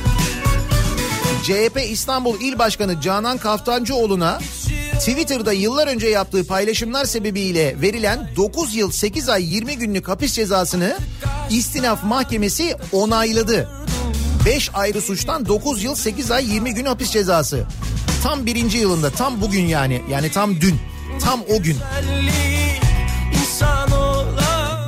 CHP 1.43 1.81
İstanbul 1.91 2.41
İl 2.41 2.59
Başkanı 2.59 3.01
Canan 3.01 3.39
Kaftancıoğlu'na 3.39 4.39
Twitter'da 4.99 5.53
yıllar 5.53 5.87
önce 5.87 6.07
yaptığı 6.07 6.47
paylaşımlar 6.47 7.05
sebebiyle 7.05 7.81
verilen 7.81 8.31
9 8.37 8.75
yıl 8.75 8.91
8 8.91 9.29
ay 9.29 9.55
20 9.55 9.77
günlük 9.77 10.09
hapis 10.09 10.33
cezasını 10.33 10.99
istinaf 11.51 12.05
mahkemesi 12.05 12.77
onayladı. 12.93 13.84
5 14.47 14.71
ayrı 14.75 15.03
suçtan 15.03 15.47
9 15.47 15.85
yıl 15.85 15.95
8 15.95 16.31
ay 16.31 16.53
20 16.53 16.75
gün 16.75 16.85
hapis 16.85 17.11
cezası. 17.11 17.65
Tam 18.23 18.47
birinci 18.47 18.79
yılında 18.79 19.11
tam 19.11 19.41
bugün 19.41 19.67
yani 19.67 20.03
yani 20.11 20.31
tam 20.31 20.61
dün 20.61 20.81
tam 21.21 21.41
o 21.43 21.63
gün. 21.63 21.77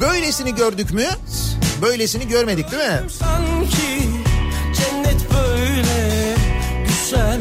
Böylesini 0.00 0.54
gördük 0.54 0.92
mü? 0.92 1.06
Böylesini 1.82 2.28
görmedik 2.28 2.72
değil 2.72 2.82
mi? 2.82 3.00
sanki 3.10 4.08
cennet 4.76 5.32
böyle 5.32 6.34
güzel 6.88 7.40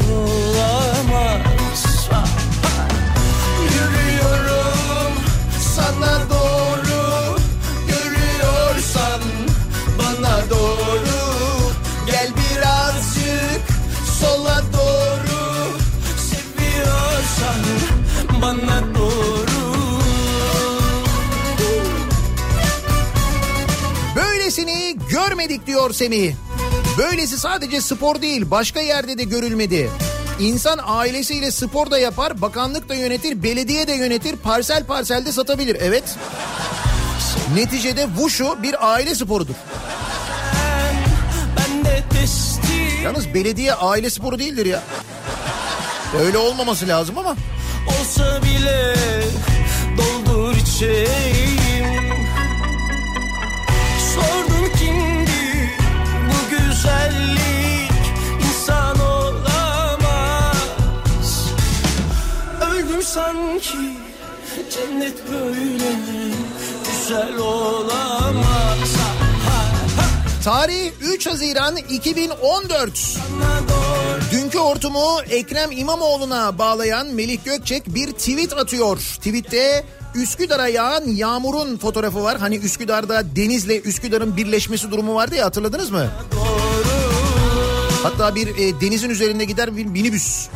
Sana 5.75 6.19
doğru 6.29 7.37
görüyorsan 7.87 9.21
bana 9.99 10.49
doğru 10.49 11.14
Görmedik 25.45 25.67
diyor 25.67 25.93
Semih. 25.93 26.33
Böylesi 26.97 27.37
sadece 27.37 27.81
spor 27.81 28.21
değil 28.21 28.51
başka 28.51 28.81
yerde 28.81 29.17
de 29.17 29.23
görülmedi. 29.23 29.89
İnsan 30.39 30.79
ailesiyle 30.83 31.51
spor 31.51 31.91
da 31.91 31.99
yapar, 31.99 32.41
bakanlık 32.41 32.89
da 32.89 32.95
yönetir, 32.95 33.43
belediye 33.43 33.87
de 33.87 33.93
yönetir, 33.93 34.35
parsel 34.35 34.85
parselde 34.85 35.31
satabilir. 35.31 35.77
Evet. 35.81 36.03
Neticede 37.55 38.07
Wushu 38.15 38.63
bir 38.63 38.93
aile 38.93 39.15
sporudur. 39.15 39.53
De 41.83 42.03
Yalnız 43.03 43.33
belediye 43.33 43.73
aile 43.73 44.09
sporu 44.09 44.39
değildir 44.39 44.65
ya. 44.65 44.83
Öyle 46.19 46.37
olmaması 46.37 46.87
lazım 46.87 47.17
ama. 47.17 47.35
olsa 47.99 48.41
bile 48.43 48.95
doldur 49.97 50.55
içeyim. 50.55 52.13
Sordum 54.15 54.55
bu 54.65 55.14
güzellik 56.85 57.91
insan 58.49 58.99
olamaz. 58.99 60.49
Öldüm 62.71 63.03
sanki 63.03 63.97
cennet 64.71 65.31
böyle 65.31 65.95
güzel 66.85 67.37
olamaz. 67.37 68.95
Tarih 70.43 70.91
3 71.01 71.27
Haziran 71.27 71.75
2014. 71.75 73.17
bana 73.41 73.69
doğru. 73.69 74.21
Dünkü 74.31 74.57
hortumu 74.57 75.21
Ekrem 75.29 75.71
İmamoğlu'na 75.71 76.57
bağlayan 76.57 77.07
Melih 77.07 77.39
Gökçek 77.45 77.95
bir 77.95 78.11
tweet 78.11 78.53
atıyor. 78.53 78.97
Tweette 78.97 79.85
Üsküdar'a 80.15 80.67
yağan 80.67 81.03
yağmurun 81.07 81.77
fotoğrafı 81.77 82.23
var. 82.23 82.37
Hani 82.37 82.57
Üsküdar'da 82.57 83.35
denizle 83.35 83.81
Üsküdar'ın 83.81 84.37
birleşmesi 84.37 84.91
durumu 84.91 85.15
vardı 85.15 85.35
ya 85.35 85.45
hatırladınız 85.45 85.91
mı? 85.91 86.07
Hatta 88.05 88.35
bir 88.35 88.47
e, 88.47 88.81
denizin 88.81 89.09
üzerinde 89.09 89.45
gider 89.45 89.77
bir 89.77 89.85
minibüs 89.85 90.47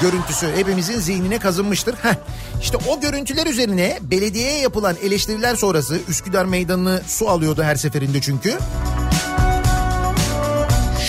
görüntüsü 0.00 0.56
hepimizin 0.56 1.00
zihnine 1.00 1.38
kazınmıştır. 1.38 1.94
Heh, 1.94 2.14
işte 2.62 2.76
o 2.88 3.00
görüntüler 3.00 3.46
üzerine 3.46 3.98
belediyeye 4.02 4.60
yapılan 4.60 4.96
eleştiriler 5.02 5.56
sonrası 5.56 5.98
Üsküdar 6.08 6.44
meydanını 6.44 7.02
su 7.06 7.28
alıyordu 7.28 7.62
her 7.62 7.76
seferinde 7.76 8.20
çünkü. 8.20 8.58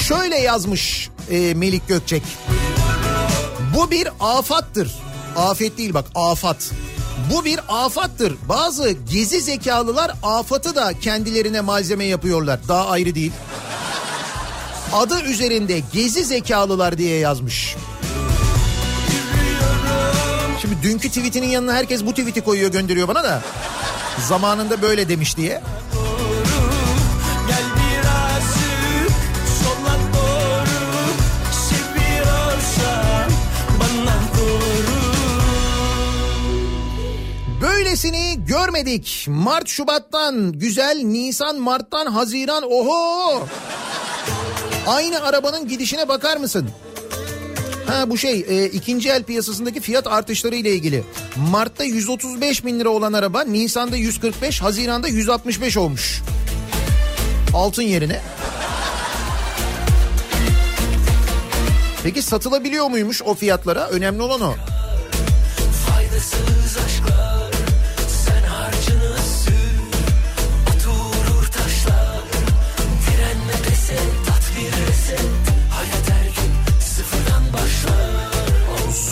Şöyle 0.01 0.37
yazmış 0.37 1.09
e, 1.29 1.53
Melik 1.53 1.87
Gökçek. 1.87 2.23
Bu 3.75 3.91
bir 3.91 4.07
afattır. 4.19 4.95
Afet 5.35 5.77
değil 5.77 5.93
bak 5.93 6.05
afat. 6.15 6.71
Bu 7.33 7.45
bir 7.45 7.59
afattır. 7.69 8.35
Bazı 8.49 8.91
gezi 8.91 9.41
zekalılar 9.41 10.11
afatı 10.23 10.75
da 10.75 10.99
kendilerine 10.99 11.61
malzeme 11.61 12.05
yapıyorlar. 12.05 12.59
Daha 12.67 12.87
ayrı 12.87 13.15
değil. 13.15 13.31
Adı 14.93 15.21
üzerinde 15.21 15.81
gezi 15.93 16.23
zekalılar 16.23 16.97
diye 16.97 17.19
yazmış. 17.19 17.75
Şimdi 20.61 20.75
dünkü 20.83 21.09
tweetinin 21.09 21.47
yanına 21.47 21.73
herkes 21.73 22.05
bu 22.05 22.11
tweet'i 22.11 22.41
koyuyor 22.41 22.71
gönderiyor 22.71 23.07
bana 23.07 23.23
da. 23.23 23.41
Zamanında 24.27 24.81
böyle 24.81 25.09
demiş 25.09 25.37
diye. 25.37 25.61
Böylesini 37.61 38.45
görmedik. 38.47 39.25
Mart 39.29 39.67
Şubat'tan 39.67 40.51
güzel 40.51 41.01
Nisan 41.03 41.59
Mart'tan 41.59 42.05
Haziran 42.05 42.63
oho. 42.63 43.47
Aynı 44.87 45.23
arabanın 45.23 45.67
gidişine 45.67 46.07
bakar 46.07 46.37
mısın? 46.37 46.69
Ha 47.87 48.09
bu 48.09 48.17
şey 48.17 48.45
e, 48.49 48.65
ikinci 48.65 49.09
el 49.09 49.23
piyasasındaki 49.23 49.81
fiyat 49.81 50.07
artışları 50.07 50.55
ile 50.55 50.69
ilgili. 50.69 51.03
Mart'ta 51.51 51.83
135 51.83 52.65
bin 52.65 52.79
lira 52.79 52.89
olan 52.89 53.13
araba 53.13 53.43
Nisan'da 53.43 53.95
145 53.95 54.61
Haziran'da 54.61 55.07
165 55.07 55.77
olmuş. 55.77 56.21
Altın 57.53 57.83
yerine. 57.83 58.21
Peki 62.03 62.21
satılabiliyor 62.21 62.87
muymuş 62.87 63.21
o 63.21 63.33
fiyatlara? 63.33 63.87
Önemli 63.89 64.21
olan 64.21 64.41
o. 64.41 64.53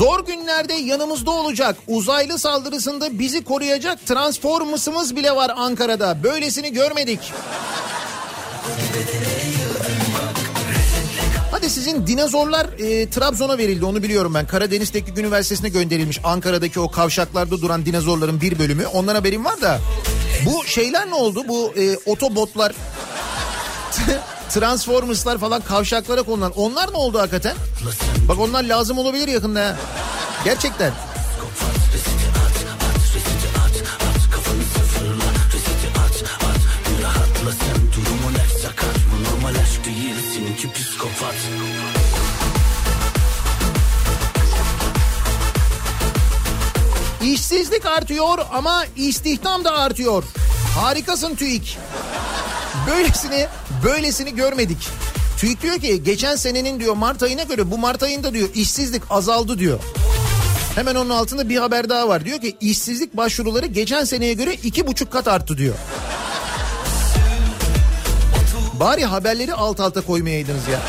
Zor 0.03 0.25
günlerde 0.25 0.73
yanımızda 0.73 1.31
olacak. 1.31 1.75
Uzaylı 1.87 2.39
saldırısında 2.39 3.19
bizi 3.19 3.43
koruyacak 3.43 4.05
transformusumuz 4.05 5.15
bile 5.15 5.35
var 5.35 5.51
Ankara'da. 5.55 6.23
Böylesini 6.23 6.73
görmedik. 6.73 7.19
Hadi 11.51 11.69
sizin 11.69 12.07
dinozorlar 12.07 12.65
e, 12.79 13.09
Trabzon'a 13.09 13.57
verildi 13.57 13.85
onu 13.85 14.03
biliyorum 14.03 14.33
ben. 14.33 14.47
Karadeniz 14.47 14.89
Teknik 14.89 15.17
Üniversitesi'ne 15.17 15.69
gönderilmiş. 15.69 16.19
Ankara'daki 16.23 16.79
o 16.79 16.91
kavşaklarda 16.91 17.61
duran 17.61 17.85
dinozorların 17.85 18.41
bir 18.41 18.59
bölümü. 18.59 18.85
Ondan 18.85 19.15
haberim 19.15 19.45
var 19.45 19.61
da. 19.61 19.79
Bu 20.45 20.65
şeyler 20.65 21.09
ne 21.09 21.15
oldu? 21.15 21.43
Bu 21.47 21.73
e, 21.77 21.97
otobotlar, 22.05 22.75
Transformers'lar 24.53 25.37
falan 25.37 25.61
kavşaklara 25.61 26.23
konulan. 26.23 26.51
Onlar 26.55 26.91
ne 26.93 26.97
oldu 26.97 27.19
hakikaten? 27.19 27.55
Bak 28.27 28.39
onlar 28.39 28.63
lazım 28.63 28.97
olabilir 28.97 29.27
yakında. 29.27 29.75
Gerçekten. 30.45 30.93
İşsizlik 47.21 47.85
artıyor 47.85 48.37
ama 48.53 48.83
istihdam 48.95 49.63
da 49.63 49.71
artıyor. 49.71 50.23
Harikasın 50.75 51.35
TÜİK. 51.35 51.77
Böylesini, 52.87 53.47
böylesini 53.83 54.35
görmedik. 54.35 54.89
TÜİK 55.37 55.61
diyor 55.61 55.79
ki 55.79 56.03
geçen 56.03 56.35
senenin 56.35 56.79
diyor 56.79 56.93
Mart 56.93 57.23
ayına 57.23 57.43
göre 57.43 57.71
bu 57.71 57.77
Mart 57.77 58.03
ayında 58.03 58.33
diyor 58.33 58.49
işsizlik 58.55 59.03
azaldı 59.09 59.59
diyor. 59.59 59.79
Hemen 60.75 60.95
onun 60.95 61.09
altında 61.09 61.49
bir 61.49 61.57
haber 61.57 61.89
daha 61.89 62.07
var. 62.07 62.25
Diyor 62.25 62.41
ki 62.41 62.57
işsizlik 62.61 63.17
başvuruları 63.17 63.65
geçen 63.65 64.03
seneye 64.03 64.33
göre 64.33 64.53
iki 64.53 64.87
buçuk 64.87 65.11
kat 65.11 65.27
arttı 65.27 65.57
diyor. 65.57 65.75
Bari 68.73 69.05
haberleri 69.05 69.53
alt 69.53 69.79
alta 69.79 70.01
koymayaydınız 70.01 70.67
ya. 70.67 70.79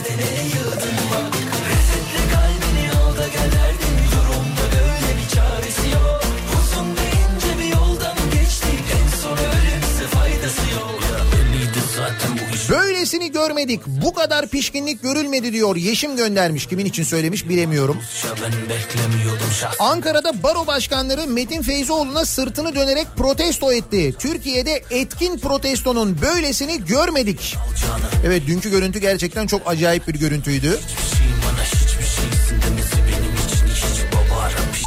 within 0.00 0.20
any 0.20 0.52
of 0.52 0.80
the 0.80 0.99
Böylesini 13.00 13.32
görmedik. 13.32 13.80
Bu 13.86 14.14
kadar 14.14 14.48
pişkinlik 14.48 15.02
görülmedi 15.02 15.52
diyor. 15.52 15.76
Yeşim 15.76 16.16
göndermiş. 16.16 16.66
Kimin 16.66 16.84
için 16.84 17.02
söylemiş 17.02 17.48
bilemiyorum. 17.48 17.98
Ankara'da 19.78 20.42
baro 20.42 20.66
başkanları 20.66 21.26
Metin 21.26 21.62
Feyzoğlu'na 21.62 22.24
sırtını 22.24 22.74
dönerek 22.74 23.06
protesto 23.16 23.72
etti. 23.72 24.14
Türkiye'de 24.18 24.82
etkin 24.90 25.38
protestonun 25.38 26.18
böylesini 26.22 26.84
görmedik. 26.84 27.56
Evet 28.26 28.42
dünkü 28.46 28.70
görüntü 28.70 28.98
gerçekten 28.98 29.46
çok 29.46 29.62
acayip 29.66 30.08
bir 30.08 30.14
görüntüydü. 30.14 30.68
şeyim 30.68 31.34
bana 31.46 31.64
hiçbir 31.64 32.04
şeysin 32.04 32.62
demesi 32.66 32.96
benim 32.96 33.34
için 33.34 33.66
hiç 33.74 34.00
baba 34.12 34.40
ara 34.40 34.72
piş 34.72 34.82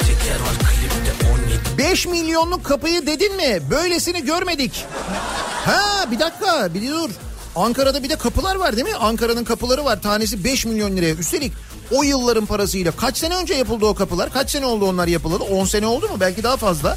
Teker 0.00 0.40
var 0.40 0.58
klipte 0.58 1.26
17 1.76 1.90
5 1.90 2.06
milyonluk 2.06 2.64
kapıyı 2.64 3.06
dedin 3.06 3.36
mi? 3.36 3.58
Böylesini 3.70 4.24
görmedik. 4.24 4.84
Ha 5.64 6.10
bir 6.10 6.20
dakika 6.20 6.74
bir 6.74 6.88
dur. 6.90 7.10
Ankara'da 7.58 8.02
bir 8.02 8.08
de 8.08 8.16
kapılar 8.16 8.56
var 8.56 8.76
değil 8.76 8.88
mi? 8.88 8.94
Ankara'nın 8.94 9.44
kapıları 9.44 9.84
var. 9.84 10.02
Tanesi 10.02 10.44
5 10.44 10.66
milyon 10.66 10.96
liraya. 10.96 11.14
Üstelik 11.14 11.52
o 11.90 12.02
yılların 12.02 12.46
parasıyla 12.46 12.92
kaç 12.92 13.16
sene 13.16 13.36
önce 13.36 13.54
yapıldı 13.54 13.86
o 13.86 13.94
kapılar? 13.94 14.32
Kaç 14.32 14.50
sene 14.50 14.66
oldu 14.66 14.84
onlar 14.86 15.06
yapılalı? 15.06 15.44
10 15.44 15.64
sene 15.64 15.86
oldu 15.86 16.08
mu? 16.08 16.16
Belki 16.20 16.42
daha 16.42 16.56
fazla. 16.56 16.96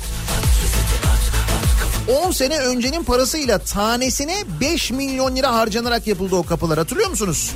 10 2.25 2.31
sene 2.31 2.57
öncenin 2.59 3.03
parasıyla 3.03 3.59
tanesine 3.59 4.43
5 4.61 4.91
milyon 4.91 5.35
lira 5.35 5.53
harcanarak 5.55 6.07
yapıldı 6.07 6.35
o 6.35 6.43
kapılar. 6.43 6.77
Hatırlıyor 6.77 7.09
musunuz? 7.09 7.51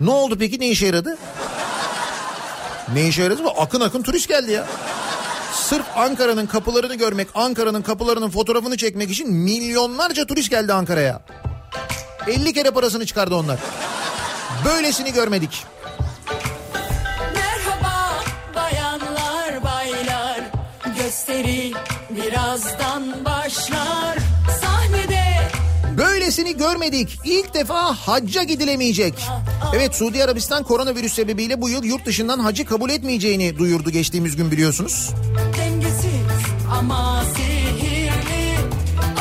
Ne 0.00 0.10
oldu 0.10 0.36
peki? 0.38 0.60
Ne 0.60 0.68
işe 0.68 0.86
yaradı? 0.86 1.18
Ne 2.94 3.08
işe 3.08 3.22
yaradı 3.22 3.42
mı? 3.42 3.50
Akın 3.56 3.80
akın 3.80 4.02
turist 4.02 4.28
geldi 4.28 4.52
ya. 4.52 4.66
Sırf 5.68 5.86
Ankara'nın 5.96 6.46
kapılarını 6.46 6.94
görmek, 6.94 7.28
Ankara'nın 7.34 7.82
kapılarının 7.82 8.30
fotoğrafını 8.30 8.76
çekmek 8.76 9.10
için 9.10 9.32
milyonlarca 9.32 10.26
turist 10.26 10.50
geldi 10.50 10.72
Ankara'ya. 10.72 11.20
50 12.26 12.52
kere 12.52 12.70
parasını 12.70 13.06
çıkardı 13.06 13.34
onlar. 13.34 13.58
Böylesini 14.64 15.12
görmedik. 15.12 15.64
Merhaba 17.34 18.14
bayanlar 18.54 19.64
baylar 19.64 20.40
Gösteri 20.98 21.72
birazdan 22.10 23.24
başlar 23.24 24.18
Sahnede 24.60 25.24
Böylesini 25.98 26.56
görmedik. 26.56 27.18
İlk 27.24 27.54
defa 27.54 27.94
hacca 27.94 28.42
gidilemeyecek. 28.42 29.14
Evet 29.74 29.94
Suudi 29.94 30.24
Arabistan 30.24 30.62
koronavirüs 30.64 31.12
sebebiyle 31.12 31.60
bu 31.60 31.68
yıl 31.68 31.84
yurt 31.84 32.06
dışından 32.06 32.38
hacı 32.38 32.64
kabul 32.64 32.90
etmeyeceğini 32.90 33.58
duyurdu 33.58 33.90
geçtiğimiz 33.90 34.36
gün 34.36 34.50
biliyorsunuz. 34.50 35.10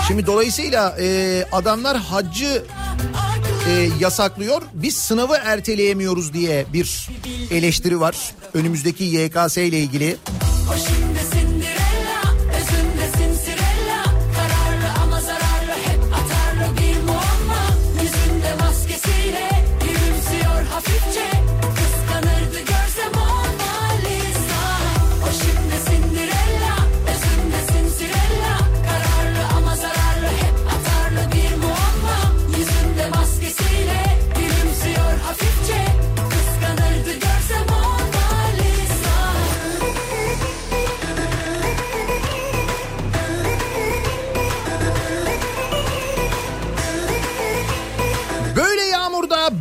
Şimdi 0.07 0.25
dolayısıyla 0.25 0.95
e, 0.99 1.45
adamlar 1.51 1.97
haccı 1.97 2.63
e, 3.69 3.89
yasaklıyor. 3.99 4.61
Biz 4.73 4.95
sınavı 4.97 5.35
erteleyemiyoruz 5.43 6.33
diye 6.33 6.65
bir 6.73 7.09
eleştiri 7.51 7.99
var. 7.99 8.15
Önümüzdeki 8.53 9.03
YKS 9.03 9.57
ile 9.57 9.79
ilgili. 9.79 10.17
Başında 10.69 11.16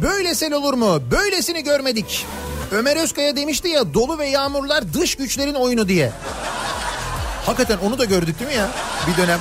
böyle 0.07 0.35
sel 0.35 0.53
olur 0.53 0.75
mu? 0.75 1.03
Böylesini 1.11 1.65
görmedik. 1.65 2.27
Ömer 2.73 2.97
Özkaya 2.97 3.37
demişti 3.37 3.69
ya 3.69 3.95
dolu 3.95 4.19
ve 4.19 4.27
yağmurlar 4.27 4.93
dış 4.95 5.15
güçlerin 5.15 5.55
oyunu 5.55 5.89
diye. 5.89 6.13
Hakikaten 7.47 7.79
onu 7.79 7.99
da 7.99 8.05
gördük 8.05 8.39
değil 8.41 8.51
mi 8.51 8.57
ya? 8.57 8.69
Bir 9.07 9.23
dönem. 9.23 9.39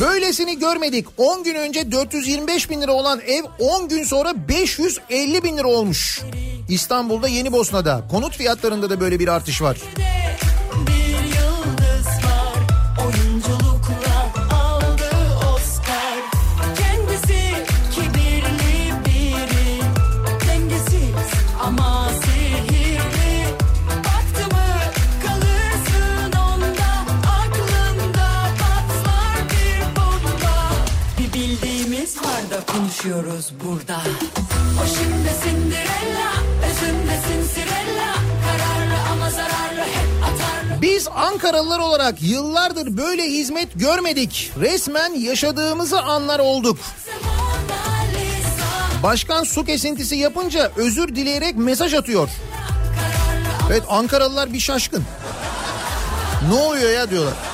Böylesini 0.00 0.58
görmedik. 0.58 1.06
10 1.16 1.44
gün 1.44 1.54
önce 1.54 1.92
425 1.92 2.70
bin 2.70 2.82
lira 2.82 2.92
olan 2.92 3.20
ev 3.20 3.42
10 3.58 3.88
gün 3.88 4.04
sonra 4.04 4.48
550 4.48 5.42
bin 5.42 5.56
lira 5.56 5.68
olmuş. 5.68 6.20
İstanbul'da 6.68 7.28
Yeni 7.28 7.52
Bosna'da. 7.52 8.04
Konut 8.10 8.36
fiyatlarında 8.36 8.90
da 8.90 9.00
böyle 9.00 9.18
bir 9.18 9.28
artış 9.28 9.62
var. 9.62 9.78
Bildiğimiz 31.94 32.16
var 32.16 32.50
da 32.50 32.72
konuşuyoruz 32.72 33.52
burada 33.64 34.00
O 34.82 34.86
şimdi 34.86 35.30
Cinderella 35.44 36.32
Özünde 36.70 37.18
Cinderella 37.28 38.14
Kararlı 38.46 39.10
ama 39.12 39.30
zararlı 39.30 39.80
hep 39.80 40.24
atarlı 40.24 40.82
Biz 40.82 41.08
Ankaralılar 41.08 41.78
olarak 41.78 42.22
yıllardır 42.22 42.96
böyle 42.96 43.22
hizmet 43.22 43.68
görmedik. 43.74 44.50
Resmen 44.60 45.14
yaşadığımızı 45.14 46.02
anlar 46.02 46.38
olduk. 46.38 46.78
Başkan 49.02 49.44
su 49.44 49.64
kesintisi 49.64 50.16
yapınca 50.16 50.70
özür 50.76 51.08
dileyerek 51.08 51.56
mesaj 51.56 51.94
atıyor. 51.94 52.28
Evet 53.70 53.82
Ankaralılar 53.88 54.52
bir 54.52 54.60
şaşkın. 54.60 55.04
Ne 56.48 56.54
oluyor 56.54 56.90
ya 56.90 57.10
diyorlar. 57.10 57.53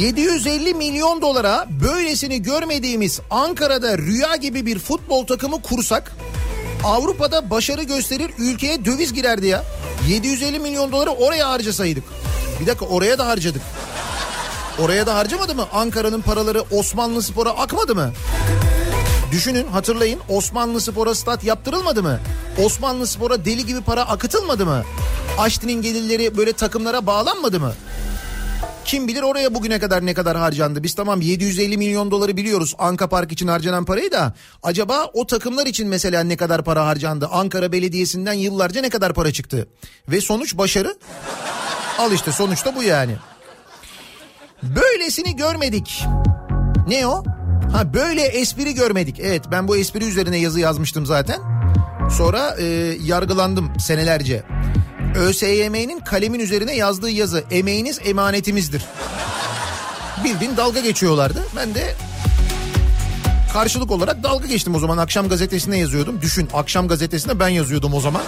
750 0.00 0.74
milyon 0.74 1.22
dolara 1.22 1.66
böylesini 1.82 2.42
görmediğimiz 2.42 3.20
Ankara'da 3.30 3.98
rüya 3.98 4.36
gibi 4.36 4.66
bir 4.66 4.78
futbol 4.78 5.26
takımı 5.26 5.62
kursak 5.62 6.12
Avrupa'da 6.84 7.50
başarı 7.50 7.82
gösterir 7.82 8.30
ülkeye 8.38 8.84
döviz 8.84 9.12
girerdi 9.12 9.46
ya. 9.46 9.64
750 10.08 10.58
milyon 10.58 10.92
doları 10.92 11.10
oraya 11.10 11.50
harcasaydık. 11.50 12.04
Bir 12.60 12.66
dakika 12.66 12.86
oraya 12.86 13.18
da 13.18 13.26
harcadık. 13.26 13.62
Oraya 14.78 15.06
da 15.06 15.14
harcamadı 15.14 15.54
mı? 15.54 15.66
Ankara'nın 15.72 16.20
paraları 16.22 16.62
Osmanlı 16.70 17.22
Spor'a 17.22 17.50
akmadı 17.50 17.94
mı? 17.94 18.12
Düşünün 19.32 19.66
hatırlayın 19.66 20.20
Osmanlı 20.28 20.80
Spor'a 20.80 21.14
stat 21.14 21.44
yaptırılmadı 21.44 22.02
mı? 22.02 22.20
Osmanlı 22.64 23.06
Spor'a 23.06 23.44
deli 23.44 23.66
gibi 23.66 23.80
para 23.80 24.08
akıtılmadı 24.08 24.66
mı? 24.66 24.84
Aşti'nin 25.38 25.82
gelirleri 25.82 26.36
böyle 26.36 26.52
takımlara 26.52 27.06
bağlanmadı 27.06 27.60
mı? 27.60 27.72
Kim 28.86 29.08
bilir 29.08 29.22
oraya 29.22 29.54
bugüne 29.54 29.78
kadar 29.78 30.06
ne 30.06 30.14
kadar 30.14 30.36
harcandı. 30.36 30.82
Biz 30.82 30.94
tamam 30.94 31.20
750 31.20 31.78
milyon 31.78 32.10
doları 32.10 32.36
biliyoruz 32.36 32.74
Anka 32.78 33.08
Park 33.08 33.32
için 33.32 33.48
harcanan 33.48 33.84
parayı 33.84 34.12
da 34.12 34.34
acaba 34.62 35.10
o 35.12 35.26
takımlar 35.26 35.66
için 35.66 35.88
mesela 35.88 36.22
ne 36.22 36.36
kadar 36.36 36.64
para 36.64 36.86
harcandı? 36.86 37.28
Ankara 37.32 37.72
Belediyesi'nden 37.72 38.32
yıllarca 38.32 38.80
ne 38.80 38.90
kadar 38.90 39.14
para 39.14 39.32
çıktı? 39.32 39.68
Ve 40.08 40.20
sonuç 40.20 40.58
başarı. 40.58 40.96
Al 41.98 42.12
işte 42.12 42.32
sonuçta 42.32 42.74
bu 42.76 42.82
yani. 42.82 43.16
Böylesini 44.62 45.36
görmedik. 45.36 46.04
Ne 46.88 47.06
o? 47.06 47.24
Ha 47.72 47.94
böyle 47.94 48.22
espri 48.22 48.74
görmedik. 48.74 49.20
Evet 49.20 49.42
ben 49.50 49.68
bu 49.68 49.76
espri 49.76 50.04
üzerine 50.04 50.36
yazı 50.36 50.60
yazmıştım 50.60 51.06
zaten. 51.06 51.40
Sonra 52.10 52.56
e, 52.58 52.64
yargılandım 53.02 53.72
senelerce. 53.80 54.42
ÖSYM'nin 55.16 56.00
kalemin 56.00 56.40
üzerine 56.40 56.76
yazdığı 56.76 57.10
yazı 57.10 57.44
emeğiniz 57.50 58.00
emanetimizdir. 58.04 58.84
Bildiğin 60.24 60.56
dalga 60.56 60.80
geçiyorlardı. 60.80 61.44
Ben 61.56 61.74
de 61.74 61.94
karşılık 63.52 63.90
olarak 63.90 64.22
dalga 64.22 64.46
geçtim 64.46 64.74
o 64.74 64.78
zaman. 64.78 64.98
Akşam 64.98 65.28
gazetesine 65.28 65.78
yazıyordum. 65.78 66.22
Düşün 66.22 66.48
akşam 66.54 66.88
gazetesine 66.88 67.40
ben 67.40 67.48
yazıyordum 67.48 67.94
o 67.94 68.00
zaman. 68.00 68.22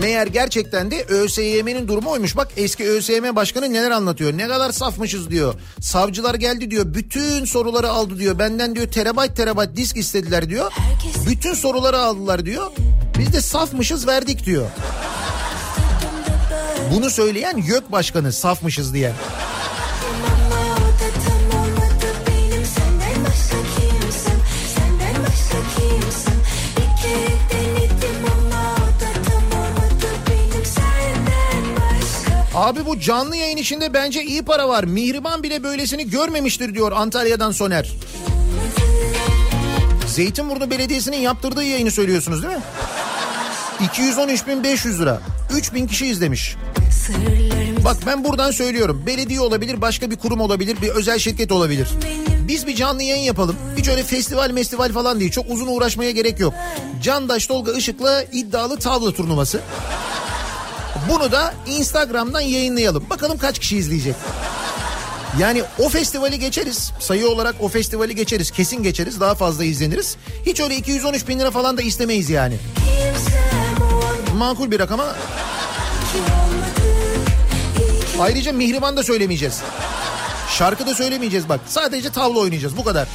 Meğer 0.00 0.26
gerçekten 0.26 0.90
de 0.90 1.04
ÖSYM'nin 1.04 1.88
durumu 1.88 2.10
oymuş. 2.10 2.36
Bak 2.36 2.48
eski 2.56 2.88
ÖSYM 2.90 3.36
başkanı 3.36 3.72
neler 3.72 3.90
anlatıyor. 3.90 4.38
Ne 4.38 4.48
kadar 4.48 4.72
safmışız 4.72 5.30
diyor. 5.30 5.54
Savcılar 5.80 6.34
geldi 6.34 6.70
diyor. 6.70 6.94
Bütün 6.94 7.44
soruları 7.44 7.88
aldı 7.90 8.18
diyor. 8.18 8.38
Benden 8.38 8.74
diyor 8.74 8.88
terabayt 8.88 9.36
terabayt 9.36 9.76
disk 9.76 9.96
istediler 9.96 10.50
diyor. 10.50 10.72
Bütün 11.28 11.54
soruları 11.54 11.98
aldılar 11.98 12.44
diyor. 12.44 12.70
Biz 13.18 13.32
de 13.32 13.40
safmışız 13.40 14.06
verdik 14.06 14.46
diyor. 14.46 14.66
Bunu 16.94 17.10
söyleyen 17.10 17.56
YÖK 17.56 17.92
başkanı 17.92 18.32
safmışız 18.32 18.94
diye. 18.94 19.12
Abi 32.58 32.86
bu 32.86 33.00
canlı 33.00 33.36
yayın 33.36 33.56
içinde 33.56 33.94
bence 33.94 34.24
iyi 34.24 34.42
para 34.42 34.68
var. 34.68 34.84
Mihriban 34.84 35.42
bile 35.42 35.62
böylesini 35.62 36.10
görmemiştir 36.10 36.74
diyor 36.74 36.92
Antalya'dan 36.92 37.50
Soner. 37.52 37.92
Zeytinburnu 40.06 40.70
Belediyesi'nin 40.70 41.16
yaptırdığı 41.16 41.64
yayını 41.64 41.90
söylüyorsunuz 41.90 42.42
değil 42.42 42.54
mi? 42.54 42.62
213.500 43.80 44.98
lira. 44.98 45.20
3000 45.56 45.86
kişi 45.86 46.06
izlemiş. 46.06 46.56
Bak 47.84 47.96
ben 48.06 48.24
buradan 48.24 48.50
söylüyorum. 48.50 49.02
Belediye 49.06 49.40
olabilir, 49.40 49.80
başka 49.80 50.10
bir 50.10 50.16
kurum 50.16 50.40
olabilir, 50.40 50.82
bir 50.82 50.88
özel 50.88 51.18
şirket 51.18 51.52
olabilir. 51.52 51.88
Biz 52.48 52.66
bir 52.66 52.74
canlı 52.74 53.02
yayın 53.02 53.22
yapalım. 53.22 53.56
Hiç 53.76 53.88
öyle 53.88 54.02
festival 54.02 54.50
mestival 54.50 54.92
falan 54.92 55.20
değil. 55.20 55.30
Çok 55.30 55.50
uzun 55.50 55.66
uğraşmaya 55.66 56.10
gerek 56.10 56.40
yok. 56.40 56.54
Candaş 57.02 57.46
Tolga 57.46 57.72
Işık'la 57.72 58.22
iddialı 58.22 58.76
tavla 58.76 59.12
turnuvası. 59.12 59.60
Bunu 61.08 61.32
da 61.32 61.54
Instagram'dan 61.66 62.40
yayınlayalım. 62.40 63.10
Bakalım 63.10 63.38
kaç 63.38 63.58
kişi 63.58 63.76
izleyecek. 63.76 64.14
Yani 65.38 65.62
o 65.78 65.88
festivali 65.88 66.38
geçeriz. 66.38 66.92
Sayı 67.00 67.28
olarak 67.28 67.54
o 67.60 67.68
festivali 67.68 68.14
geçeriz. 68.14 68.50
Kesin 68.50 68.82
geçeriz. 68.82 69.20
Daha 69.20 69.34
fazla 69.34 69.64
izleniriz. 69.64 70.16
Hiç 70.46 70.60
öyle 70.60 70.76
213 70.76 71.28
bin 71.28 71.38
lira 71.38 71.50
falan 71.50 71.78
da 71.78 71.82
istemeyiz 71.82 72.30
yani. 72.30 72.56
Makul 74.36 74.70
bir 74.70 74.78
rakama. 74.80 75.14
Ayrıca 78.20 78.52
Mihriban 78.52 78.96
da 78.96 79.02
söylemeyeceğiz. 79.02 79.60
Şarkı 80.58 80.86
da 80.86 80.94
söylemeyeceğiz 80.94 81.48
bak. 81.48 81.60
Sadece 81.66 82.10
tavla 82.10 82.38
oynayacağız 82.38 82.76
bu 82.76 82.84
kadar. 82.84 83.08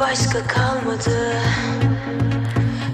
Başka 0.00 0.46
kalmadı 0.46 1.32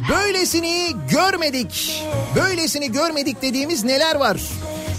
Böylesini 0.08 0.96
görmedik. 1.10 2.02
Böylesini 2.36 2.92
görmedik 2.92 3.42
dediğimiz 3.42 3.84
neler 3.84 4.16
var? 4.16 4.40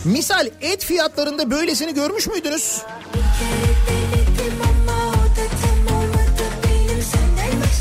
Misal 0.06 0.48
et 0.62 0.86
fiyatlarında 0.86 1.52
böylesini 1.52 1.94
görmüş 1.94 2.28
müydünüz? 2.28 2.82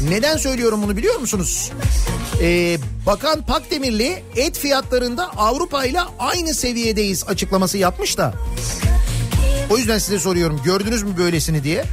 Neden 0.09 0.37
söylüyorum 0.37 0.83
bunu 0.83 0.97
biliyor 0.97 1.21
musunuz? 1.21 1.73
Ee, 2.41 2.79
Bakan 3.07 3.43
Pakdemirli 3.43 4.23
et 4.37 4.59
fiyatlarında 4.59 5.31
Avrupa 5.37 5.85
ile 5.85 6.01
aynı 6.19 6.55
seviyedeyiz 6.55 7.25
açıklaması 7.29 7.79
yapmış 7.79 8.19
da. 8.19 8.35
O 9.71 9.79
yüzden 9.79 9.99
size 9.99 10.19
soruyorum 10.19 10.61
gördünüz 10.65 11.03
mü 11.03 11.17
böylesini 11.19 11.65
diye. 11.65 11.85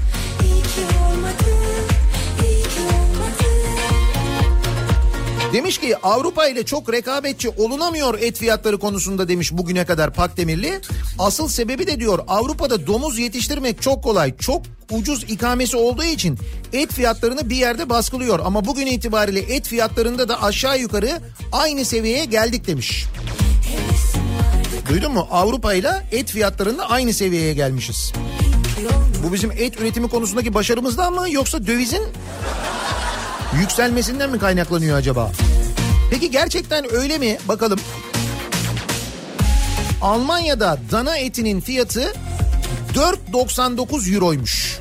Demiş 5.53 5.77
ki 5.77 5.97
Avrupa 5.97 6.47
ile 6.47 6.63
çok 6.65 6.93
rekabetçi 6.93 7.49
olunamıyor 7.49 8.19
et 8.19 8.37
fiyatları 8.37 8.79
konusunda 8.79 9.27
demiş 9.27 9.51
bugüne 9.51 9.85
kadar 9.85 10.13
Pakdemirli. 10.13 10.81
Asıl 11.19 11.47
sebebi 11.47 11.87
de 11.87 11.99
diyor 11.99 12.19
Avrupa'da 12.27 12.87
domuz 12.87 13.19
yetiştirmek 13.19 13.81
çok 13.81 14.03
kolay. 14.03 14.37
Çok 14.37 14.61
ucuz 14.91 15.23
ikamesi 15.23 15.77
olduğu 15.77 16.03
için 16.03 16.39
et 16.73 16.93
fiyatlarını 16.93 17.49
bir 17.49 17.55
yerde 17.55 17.89
baskılıyor. 17.89 18.39
Ama 18.45 18.65
bugün 18.65 18.85
itibariyle 18.85 19.39
et 19.39 19.67
fiyatlarında 19.67 20.29
da 20.29 20.43
aşağı 20.43 20.79
yukarı 20.79 21.21
aynı 21.51 21.85
seviyeye 21.85 22.25
geldik 22.25 22.67
demiş. 22.67 23.05
Duydun 24.89 25.11
mu? 25.13 25.27
Avrupa 25.31 25.73
ile 25.73 25.91
et 26.11 26.29
fiyatlarında 26.31 26.89
aynı 26.89 27.13
seviyeye 27.13 27.53
gelmişiz. 27.53 28.13
Bu 29.23 29.33
bizim 29.33 29.51
et 29.51 29.81
üretimi 29.81 30.09
konusundaki 30.09 30.53
başarımızdan 30.53 31.13
mı 31.13 31.31
yoksa 31.31 31.67
dövizin 31.67 32.03
yükselmesinden 33.59 34.29
mi 34.29 34.39
kaynaklanıyor 34.39 34.97
acaba? 34.97 35.31
Peki 36.11 36.31
gerçekten 36.31 36.93
öyle 36.93 37.17
mi? 37.17 37.37
Bakalım. 37.47 37.79
Almanya'da 40.01 40.77
dana 40.91 41.17
etinin 41.17 41.61
fiyatı 41.61 42.13
4.99 42.93 44.15
euroymuş. 44.15 44.79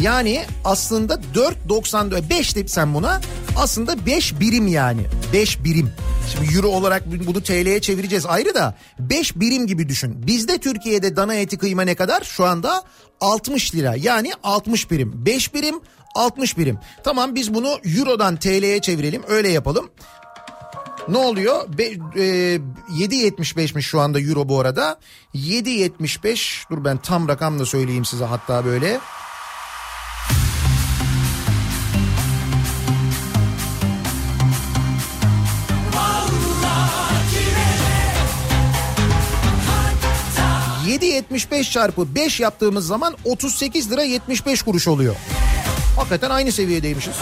Yani 0.00 0.44
aslında 0.64 1.20
4.94 1.34 2.30
5 2.30 2.52
tip 2.52 2.70
sen 2.70 2.94
buna 2.94 3.20
aslında 3.56 4.06
5 4.06 4.40
birim 4.40 4.66
yani 4.66 5.02
5 5.32 5.64
birim. 5.64 5.92
Şimdi 6.32 6.54
euro 6.54 6.68
olarak 6.68 7.02
bunu 7.26 7.42
TL'ye 7.42 7.80
çevireceğiz 7.80 8.26
ayrı 8.26 8.54
da 8.54 8.74
5 8.98 9.36
birim 9.36 9.66
gibi 9.66 9.88
düşün. 9.88 10.26
Bizde 10.26 10.58
Türkiye'de 10.58 11.16
dana 11.16 11.34
eti 11.34 11.58
kıyma 11.58 11.82
ne 11.82 11.94
kadar? 11.94 12.24
Şu 12.24 12.44
anda 12.44 12.82
60 13.20 13.74
lira 13.74 13.94
yani 13.96 14.32
60 14.42 14.90
birim. 14.90 15.12
5 15.14 15.54
birim 15.54 15.80
60 16.14 16.58
birim. 16.58 16.78
Tamam 17.04 17.34
biz 17.34 17.54
bunu 17.54 17.78
eurodan 17.96 18.36
TL'ye 18.36 18.80
çevirelim 18.80 19.22
öyle 19.28 19.48
yapalım. 19.48 19.90
Ne 21.08 21.18
oluyor? 21.18 21.78
Be, 21.78 21.84
e, 21.84 21.90
7.75'miş 22.98 23.82
şu 23.82 24.00
anda 24.00 24.20
euro 24.20 24.48
bu 24.48 24.60
arada. 24.60 24.98
7.75 25.34 26.70
dur 26.70 26.84
ben 26.84 26.96
tam 26.96 27.28
rakam 27.28 27.58
da 27.58 27.66
söyleyeyim 27.66 28.04
size 28.04 28.24
hatta 28.24 28.64
böyle. 28.64 29.00
...7.75 40.86 41.70
çarpı 41.70 42.14
5 42.14 42.40
yaptığımız 42.40 42.86
zaman 42.86 43.16
38 43.24 43.90
lira 43.90 44.02
75 44.02 44.62
kuruş 44.62 44.88
oluyor. 44.88 45.16
Hakikaten 46.00 46.30
aynı 46.30 46.52
seviyedeymişiz. 46.52 47.14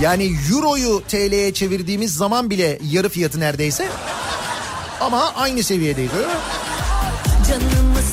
Yani 0.00 0.32
euroyu 0.52 1.02
TL'ye 1.08 1.52
çevirdiğimiz 1.54 2.14
zaman 2.14 2.50
bile 2.50 2.78
yarı 2.90 3.08
fiyatı 3.08 3.40
neredeyse. 3.40 3.88
Ama 5.00 5.32
aynı 5.36 5.62
seviyedeyiz 5.62 6.12
öyle 6.14 6.26
mi? 6.26 6.32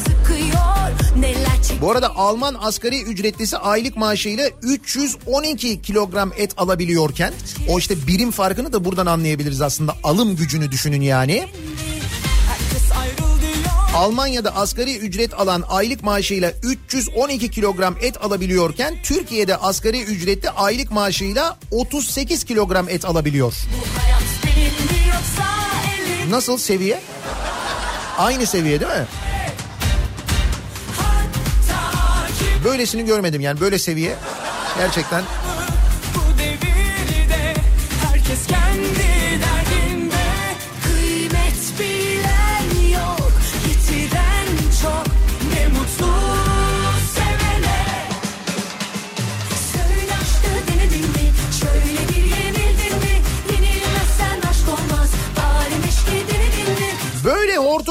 Sıkıyor 0.04 0.54
Bu 1.82 1.92
arada 1.92 2.16
Alman 2.16 2.56
asgari 2.62 3.04
ücretlisi 3.04 3.58
aylık 3.58 3.98
maaşıyla 3.98 4.50
312 4.62 5.82
kilogram 5.82 6.32
et 6.38 6.54
alabiliyorken 6.58 7.34
o 7.70 7.80
işte 7.80 8.08
birim 8.08 8.32
farkını 8.32 8.74
da 8.74 8.86
buradan 8.86 9.06
anlayabiliriz 9.06 9.62
aslında. 9.62 9.96
Alım 10.04 10.36
gücünü 10.36 10.72
düşünün 10.72 11.02
yani. 11.02 11.48
Almanya'da 13.96 14.56
asgari 14.56 14.98
ücret 14.98 15.34
alan 15.34 15.64
aylık 15.70 16.04
maaşıyla 16.04 16.52
312 16.64 17.52
kilogram 17.52 17.96
et 18.02 18.24
alabiliyorken 18.26 18.96
Türkiye'de 19.04 19.56
asgari 19.58 20.02
ücretli 20.04 20.50
aylık 20.50 20.92
maaşıyla 20.92 21.58
38 21.72 22.44
kilogram 22.44 22.90
et 22.90 23.06
alabiliyor. 23.06 23.54
Nasıl 26.30 26.58
seviye? 26.58 27.00
Aynı 28.18 28.46
seviye 28.46 28.80
değil 28.80 28.92
mi? 28.92 29.08
Böylesini 32.64 33.06
görmedim 33.06 33.42
yani 33.42 33.60
böyle 33.60 33.80
seviye 33.80 34.16
gerçekten 34.78 35.24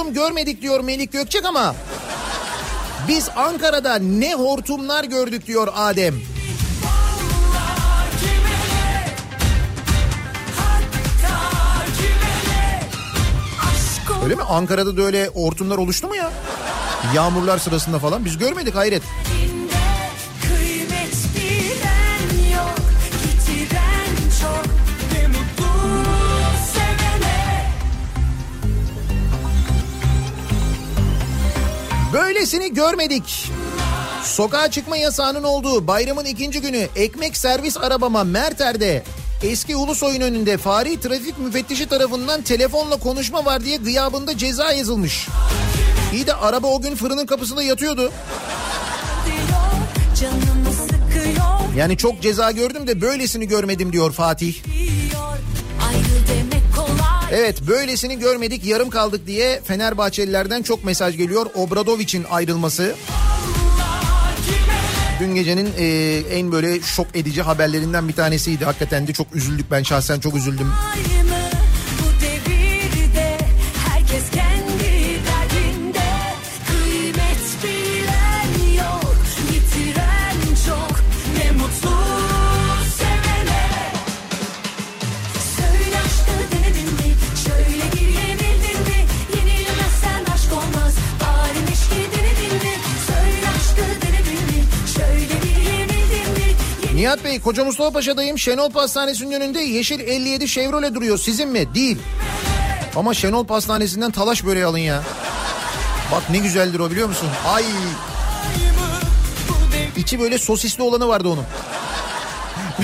hortum 0.06 0.14
görmedik 0.14 0.62
diyor 0.62 0.80
Melik 0.80 1.12
Gökçek 1.12 1.44
ama 1.44 1.74
biz 3.08 3.28
Ankara'da 3.36 3.98
ne 3.98 4.34
hortumlar 4.34 5.04
gördük 5.04 5.46
diyor 5.46 5.68
Adem. 5.74 6.14
Öyle 14.24 14.34
mi? 14.34 14.42
Ankara'da 14.42 14.96
da 14.96 15.02
öyle 15.02 15.26
hortumlar 15.26 15.78
oluştu 15.78 16.08
mu 16.08 16.16
ya? 16.16 16.32
Yağmurlar 17.14 17.58
sırasında 17.58 17.98
falan 17.98 18.24
biz 18.24 18.38
görmedik 18.38 18.74
hayret. 18.74 19.02
Dinde 19.02 19.35
Böylesini 32.16 32.74
görmedik. 32.74 33.50
Sokağa 34.24 34.70
çıkma 34.70 34.96
yasağının 34.96 35.42
olduğu 35.42 35.86
bayramın 35.86 36.24
ikinci 36.24 36.60
günü 36.60 36.88
ekmek 36.96 37.36
servis 37.36 37.76
arabama 37.76 38.24
Merter'de 38.24 39.02
eski 39.42 39.76
Ulusoy'un 39.76 40.20
önünde 40.20 40.56
fari 40.56 41.00
trafik 41.00 41.38
müfettişi 41.38 41.86
tarafından 41.86 42.42
telefonla 42.42 42.96
konuşma 42.96 43.44
var 43.44 43.64
diye 43.64 43.76
gıyabında 43.76 44.38
ceza 44.38 44.72
yazılmış. 44.72 45.28
İyi 46.12 46.26
de 46.26 46.34
araba 46.34 46.66
o 46.66 46.80
gün 46.80 46.94
fırının 46.94 47.26
kapısında 47.26 47.62
yatıyordu. 47.62 48.12
Yani 51.76 51.96
çok 51.96 52.22
ceza 52.22 52.50
gördüm 52.50 52.86
de 52.86 53.00
böylesini 53.00 53.48
görmedim 53.48 53.92
diyor 53.92 54.12
Fatih. 54.12 54.54
Evet 57.38 57.62
böylesini 57.68 58.18
görmedik 58.18 58.64
yarım 58.64 58.90
kaldık 58.90 59.26
diye 59.26 59.60
Fenerbahçelilerden 59.64 60.62
çok 60.62 60.84
mesaj 60.84 61.16
geliyor. 61.16 61.46
Obradovic'in 61.54 62.24
ayrılması. 62.30 62.94
Dün 65.20 65.34
gecenin 65.34 65.68
e, 65.78 65.86
en 66.30 66.52
böyle 66.52 66.80
şok 66.80 67.06
edici 67.14 67.42
haberlerinden 67.42 68.08
bir 68.08 68.12
tanesiydi. 68.12 68.64
Hakikaten 68.64 69.06
de 69.06 69.12
çok 69.12 69.34
üzüldük 69.34 69.70
ben 69.70 69.82
şahsen 69.82 70.20
çok 70.20 70.36
üzüldüm. 70.36 70.72
Aynı 70.94 71.15
Nihat 97.16 97.24
Bey 97.24 97.40
Koca 97.40 97.64
Mustafa 97.64 97.90
Paşa'dayım. 97.90 98.38
Şenol 98.38 98.70
Pastanesi'nin 98.70 99.32
önünde 99.32 99.60
yeşil 99.60 100.00
57 100.00 100.48
Chevrolet 100.48 100.94
duruyor. 100.94 101.18
Sizin 101.18 101.48
mi? 101.48 101.74
Değil. 101.74 101.98
Ama 102.96 103.14
Şenol 103.14 103.46
Pastanesi'nden 103.46 104.10
talaş 104.10 104.44
böreği 104.44 104.64
alın 104.64 104.78
ya. 104.78 105.02
Bak 106.12 106.30
ne 106.30 106.38
güzeldir 106.38 106.78
o 106.78 106.90
biliyor 106.90 107.08
musun? 107.08 107.28
Ay. 107.46 107.64
İçi 109.96 110.20
böyle 110.20 110.38
sosisli 110.38 110.82
olanı 110.82 111.08
vardı 111.08 111.28
onun. 111.28 111.44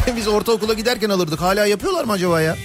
Biz 0.17 0.29
ortaokula 0.29 0.75
giderken 0.75 1.11
alırdık. 1.11 1.41
Hala 1.41 1.67
yapıyorlar 1.67 2.05
mı 2.05 2.13
acaba 2.13 2.41
ya? 2.41 2.57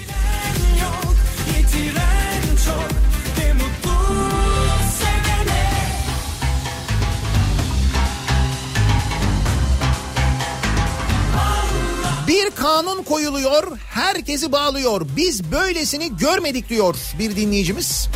Kanun 12.78 13.04
koyuluyor, 13.04 13.78
herkesi 13.78 14.52
bağlıyor. 14.52 15.02
Biz 15.16 15.52
böylesini 15.52 16.18
görmedik 16.18 16.70
diyor 16.70 16.96
bir 17.20 17.36
dinleyicimiz. 17.36 18.08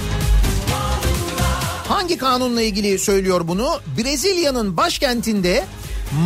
Hangi 1.88 2.18
kanunla 2.18 2.62
ilgili 2.62 3.00
söylüyor 3.00 3.48
bunu? 3.48 3.80
Brezilya'nın 3.98 4.78
başkentinde 4.78 5.66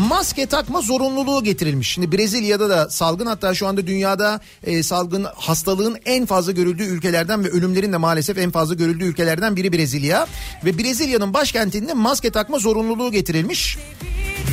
maske 0.09 0.45
takma 0.45 0.81
zorunluluğu 0.81 1.43
getirilmiş. 1.43 1.89
Şimdi 1.89 2.11
Brezilya'da 2.11 2.69
da 2.69 2.89
salgın 2.89 3.25
hatta 3.25 3.53
şu 3.53 3.67
anda 3.67 3.87
dünyada 3.87 4.39
e, 4.63 4.83
salgın 4.83 5.23
hastalığın 5.35 5.97
en 6.05 6.25
fazla 6.25 6.51
görüldüğü 6.51 6.83
ülkelerden 6.83 7.43
ve 7.43 7.49
ölümlerin 7.49 7.93
de 7.93 7.97
maalesef 7.97 8.37
en 8.37 8.51
fazla 8.51 8.75
görüldüğü 8.75 9.05
ülkelerden 9.05 9.55
biri 9.55 9.73
Brezilya. 9.73 10.27
Ve 10.65 10.77
Brezilya'nın 10.77 11.33
başkentinde 11.33 11.93
maske 11.93 12.29
takma 12.29 12.59
zorunluluğu 12.59 13.11
getirilmiş. 13.11 13.77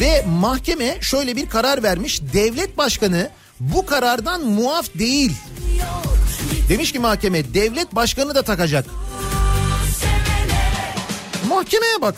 Ve 0.01 0.25
mahkeme 0.41 0.99
şöyle 1.01 1.37
bir 1.37 1.49
karar 1.49 1.83
vermiş. 1.83 2.21
Devlet 2.33 2.79
başkanı 2.79 3.31
bu 3.63 3.87
karardan 3.87 4.45
muaf 4.45 4.87
değil. 4.99 5.33
Demiş 6.69 6.93
ki 6.93 6.99
mahkeme 6.99 7.55
devlet 7.55 7.95
başkanı 7.95 8.35
da 8.35 8.43
takacak. 8.43 8.87
Mahkemeye 11.49 12.01
bak. 12.03 12.15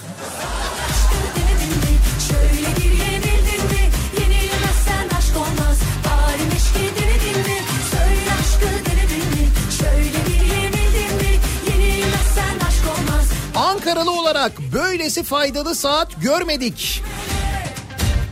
Ankaralı 13.55 14.21
olarak 14.21 14.53
böylesi 14.73 15.23
faydalı 15.23 15.75
saat 15.75 16.23
görmedik. 16.23 17.03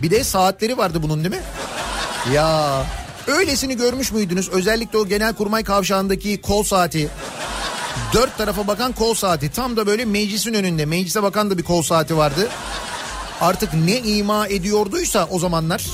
Bir 0.03 0.11
de 0.11 0.25
saatleri 0.25 0.79
vardı 0.79 1.03
bunun 1.03 1.25
değil 1.25 1.35
mi? 1.35 1.43
Ya 2.35 2.85
öylesini 3.27 3.77
görmüş 3.77 4.13
müydünüz? 4.13 4.49
Özellikle 4.49 4.99
o 4.99 5.07
Genelkurmay 5.07 5.65
kavşağındaki 5.65 6.41
kol 6.41 6.63
saati. 6.63 7.09
Dört 8.13 8.39
tarafa 8.39 8.67
bakan 8.67 8.93
kol 8.93 9.15
saati. 9.15 9.51
Tam 9.51 9.77
da 9.77 9.87
böyle 9.87 10.05
meclisin 10.05 10.55
önünde. 10.55 10.87
Meclise 10.87 11.23
bakan 11.23 11.51
da 11.51 11.59
bir 11.59 11.63
kol 11.63 11.83
saati 11.83 12.17
vardı. 12.17 12.49
Artık 13.41 13.75
ne 13.75 13.99
ima 13.99 14.47
ediyorduysa 14.47 15.29
o 15.31 15.39
zamanlar. 15.39 15.85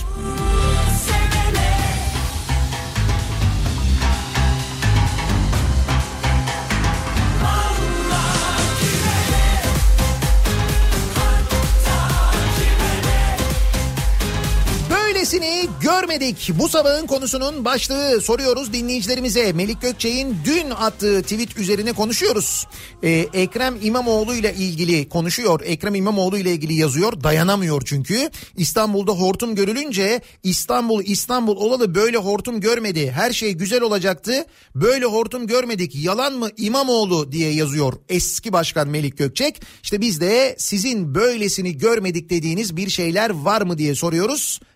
Görmedik. 15.89 16.51
Bu 16.59 16.69
sabahın 16.69 17.07
konusunun 17.07 17.65
başlığı 17.65 18.21
soruyoruz 18.21 18.73
dinleyicilerimize. 18.73 19.53
Melik 19.53 19.83
Gökçe'nin 19.83 20.37
dün 20.45 20.71
attığı 20.71 21.23
tweet 21.23 21.59
üzerine 21.59 21.93
konuşuyoruz. 21.93 22.67
Ee, 23.03 23.11
Ekrem 23.33 23.79
İmamoğlu 23.83 24.35
ile 24.35 24.55
ilgili 24.55 25.09
konuşuyor. 25.09 25.61
Ekrem 25.65 25.95
İmamoğlu 25.95 26.39
ile 26.39 26.53
ilgili 26.53 26.75
yazıyor. 26.75 27.23
Dayanamıyor 27.25 27.83
çünkü. 27.85 28.31
İstanbul'da 28.57 29.13
hortum 29.13 29.55
görülünce 29.55 30.21
İstanbul 30.43 31.05
İstanbul 31.05 31.57
olalı 31.57 31.95
böyle 31.95 32.17
hortum 32.17 32.61
görmedi. 32.61 33.11
Her 33.11 33.33
şey 33.33 33.53
güzel 33.53 33.83
olacaktı. 33.83 34.45
Böyle 34.75 35.05
hortum 35.05 35.47
görmedik. 35.47 35.95
Yalan 35.95 36.33
mı 36.33 36.49
İmamoğlu 36.57 37.33
diye 37.33 37.53
yazıyor 37.53 37.93
eski 38.09 38.53
başkan 38.53 38.89
Melik 38.89 39.19
Gökçek. 39.19 39.61
İşte 39.83 40.01
biz 40.01 40.21
de 40.21 40.55
sizin 40.59 41.15
böylesini 41.15 41.79
görmedik 41.79 42.31
dediğiniz 42.31 42.77
bir 42.77 42.91
şeyler 42.91 43.31
var 43.31 43.63
mı 43.63 43.79
diye 43.79 43.95
soruyoruz. 43.95 44.61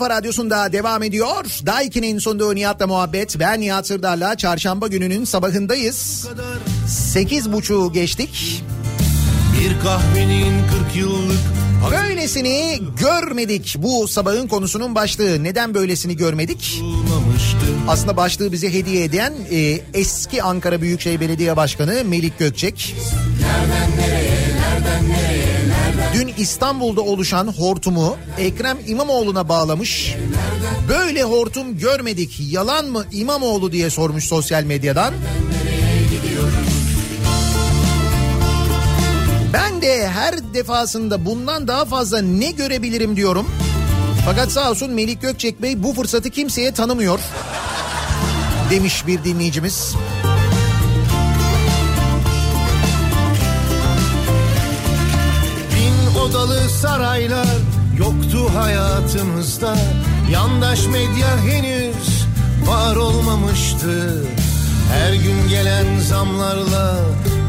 Kafa 0.00 0.16
Radyosu'nda 0.16 0.72
devam 0.72 1.02
ediyor. 1.02 1.44
Daiki'nin 1.66 2.18
sunduğu 2.18 2.54
Nihat'la 2.54 2.86
muhabbet. 2.86 3.38
Ben 3.38 3.60
Nihat 3.60 3.86
Sırdar'la 3.86 4.36
çarşamba 4.36 4.88
gününün 4.88 5.24
sabahındayız. 5.24 6.28
Sekiz 6.88 7.52
buçuğu 7.52 7.92
geçtik. 7.92 8.64
Bir 9.60 9.80
kahvenin 9.84 10.54
40 10.86 10.96
yıllık 10.96 11.38
Böylesini 11.90 12.80
görmedik. 13.00 13.76
Bu 13.78 14.08
sabahın 14.08 14.48
konusunun 14.48 14.94
başlığı. 14.94 15.44
Neden 15.44 15.74
böylesini 15.74 16.16
görmedik? 16.16 16.82
Aslında 17.88 18.16
başlığı 18.16 18.52
bize 18.52 18.72
hediye 18.72 19.04
eden 19.04 19.32
e, 19.50 19.80
eski 19.94 20.42
Ankara 20.42 20.82
Büyükşehir 20.82 21.20
Belediye 21.20 21.56
Başkanı 21.56 22.04
Melik 22.04 22.38
Gökçek. 22.38 22.94
Dün 26.20 26.34
İstanbul'da 26.36 27.00
oluşan 27.00 27.46
hortumu 27.46 28.16
Ekrem 28.38 28.78
İmamoğlu'na 28.86 29.48
bağlamış. 29.48 30.14
Böyle 30.88 31.22
hortum 31.22 31.78
görmedik 31.78 32.40
yalan 32.40 32.86
mı 32.86 33.04
İmamoğlu 33.12 33.72
diye 33.72 33.90
sormuş 33.90 34.24
sosyal 34.24 34.64
medyadan. 34.64 35.14
Ben 39.52 39.82
de 39.82 40.08
her 40.08 40.54
defasında 40.54 41.26
bundan 41.26 41.68
daha 41.68 41.84
fazla 41.84 42.22
ne 42.22 42.50
görebilirim 42.50 43.16
diyorum. 43.16 43.46
Fakat 44.26 44.52
sağ 44.52 44.70
olsun 44.70 44.90
Melik 44.90 45.22
Gökçek 45.22 45.62
Bey 45.62 45.82
bu 45.82 45.94
fırsatı 45.94 46.30
kimseye 46.30 46.72
tanımıyor. 46.72 47.20
Demiş 48.70 49.06
bir 49.06 49.24
dinleyicimiz. 49.24 49.94
Saraylar 56.80 57.46
yoktu 57.98 58.54
hayatımızda 58.54 59.76
Yandaş 60.30 60.86
medya 60.86 61.38
henüz 61.44 62.26
var 62.66 62.96
olmamıştı 62.96 64.24
Her 64.92 65.12
gün 65.12 65.48
gelen 65.48 65.98
zamlarla 65.98 66.96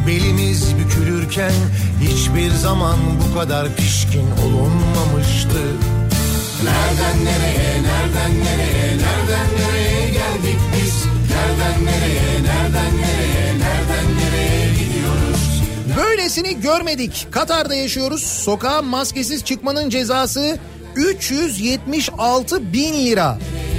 belimiz 0.07 0.75
bükülürken 0.77 1.53
Hiçbir 2.01 2.51
zaman 2.51 2.97
bu 3.21 3.39
kadar 3.39 3.75
pişkin 3.75 4.25
olunmamıştı 4.45 5.61
Nereden 6.63 7.25
nereye, 7.25 7.83
nereden 7.83 8.31
nereye, 8.45 8.97
nereden 8.97 9.47
nereye 9.59 10.09
geldik 10.09 10.59
biz? 10.75 11.05
Nereden 11.31 11.85
nereye, 11.85 12.43
nereden 12.43 12.97
nereye? 12.97 13.20
Böylesini 15.97 16.61
görmedik. 16.61 17.27
Katar'da 17.31 17.75
yaşıyoruz. 17.75 18.23
Sokağa 18.23 18.81
maskesiz 18.81 19.43
çıkmanın 19.43 19.89
cezası 19.89 20.57
376 20.95 22.73
bin 22.73 22.93
lira. 23.05 23.37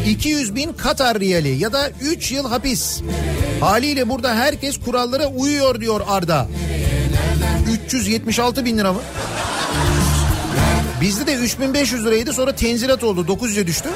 200 0.09 0.55
bin 0.55 0.73
Katar 0.73 1.21
riyali 1.21 1.49
ya 1.49 1.73
da 1.73 1.91
3 2.01 2.33
yıl 2.33 2.49
hapis. 2.49 3.01
Haliyle 3.61 4.09
burada 4.09 4.35
herkes 4.35 4.81
kurallara 4.81 5.27
uyuyor 5.27 5.81
diyor 5.81 6.01
Arda. 6.09 6.49
376 7.87 8.65
bin 8.65 8.79
lira 8.79 8.93
mı? 8.93 9.01
Bizde 11.01 11.27
de 11.27 11.35
3500 11.35 12.05
liraydı 12.07 12.33
sonra 12.33 12.55
tenzilat 12.55 13.05
oldu 13.05 13.27
900'e 13.27 13.67
düştü. 13.67 13.89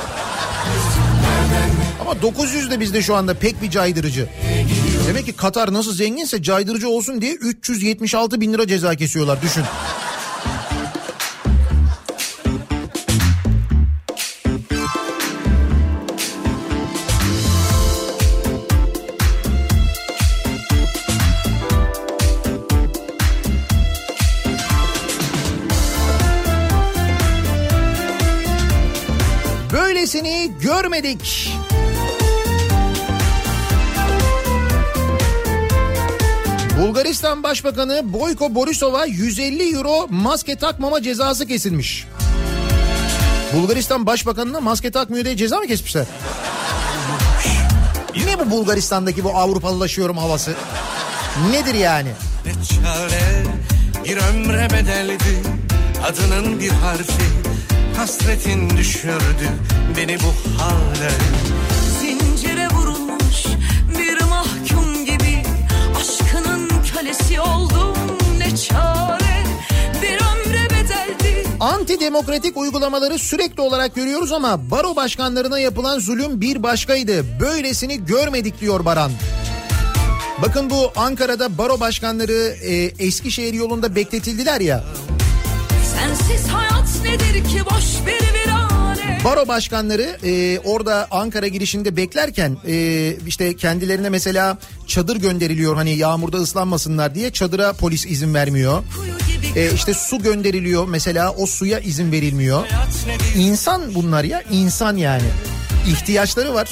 Ama 2.06 2.22
900 2.22 2.70
de 2.70 2.80
bizde 2.80 3.02
şu 3.02 3.14
anda 3.14 3.34
pek 3.34 3.62
bir 3.62 3.70
caydırıcı. 3.70 4.28
Demek 5.08 5.26
ki 5.26 5.32
Katar 5.32 5.72
nasıl 5.72 5.94
zenginse 5.94 6.42
caydırıcı 6.42 6.88
olsun 6.88 7.20
diye 7.20 7.34
376 7.34 8.40
bin 8.40 8.52
lira 8.52 8.66
ceza 8.66 8.94
kesiyorlar 8.94 9.42
düşün. 9.42 9.64
Böylesini 29.72 30.52
görmedik. 30.60 31.52
Bulgaristan 36.86 37.42
Başbakanı 37.42 38.12
Boyko 38.12 38.54
Borisov'a 38.54 39.06
150 39.06 39.76
euro 39.76 40.06
maske 40.10 40.56
takmama 40.56 41.02
cezası 41.02 41.46
kesilmiş. 41.46 42.06
Bulgaristan 43.54 44.06
Başbakanı'na 44.06 44.60
maske 44.60 44.90
takmıyor 44.90 45.24
diye 45.24 45.36
ceza 45.36 45.58
mı 45.58 45.66
kesmişler? 45.66 46.06
Ne 48.26 48.38
bu 48.38 48.50
Bulgaristan'daki 48.50 49.24
bu 49.24 49.36
Avrupalılaşıyorum 49.36 50.18
havası? 50.18 50.54
Nedir 51.50 51.74
yani? 51.74 52.08
Ne 52.46 52.52
çare 52.52 53.44
bir 54.04 54.16
ömre 54.16 54.68
bedeldi 54.70 55.42
Adının 56.04 56.60
bir 56.60 56.70
harfi 56.70 57.24
Hasretin 57.96 58.70
düşürdü 58.76 59.48
beni 59.96 60.18
bu 60.18 60.60
hale 60.62 61.10
Antidemokratik 71.60 72.56
uygulamaları 72.56 73.18
sürekli 73.18 73.60
olarak 73.60 73.94
görüyoruz 73.94 74.32
ama 74.32 74.70
baro 74.70 74.96
başkanlarına 74.96 75.58
yapılan 75.58 75.98
zulüm 75.98 76.40
bir 76.40 76.62
başkaydı. 76.62 77.40
Böylesini 77.40 78.06
görmedik 78.06 78.60
diyor 78.60 78.84
Baran. 78.84 79.10
Bakın 80.42 80.70
bu 80.70 80.92
Ankara'da 80.96 81.58
baro 81.58 81.80
başkanları 81.80 82.56
e, 82.62 82.74
Eskişehir 83.06 83.54
yolunda 83.54 83.94
bekletildiler 83.96 84.60
ya. 84.60 84.84
Sensiz 85.94 86.48
hayat 86.48 86.88
nedir 87.04 87.44
ki 87.44 87.60
boş 87.64 88.06
bir 88.06 88.12
virane 88.12 88.45
Baro 89.26 89.48
başkanları 89.48 90.18
e, 90.24 90.58
orada 90.58 91.08
Ankara 91.10 91.48
girişinde 91.48 91.96
beklerken 91.96 92.56
e, 92.66 93.16
işte 93.26 93.56
kendilerine 93.56 94.08
mesela 94.08 94.58
çadır 94.86 95.16
gönderiliyor 95.16 95.76
hani 95.76 95.96
yağmurda 95.96 96.36
ıslanmasınlar 96.36 97.14
diye 97.14 97.30
çadıra 97.30 97.72
polis 97.72 98.06
izin 98.06 98.34
vermiyor. 98.34 98.82
E, 99.56 99.72
işte 99.72 99.94
su 99.94 100.18
gönderiliyor 100.18 100.88
mesela 100.88 101.32
o 101.32 101.46
suya 101.46 101.78
izin 101.78 102.12
verilmiyor. 102.12 102.66
İnsan 103.36 103.94
bunlar 103.94 104.24
ya 104.24 104.42
insan 104.50 104.96
yani. 104.96 105.28
İhtiyaçları 105.88 106.54
var 106.54 106.68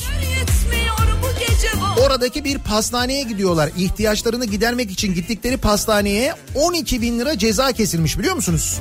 Oradaki 2.04 2.44
bir 2.44 2.58
pastaneye 2.58 3.22
gidiyorlar. 3.22 3.70
İhtiyaçlarını 3.76 4.44
gidermek 4.44 4.90
için 4.90 5.14
gittikleri 5.14 5.56
pastaneye 5.56 6.34
12 6.54 7.02
bin 7.02 7.18
lira 7.18 7.38
ceza 7.38 7.72
kesilmiş 7.72 8.18
biliyor 8.18 8.34
musunuz? 8.34 8.80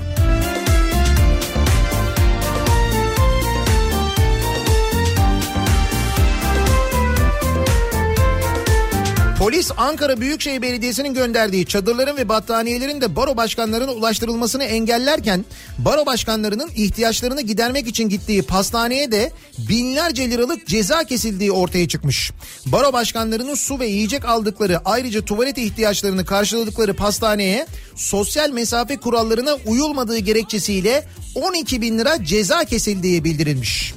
Polis 9.44 9.72
Ankara 9.78 10.22
Büyükşehir 10.22 10.62
Belediyesi'nin 10.62 11.14
gönderdiği 11.14 11.66
çadırların 11.66 12.18
ve 12.18 12.30
battaniyelerin 12.30 13.02
de 13.02 13.16
baro 13.16 13.38
başkanlarına 13.38 13.92
ulaştırılmasını 13.92 14.64
engellerken 14.64 15.46
baro 15.78 16.06
başkanlarının 16.06 16.70
ihtiyaçlarını 16.76 17.42
gidermek 17.42 17.88
için 17.88 18.10
gittiği 18.10 18.42
pastaneye 18.42 19.12
de 19.12 19.32
binlerce 19.58 20.30
liralık 20.30 20.68
ceza 20.68 21.04
kesildiği 21.04 21.52
ortaya 21.52 21.88
çıkmış. 21.88 22.32
Baro 22.66 22.94
başkanlarının 22.94 23.56
su 23.56 23.80
ve 23.80 23.88
yiyecek 23.88 24.26
aldıkları 24.26 24.80
ayrıca 24.86 25.26
tuvalet 25.26 25.58
ihtiyaçlarını 25.58 26.26
karşıladıkları 26.26 26.94
pastaneye 26.94 27.68
sosyal 27.96 28.50
mesafe 28.50 28.98
kurallarına 28.98 29.58
uyulmadığı 29.66 30.18
gerekçesiyle 30.18 31.08
12 31.36 31.82
bin 31.82 32.00
lira 32.00 32.26
ceza 32.26 32.66
kesildiği 32.66 33.24
bildirilmiş. 33.24 33.94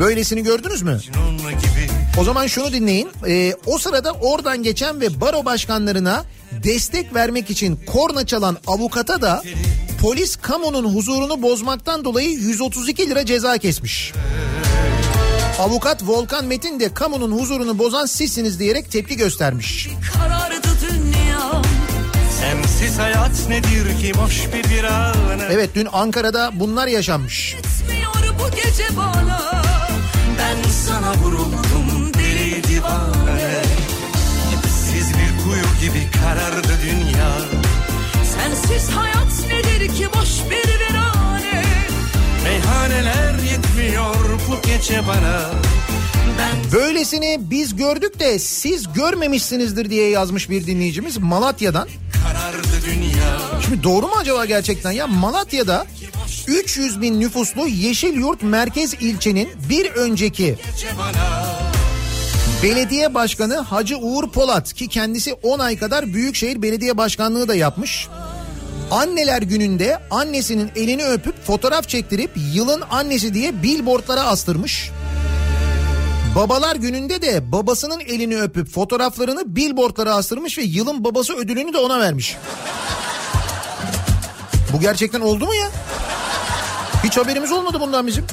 Böylesini 0.00 0.42
gördünüz 0.42 0.82
mü? 0.82 1.00
Gibi 1.50 1.99
O 2.18 2.24
zaman 2.24 2.46
şunu 2.46 2.72
dinleyin. 2.72 3.08
Ee, 3.28 3.54
o 3.66 3.78
sırada 3.78 4.12
oradan 4.12 4.62
geçen 4.62 5.00
ve 5.00 5.20
baro 5.20 5.44
başkanlarına 5.44 6.24
destek 6.52 7.14
vermek 7.14 7.50
için 7.50 7.80
korna 7.86 8.26
çalan 8.26 8.56
avukata 8.66 9.22
da 9.22 9.42
polis 10.02 10.36
kamunun 10.36 10.94
huzurunu 10.94 11.42
bozmaktan 11.42 12.04
dolayı 12.04 12.30
132 12.30 13.10
lira 13.10 13.26
ceza 13.26 13.58
kesmiş. 13.58 14.12
Avukat 15.58 16.02
Volkan 16.02 16.44
Metin 16.44 16.80
de 16.80 16.94
kamunun 16.94 17.38
huzurunu 17.38 17.78
bozan 17.78 18.06
sizsiniz 18.06 18.60
diyerek 18.60 18.90
tepki 18.92 19.16
göstermiş. 19.16 19.88
dünya 20.90 21.62
Sensiz 22.40 22.98
hayat 22.98 23.48
nedir 23.48 24.00
ki 24.00 24.12
boş 24.24 24.40
bir 24.54 24.70
virane 24.70 25.42
Evet 25.50 25.70
dün 25.74 25.88
Ankara'da 25.92 26.50
bunlar 26.54 26.86
yaşanmış. 26.86 27.56
Bu 28.38 28.56
gece 28.56 28.96
bana 28.96 29.62
Ben 30.38 30.70
sana 30.70 31.14
vuruldum 31.14 31.59
gibi 35.80 36.06
karardı 36.22 36.72
dünya. 36.82 37.38
Sensiz 38.24 38.90
hayat 38.90 39.46
nedir 39.48 39.94
ki? 39.94 40.06
Boş 40.14 40.50
bir 40.50 40.68
virane 40.68 41.64
Bahaneler 42.44 43.34
yetmiyor 43.38 44.14
bu 44.48 44.68
gece 44.68 45.06
bana. 45.08 45.50
Ben 46.38 46.72
Böylesini 46.72 47.38
biz 47.40 47.76
gördük 47.76 48.20
de 48.20 48.38
siz 48.38 48.92
görmemişsinizdir 48.92 49.90
diye 49.90 50.10
yazmış 50.10 50.50
bir 50.50 50.66
dinleyicimiz 50.66 51.18
Malatya'dan. 51.18 51.88
Şimdi 53.64 53.82
doğru 53.82 54.06
mu 54.06 54.14
acaba 54.20 54.44
gerçekten? 54.44 54.90
Ya 54.90 55.06
Malatya'da 55.06 55.86
300 56.46 57.00
bin 57.00 57.20
nüfuslu 57.20 57.66
Yeşilyurt 57.68 58.42
merkez 58.42 58.94
ilçenin 58.94 59.48
bir 59.68 59.90
önceki 59.90 60.56
belediye 62.62 63.14
başkanı 63.14 63.58
Hacı 63.58 63.98
Uğur 63.98 64.30
Polat 64.30 64.72
ki 64.72 64.88
kendisi 64.88 65.32
10 65.32 65.58
ay 65.58 65.78
kadar 65.78 66.06
Büyükşehir 66.06 66.62
Belediye 66.62 66.96
Başkanlığı 66.98 67.48
da 67.48 67.54
yapmış. 67.54 68.08
Anneler 68.90 69.42
gününde 69.42 69.98
annesinin 70.10 70.70
elini 70.76 71.04
öpüp 71.04 71.44
fotoğraf 71.44 71.88
çektirip 71.88 72.30
yılın 72.54 72.82
annesi 72.90 73.34
diye 73.34 73.62
billboardlara 73.62 74.22
astırmış. 74.22 74.90
Babalar 76.36 76.76
gününde 76.76 77.22
de 77.22 77.52
babasının 77.52 78.00
elini 78.00 78.42
öpüp 78.42 78.68
fotoğraflarını 78.68 79.56
billboardlara 79.56 80.14
astırmış 80.14 80.58
ve 80.58 80.62
yılın 80.62 81.04
babası 81.04 81.36
ödülünü 81.36 81.72
de 81.72 81.78
ona 81.78 82.00
vermiş. 82.00 82.36
Bu 84.72 84.80
gerçekten 84.80 85.20
oldu 85.20 85.46
mu 85.46 85.54
ya? 85.54 85.70
Hiç 87.04 87.16
haberimiz 87.16 87.52
olmadı 87.52 87.80
bundan 87.80 88.06
bizim. 88.06 88.26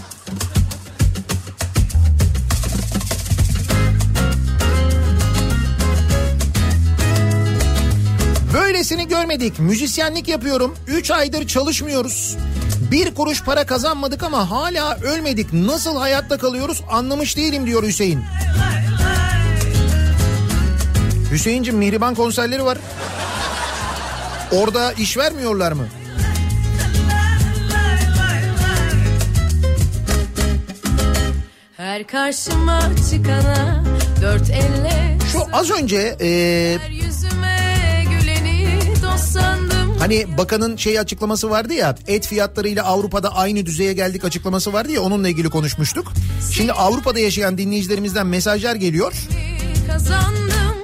Böylesini 8.77 9.07
görmedik. 9.07 9.59
Müzisyenlik 9.59 10.27
yapıyorum. 10.27 10.75
3 10.87 11.11
aydır 11.11 11.47
çalışmıyoruz. 11.47 12.37
Bir 12.91 13.15
kuruş 13.15 13.43
para 13.43 13.65
kazanmadık 13.65 14.23
ama 14.23 14.49
hala 14.49 14.97
ölmedik. 14.97 15.53
Nasıl 15.53 15.97
hayatta 15.97 16.37
kalıyoruz 16.37 16.81
anlamış 16.89 17.37
değilim 17.37 17.65
diyor 17.65 17.83
Hüseyin. 17.83 18.19
Hüseyin'cim 21.31 21.77
Mihriban 21.77 22.15
konserleri 22.15 22.65
var. 22.65 22.77
Orada 24.51 24.93
iş 24.93 25.17
vermiyorlar 25.17 25.71
mı? 25.71 25.87
Her 31.77 32.07
karşıma 32.07 32.81
çıkana 33.11 33.83
dört 34.21 34.49
elle 34.49 35.17
Şu 35.31 35.39
az 35.53 35.71
önce 35.71 36.17
e, 36.21 37.06
hani 39.99 40.37
bakanın 40.37 40.77
şey 40.77 40.99
açıklaması 40.99 41.49
vardı 41.49 41.73
ya 41.73 41.95
et 42.07 42.27
fiyatlarıyla 42.27 42.83
Avrupa'da 42.83 43.35
aynı 43.35 43.65
düzeye 43.65 43.93
geldik 43.93 44.25
açıklaması 44.25 44.73
vardı 44.73 44.91
ya 44.91 45.01
onunla 45.01 45.29
ilgili 45.29 45.49
konuşmuştuk. 45.49 46.13
Şimdi 46.51 46.71
Avrupa'da 46.71 47.19
yaşayan 47.19 47.57
dinleyicilerimizden 47.57 48.27
mesajlar 48.27 48.75
geliyor. 48.75 49.13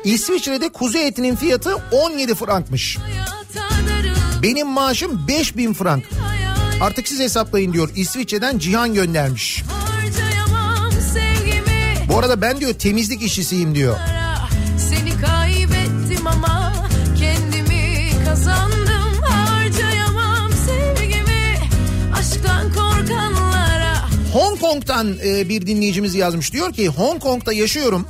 İsviçre'de 0.03 0.69
kuzu 0.69 0.97
etinin 0.97 1.35
fiyatı 1.35 1.75
17 1.91 2.35
frankmış. 2.35 2.97
Benim 4.43 4.67
maaşım 4.67 5.27
5000 5.27 5.73
frank. 5.73 6.03
Artık 6.81 7.07
siz 7.07 7.19
hesaplayın 7.19 7.73
diyor. 7.73 7.89
İsviçre'den 7.95 8.57
Cihan 8.57 8.93
göndermiş. 8.93 9.63
Bu 12.09 12.19
arada 12.19 12.41
ben 12.41 12.59
diyor 12.59 12.73
temizlik 12.73 13.21
işçisiyim 13.21 13.75
diyor. 13.75 13.97
Kong'dan 24.63 25.17
e, 25.25 25.49
bir 25.49 25.67
dinleyicimiz 25.67 26.15
yazmış. 26.15 26.53
Diyor 26.53 26.73
ki 26.73 26.87
Hong 26.87 27.21
Kong'da 27.21 27.53
yaşıyorum. 27.53 28.05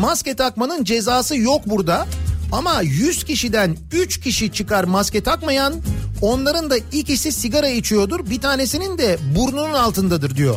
Maske 0.00 0.34
takmanın 0.34 0.84
cezası 0.84 1.36
yok 1.36 1.62
burada. 1.66 2.06
Ama 2.52 2.82
100 2.82 3.24
kişiden 3.24 3.76
3 3.92 4.20
kişi 4.20 4.52
çıkar 4.52 4.84
maske 4.84 5.22
takmayan. 5.22 5.74
Onların 6.22 6.70
da 6.70 6.76
ikisi 6.92 7.32
sigara 7.32 7.68
içiyordur. 7.68 8.30
Bir 8.30 8.40
tanesinin 8.40 8.98
de 8.98 9.18
burnunun 9.36 9.74
altındadır 9.74 10.36
diyor. 10.36 10.56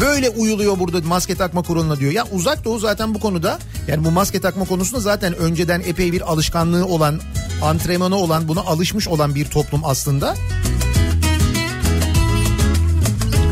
Böyle 0.00 0.30
uyuluyor 0.30 0.78
burada 0.78 1.00
maske 1.00 1.34
takma 1.34 1.62
kuralına 1.62 1.98
diyor. 1.98 2.12
Ya 2.12 2.24
uzak 2.32 2.64
doğu 2.64 2.78
zaten 2.78 3.14
bu 3.14 3.20
konuda 3.20 3.58
yani 3.88 4.04
bu 4.04 4.10
maske 4.10 4.40
takma 4.40 4.64
konusunda 4.64 5.00
zaten 5.00 5.36
önceden 5.36 5.80
epey 5.80 6.12
bir 6.12 6.32
alışkanlığı 6.32 6.86
olan, 6.86 7.20
antrenmanı 7.62 8.16
olan, 8.16 8.48
buna 8.48 8.60
alışmış 8.60 9.08
olan 9.08 9.34
bir 9.34 9.44
toplum 9.44 9.80
aslında. 9.84 10.34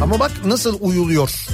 Ama 0.02 0.20
bak 0.20 0.32
nasıl 0.44 0.78
uyuluyor. 0.80 1.46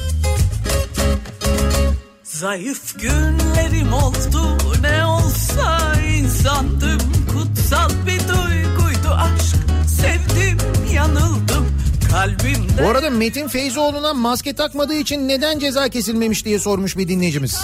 Zayıf 2.24 3.01
günlerim 3.01 3.93
oldu 3.93 4.59
ne 4.81 5.05
olsa 5.06 5.93
insandım 6.18 7.01
Kutsal 7.32 7.90
bir 8.06 8.20
duyguydu 8.28 9.09
aşk 9.09 9.56
sevdim 9.89 10.59
yanıldım 10.93 11.66
Kalbimde 12.10 12.82
Bu 12.85 12.89
arada 12.89 13.10
Metin 13.10 13.48
Feyzoğlu'na 13.48 14.14
maske 14.14 14.52
takmadığı 14.52 14.94
için 14.94 15.28
neden 15.28 15.59
ceza 15.59 15.89
kesilmemiş 15.89 16.44
diye 16.44 16.59
sormuş 16.59 16.97
bir 16.97 17.09
dinleyicimiz. 17.09 17.60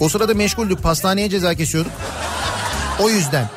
O 0.00 0.08
sırada 0.08 0.34
meşguldük 0.34 0.82
pastaneye 0.82 1.30
ceza 1.30 1.54
kesiyorduk. 1.54 1.92
O 3.00 3.10
yüzden. 3.10 3.48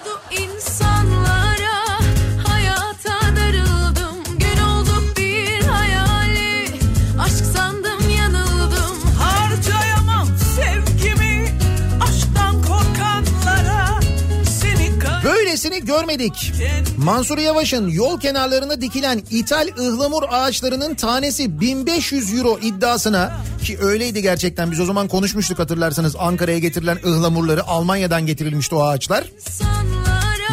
Böylesini 15.63 15.85
görmedik. 15.85 16.53
Mansur 16.97 17.37
Yavaş'ın 17.37 17.87
yol 17.87 18.19
kenarlarına 18.19 18.81
dikilen 18.81 19.21
ithal 19.31 19.67
ıhlamur 19.79 20.23
ağaçlarının 20.29 20.95
tanesi 20.95 21.61
1500 21.61 22.33
euro 22.33 22.59
iddiasına 22.61 23.31
ki 23.63 23.77
öyleydi 23.81 24.21
gerçekten 24.21 24.71
biz 24.71 24.79
o 24.79 24.85
zaman 24.85 25.07
konuşmuştuk 25.07 25.59
hatırlarsanız 25.59 26.15
Ankara'ya 26.19 26.59
getirilen 26.59 26.97
ıhlamurları 27.05 27.67
Almanya'dan 27.67 28.25
getirilmişti 28.25 28.75
o 28.75 28.83
ağaçlar. 28.83 29.23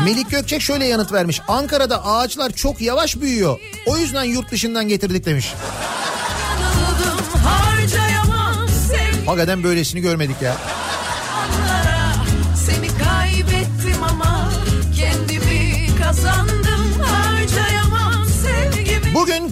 Melik 0.05 0.31
Gökçek 0.31 0.63
şöyle 0.63 0.87
yanıt 0.87 1.13
vermiş. 1.13 1.41
Ankara'da 1.49 2.07
ağaçlar 2.07 2.51
çok 2.51 2.81
yavaş 2.81 3.21
büyüyor. 3.21 3.61
O 3.87 3.97
yüzden 3.97 4.25
yurt 4.25 4.51
dışından 4.51 4.89
getirdik 4.89 5.27
demiş. 5.27 5.55
Hakikaten 9.27 9.65
böylesini 9.65 10.01
görmedik 10.01 10.43
ya. 10.43 10.57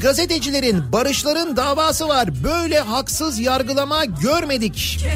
Gazetecilerin, 0.00 0.92
barışların 0.92 1.56
davası 1.56 2.08
var. 2.08 2.44
Böyle 2.44 2.78
haksız 2.78 3.38
yargılama 3.38 4.04
görmedik. 4.04 5.06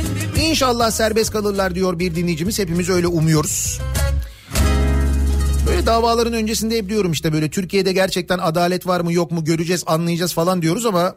İnşallah 0.40 0.90
serbest 0.90 1.32
kalırlar 1.32 1.74
diyor 1.74 1.98
bir 1.98 2.14
dinleyicimiz. 2.14 2.58
Hepimiz 2.58 2.88
öyle 2.88 3.06
umuyoruz. 3.06 3.80
Böyle 5.66 5.86
davaların 5.86 6.32
öncesinde 6.32 6.78
hep 6.78 6.88
diyorum 6.88 7.12
işte 7.12 7.32
böyle 7.32 7.50
Türkiye'de 7.50 7.92
gerçekten 7.92 8.38
adalet 8.38 8.86
var 8.86 9.00
mı 9.00 9.12
yok 9.12 9.30
mu 9.30 9.44
göreceğiz 9.44 9.84
anlayacağız 9.86 10.32
falan 10.32 10.62
diyoruz 10.62 10.86
ama 10.86 11.14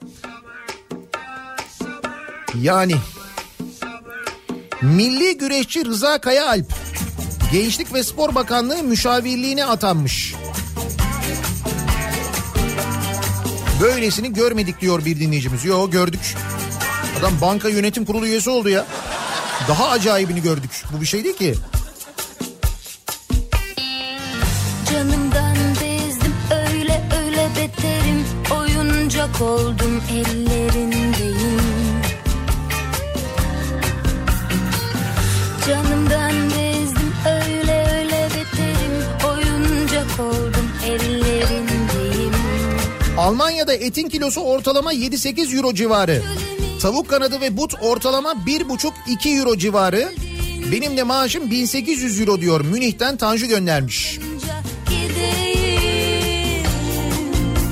yani 2.61 2.95
Milli 4.81 5.37
güreşçi 5.37 5.85
Rıza 5.85 6.17
Kayaalp 6.17 6.73
Gençlik 7.51 7.93
ve 7.93 8.03
Spor 8.03 8.35
Bakanlığı 8.35 8.83
müşavirliğine 8.83 9.65
atanmış. 9.65 10.35
Böylesini 13.81 14.33
görmedik 14.33 14.81
diyor 14.81 15.05
bir 15.05 15.19
dinleyicimiz. 15.19 15.65
Yo 15.65 15.89
gördük. 15.89 16.35
Adam 17.19 17.33
banka 17.41 17.69
yönetim 17.69 18.05
kurulu 18.05 18.27
üyesi 18.27 18.49
oldu 18.49 18.69
ya. 18.69 18.85
Daha 19.67 19.89
acayibini 19.89 20.41
gördük. 20.41 20.71
Bu 20.93 21.01
bir 21.01 21.05
şey 21.05 21.23
değil 21.23 21.37
ki. 21.37 21.55
Canımdan 24.91 25.57
bezdim 25.81 26.33
öyle 26.51 27.03
öyle 27.21 27.49
beterim 27.55 28.25
Oyuncak 28.59 29.41
oldum 29.41 30.01
ellerindeyim 30.11 31.61
Canımdan 35.67 36.33
bezdim 36.49 37.13
öyle 37.25 37.87
öyle 37.97 38.29
beterim 38.35 39.03
Oyuncak 39.27 40.19
oldum 40.19 40.44
Almanya'da 43.25 43.73
etin 43.73 44.09
kilosu 44.09 44.41
ortalama 44.41 44.93
7-8 44.93 45.55
euro 45.55 45.73
civarı. 45.73 46.21
Tavuk 46.81 47.09
kanadı 47.09 47.41
ve 47.41 47.57
but 47.57 47.73
ortalama 47.81 48.31
1,5-2 48.31 49.39
euro 49.39 49.57
civarı. 49.57 50.13
Benim 50.71 50.97
de 50.97 51.03
maaşım 51.03 51.51
1800 51.51 52.21
euro 52.21 52.41
diyor. 52.41 52.61
Münih'ten 52.61 53.17
Tanju 53.17 53.47
göndermiş. 53.47 54.19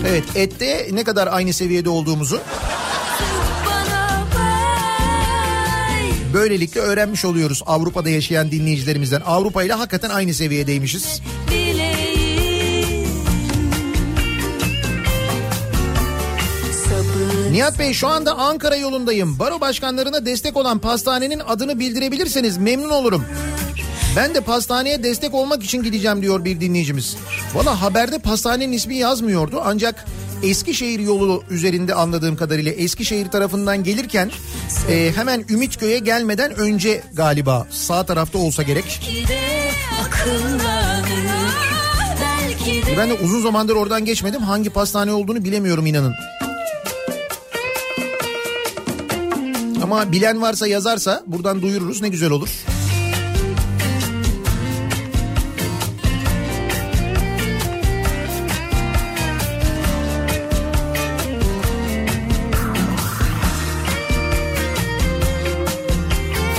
Evet 0.08 0.24
ette 0.36 0.88
ne 0.92 1.04
kadar 1.04 1.28
aynı 1.32 1.54
seviyede 1.54 1.90
olduğumuzu 1.90 2.40
böylelikle 6.34 6.80
öğrenmiş 6.80 7.26
oluyoruz 7.26 7.62
Avrupa'da 7.66 8.10
yaşayan 8.10 8.52
dinleyicilerimizden. 8.52 9.22
Avrupa 9.26 9.64
ile 9.64 9.74
hakikaten 9.74 10.10
aynı 10.10 10.34
seviyedeymişiz. 10.34 11.22
bileyim 11.52 11.83
Nihat 17.54 17.80
Bey 17.80 17.94
şu 17.94 18.08
anda 18.08 18.38
Ankara 18.38 18.76
yolundayım. 18.76 19.40
Baro 19.40 19.62
başkanlarına 19.62 20.26
destek 20.26 20.58
olan 20.58 20.80
pastanenin 20.80 21.42
adını 21.48 21.80
bildirebilirseniz 21.80 22.58
memnun 22.58 22.90
olurum. 22.90 23.26
Ben 24.16 24.36
de 24.36 24.42
pastaneye 24.42 25.04
destek 25.04 25.34
olmak 25.34 25.64
için 25.64 25.84
gideceğim 25.84 26.22
diyor 26.22 26.46
bir 26.46 26.62
dinleyicimiz. 26.62 27.18
Valla 27.54 27.82
haberde 27.82 28.20
pastanenin 28.20 28.72
ismi 28.72 28.96
yazmıyordu 28.96 29.62
ancak 29.66 30.06
Eskişehir 30.44 31.00
yolu 31.00 31.44
üzerinde 31.50 31.96
anladığım 31.96 32.36
kadarıyla 32.36 32.72
Eskişehir 32.72 33.30
tarafından 33.30 33.84
gelirken 33.84 34.32
e, 34.90 35.12
hemen 35.16 35.46
Ümitköy'e 35.50 36.00
gelmeden 36.00 36.60
önce 36.60 37.02
galiba 37.14 37.68
sağ 37.72 38.04
tarafta 38.06 38.38
olsa 38.38 38.64
gerek. 38.64 39.02
Ben 42.98 43.10
de 43.10 43.14
uzun 43.14 43.42
zamandır 43.42 43.76
oradan 43.76 44.06
geçmedim 44.06 44.42
hangi 44.42 44.70
pastane 44.70 45.12
olduğunu 45.12 45.44
bilemiyorum 45.44 45.86
inanın. 45.86 46.14
Ama 49.84 50.12
bilen 50.12 50.42
varsa 50.42 50.68
yazarsa 50.68 51.24
buradan 51.28 51.62
duyururuz 51.62 52.02
ne 52.02 52.10
güzel 52.10 52.32
olur. 52.32 52.50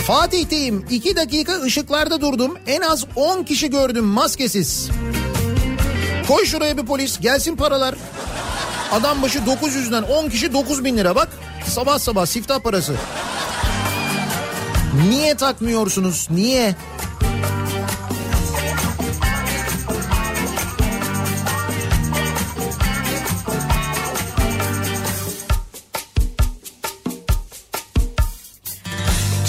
Fatih'teyim. 0.06 0.86
2 0.90 1.16
dakika 1.16 1.62
ışıklarda 1.62 2.20
durdum. 2.20 2.58
En 2.66 2.80
az 2.80 3.06
10 3.16 3.42
kişi 3.44 3.70
gördüm 3.70 4.04
maskesiz. 4.04 4.90
Koy 6.28 6.44
şuraya 6.44 6.76
bir 6.76 6.86
polis 6.86 7.20
gelsin 7.20 7.56
paralar. 7.56 7.94
Adam 8.92 9.22
başı 9.22 9.38
900'den 9.38 10.02
10 10.02 10.28
kişi 10.28 10.52
9 10.52 10.84
bin 10.84 10.96
lira 10.96 11.14
bak. 11.14 11.28
Sabah 11.68 11.98
sabah 11.98 12.26
siftah 12.26 12.60
parası. 12.60 12.94
Niye 15.08 15.34
takmıyorsunuz? 15.34 16.28
Niye? 16.30 16.74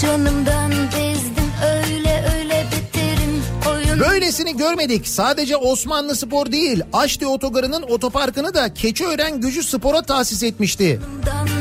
Canımdan 0.02 0.72
bezdim 0.72 1.52
öyle 1.66 2.26
öyle 2.38 2.66
beterim 2.72 3.44
oyun 3.70 4.00
Böylesini 4.00 4.58
görmedik. 4.58 5.08
Sadece 5.08 5.58
Osmanlı 5.58 6.16
Spor 6.16 6.52
değil, 6.52 6.82
Aşti 6.94 7.28
Otogarı'nın 7.28 7.82
otoparkını 7.82 8.54
da 8.54 8.74
Keçiören 8.74 9.42
Gücü 9.42 9.64
Spor'a 9.64 10.02
tahsis 10.02 10.44
etmişti. 10.44 11.00
bezdim 11.26 11.55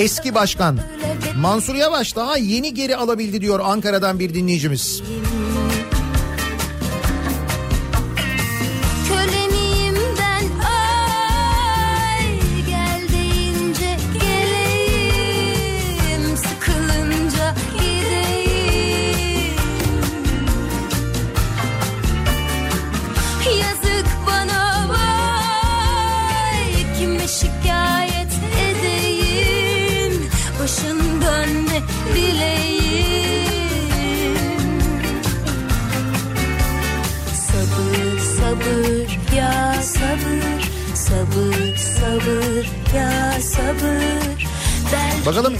Eski 0.00 0.34
başkan. 0.34 0.78
Mansur 1.36 1.74
Yavaş 1.74 2.16
daha 2.16 2.36
yeni 2.36 2.74
geri 2.74 2.96
alabildi 2.96 3.40
diyor 3.40 3.60
Ankara'dan 3.64 4.18
bir 4.18 4.34
dinleyicimiz. 4.34 5.02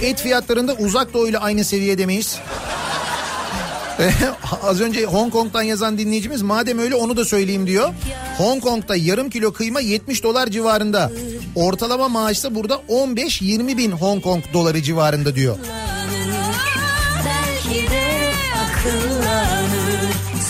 Et 0.01 0.21
fiyatlarında 0.21 0.73
uzak 0.73 1.13
doğu 1.13 1.27
ile 1.27 1.37
aynı 1.37 1.63
seviyede 1.63 2.05
miyiz? 2.05 2.39
Az 4.63 4.81
önce 4.81 5.05
Hong 5.05 5.33
Kong'dan 5.33 5.61
yazan 5.63 5.97
dinleyicimiz 5.97 6.41
madem 6.41 6.79
öyle 6.79 6.95
onu 6.95 7.17
da 7.17 7.25
söyleyeyim 7.25 7.67
diyor. 7.67 7.93
Hong 8.37 8.63
Kong'da 8.63 8.95
yarım 8.95 9.29
kilo 9.29 9.53
kıyma 9.53 9.79
70 9.79 10.23
dolar 10.23 10.47
civarında. 10.47 11.11
Ortalama 11.55 12.09
maaşsa 12.09 12.55
burada 12.55 12.75
15-20 12.89 13.77
bin 13.77 13.91
Hong 13.91 14.23
Kong 14.23 14.43
doları 14.53 14.81
civarında 14.81 15.35
diyor. 15.35 15.57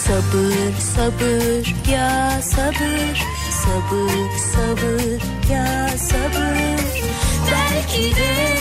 Sabır 0.07 0.73
sabır 0.95 1.75
ya 1.91 2.41
sabır 2.41 3.25
Sabır 3.63 4.11
sabır 4.53 5.21
ya 5.53 5.89
sabır 5.97 6.81
Belki 7.51 8.15
de 8.15 8.57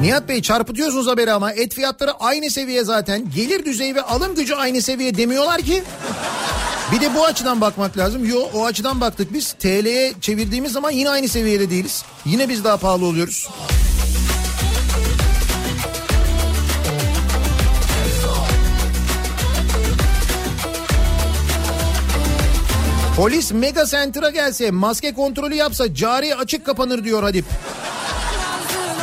Nihat 0.00 0.28
Bey 0.28 0.42
çarpıtıyorsunuz 0.42 1.06
haberi 1.06 1.32
ama 1.32 1.52
et 1.52 1.74
fiyatları 1.74 2.12
aynı 2.12 2.50
seviye 2.50 2.84
zaten. 2.84 3.30
Gelir 3.34 3.64
düzeyi 3.64 3.94
ve 3.94 4.02
alım 4.02 4.34
gücü 4.34 4.54
aynı 4.54 4.82
seviye 4.82 5.16
demiyorlar 5.16 5.62
ki. 5.62 5.82
Bir 6.92 7.00
de 7.00 7.14
bu 7.14 7.24
açıdan 7.24 7.60
bakmak 7.60 7.98
lazım. 7.98 8.24
Yo 8.24 8.40
o 8.54 8.64
açıdan 8.64 9.00
baktık 9.00 9.32
biz. 9.32 9.52
TL'ye 9.52 10.12
çevirdiğimiz 10.20 10.72
zaman 10.72 10.90
yine 10.90 11.10
aynı 11.10 11.28
seviyede 11.28 11.70
değiliz. 11.70 12.04
Yine 12.24 12.48
biz 12.48 12.64
daha 12.64 12.76
pahalı 12.76 13.04
oluyoruz. 13.06 13.48
Polis 23.16 23.52
mega 23.52 23.86
center'a 23.86 24.30
gelse 24.30 24.70
maske 24.70 25.14
kontrolü 25.14 25.54
yapsa 25.54 25.94
cari 25.94 26.34
açık 26.34 26.66
kapanır 26.66 27.04
diyor 27.04 27.22
Hadip. 27.22 27.44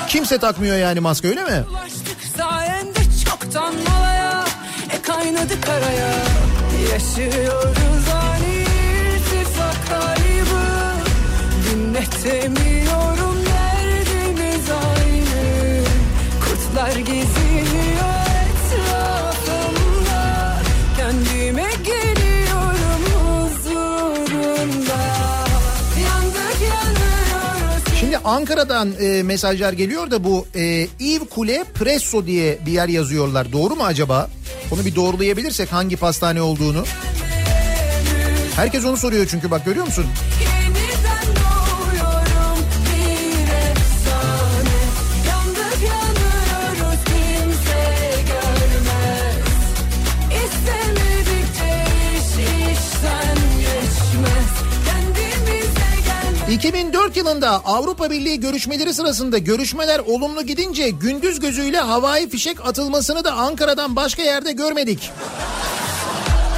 Kimse 0.07 0.37
takmıyor 0.37 0.77
yani 0.77 0.99
maske 0.99 1.27
öyle 1.27 1.43
mi? 1.43 1.63
Çoktan 3.25 3.73
malaya 3.89 4.45
E 4.93 5.01
kaynadı 5.01 5.61
karaya 5.61 6.13
Yaşıyoruz 6.93 8.07
ani 8.13 8.55
irtifak 8.55 9.87
kaybı 9.89 10.63
Dinletemiyorum 11.69 13.45
derdimiz 13.45 14.69
aynı 14.71 15.83
Kurtlar 16.39 16.95
geziniyor 16.95 17.72
Ankara'dan 28.25 28.93
e, 28.99 29.23
mesajlar 29.23 29.73
geliyor 29.73 30.11
da 30.11 30.23
bu 30.23 30.47
e, 30.55 30.87
Yves 30.99 31.29
Kule 31.29 31.63
Presso 31.73 32.25
diye 32.25 32.59
bir 32.65 32.71
yer 32.71 32.87
yazıyorlar. 32.87 33.51
Doğru 33.51 33.75
mu 33.75 33.83
acaba? 33.83 34.29
Onu 34.71 34.85
bir 34.85 34.95
doğrulayabilirsek 34.95 35.73
hangi 35.73 35.97
pastane 35.97 36.41
olduğunu. 36.41 36.83
Herkes 38.55 38.85
onu 38.85 38.97
soruyor 38.97 39.27
çünkü 39.29 39.51
bak 39.51 39.65
görüyor 39.65 39.85
musun? 39.85 40.05
Yeniden 57.15 57.41
doğuyorum 57.41 57.53
bir 57.53 57.53
efsane 57.53 57.53
Yandık 57.53 57.53
yanıyoruz 57.53 57.53
kimse 57.53 57.53
görmez 57.53 57.53
İstemedikçe 57.53 57.53
iş 57.53 57.53
işten 57.53 57.53
geçmez 57.53 57.53
Kendimize 57.53 57.53
gel 57.53 57.53
2004 57.53 57.53
yılında 57.53 57.65
Avrupa 57.65 58.11
Birliği 58.11 58.39
görüşmeleri 58.39 58.93
sırasında 58.93 59.37
görüşmeler 59.37 59.99
olumlu 59.99 60.41
gidince 60.41 60.89
gündüz 60.89 61.39
gözüyle 61.39 61.79
havai 61.79 62.29
fişek 62.29 62.67
atılmasını 62.67 63.23
da 63.23 63.33
Ankara'dan 63.33 63.95
başka 63.95 64.21
yerde 64.21 64.51
görmedik. 64.51 65.11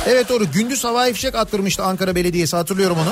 Evet 0.07 0.30
doğru 0.30 0.52
gündüz 0.52 0.84
havai 0.84 1.14
fişek 1.14 1.36
attırmıştı 1.36 1.84
Ankara 1.84 2.15
Belediyesi 2.15 2.56
hatırlıyorum 2.56 2.98
onu. 2.98 3.11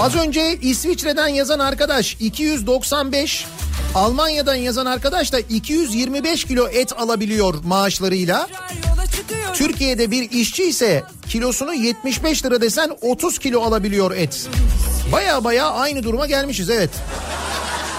Az 0.00 0.16
önce 0.16 0.58
İsviçre'den 0.62 1.28
yazan 1.28 1.58
arkadaş 1.58 2.16
295 2.20 3.46
Almanya'dan 3.94 4.54
yazan 4.54 4.86
arkadaş 4.86 5.32
da 5.32 5.40
225 5.40 6.44
kilo 6.44 6.68
et 6.68 6.92
alabiliyor 6.98 7.54
maaşlarıyla. 7.64 8.48
Türkiye'de 9.54 10.10
bir 10.10 10.30
işçi 10.30 10.64
ise 10.64 11.04
kilosunu 11.28 11.74
75 11.74 12.44
lira 12.44 12.60
desen 12.60 12.90
30 13.00 13.38
kilo 13.38 13.60
alabiliyor 13.62 14.12
et. 14.16 14.48
Baya 15.12 15.44
baya 15.44 15.70
aynı 15.70 16.02
duruma 16.02 16.26
gelmişiz 16.26 16.70
evet. 16.70 16.90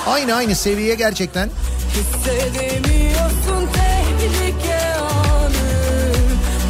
Aynı 0.07 0.33
aynı 0.33 0.55
seviye 0.55 0.95
gerçekten. 0.95 1.49
Hissedemiyorsun 1.93 3.69
tehlike 3.73 4.95
anı 4.95 6.13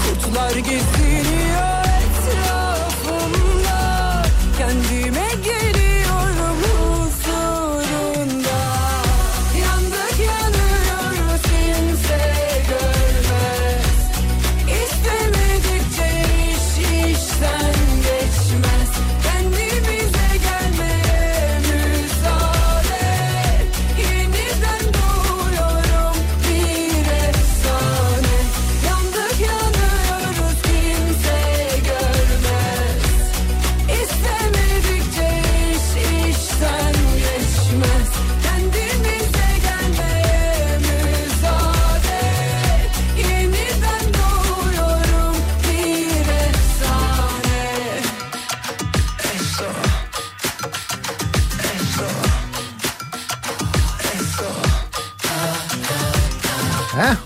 Kurtlar 0.04 0.56
geziniyor 0.56 1.11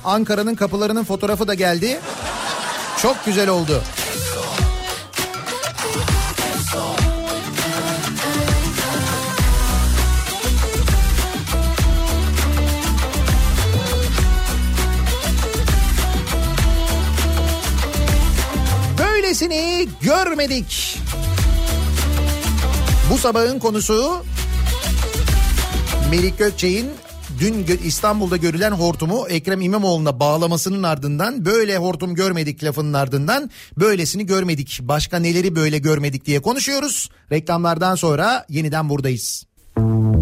Ankara'nın 0.06 0.56
kapılarının 0.56 1.04
fotoğrafı 1.04 1.48
da 1.48 1.54
geldi. 1.54 2.00
Çok 3.02 3.26
güzel 3.26 3.50
oldu. 3.50 3.84
Böylesini 18.98 19.88
görmedik. 20.02 21.00
Bu 23.10 23.18
sabahın 23.18 23.60
konusu 23.60 24.24
Melik 26.12 26.38
Gökçe'nin 26.38 27.05
dün 27.40 27.66
İstanbul'da 27.84 28.38
görülen 28.38 28.72
hortumu 28.72 29.28
Ekrem 29.30 29.62
İmamoğlu'na 29.62 30.20
bağlamasının 30.20 30.84
ardından 30.84 31.46
böyle 31.46 31.78
hortum 31.78 32.16
görmedik 32.16 32.64
lafının 32.64 32.94
ardından 32.94 33.50
böylesini 33.78 34.26
görmedik. 34.26 34.80
Başka 34.82 35.20
neleri 35.20 35.56
böyle 35.56 35.78
görmedik 35.78 36.26
diye 36.26 36.42
konuşuyoruz. 36.42 37.10
Reklamlardan 37.32 37.96
sonra 37.96 38.46
yeniden 38.50 38.90
buradayız. 38.90 39.46
Sen 39.78 40.15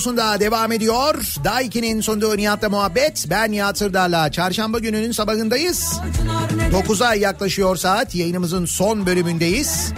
radyosunda 0.00 0.40
devam 0.40 0.72
ediyor. 0.72 1.14
Daiki'nin 1.44 2.00
sunduğu 2.00 2.36
Nihat'la 2.36 2.68
muhabbet. 2.68 3.26
Ben 3.30 3.52
Nihat 3.52 3.78
Sırdar'la 3.78 4.32
çarşamba 4.32 4.78
gününün 4.78 5.12
sabahındayız. 5.12 6.00
9'a 6.72 7.14
yaklaşıyor 7.14 7.76
saat 7.76 8.14
yayınımızın 8.14 8.64
son 8.64 9.06
bölümündeyiz. 9.06 9.92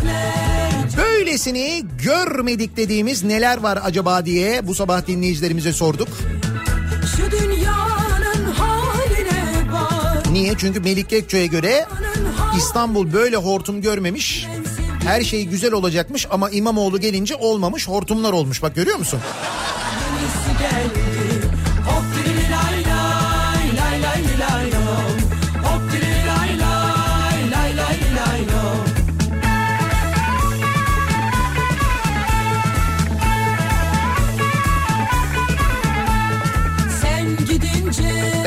Böylesini 0.96 1.84
görmedik 2.04 2.76
dediğimiz 2.76 3.24
neler 3.24 3.58
var 3.58 3.78
acaba 3.82 4.26
diye 4.26 4.66
bu 4.66 4.74
sabah 4.74 5.06
dinleyicilerimize 5.06 5.72
sorduk. 5.72 6.08
Şu 7.16 7.30
dünyanın 7.30 8.52
haline 8.52 9.72
bak 9.72 10.32
Niye? 10.32 10.54
Çünkü 10.58 10.80
Melik 10.80 11.10
Gökçe'ye 11.10 11.46
göre 11.46 11.86
İstanbul 12.56 13.12
böyle 13.12 13.36
hortum 13.36 13.82
görmemiş. 13.82 14.46
Her 15.04 15.22
şey 15.22 15.44
güzel 15.44 15.72
olacakmış 15.72 16.26
ama 16.30 16.50
İmamoğlu 16.50 17.00
gelince 17.00 17.34
olmamış 17.34 17.88
hortumlar 17.88 18.32
olmuş. 18.32 18.62
Bak 18.62 18.74
görüyor 18.74 18.98
musun? 18.98 19.20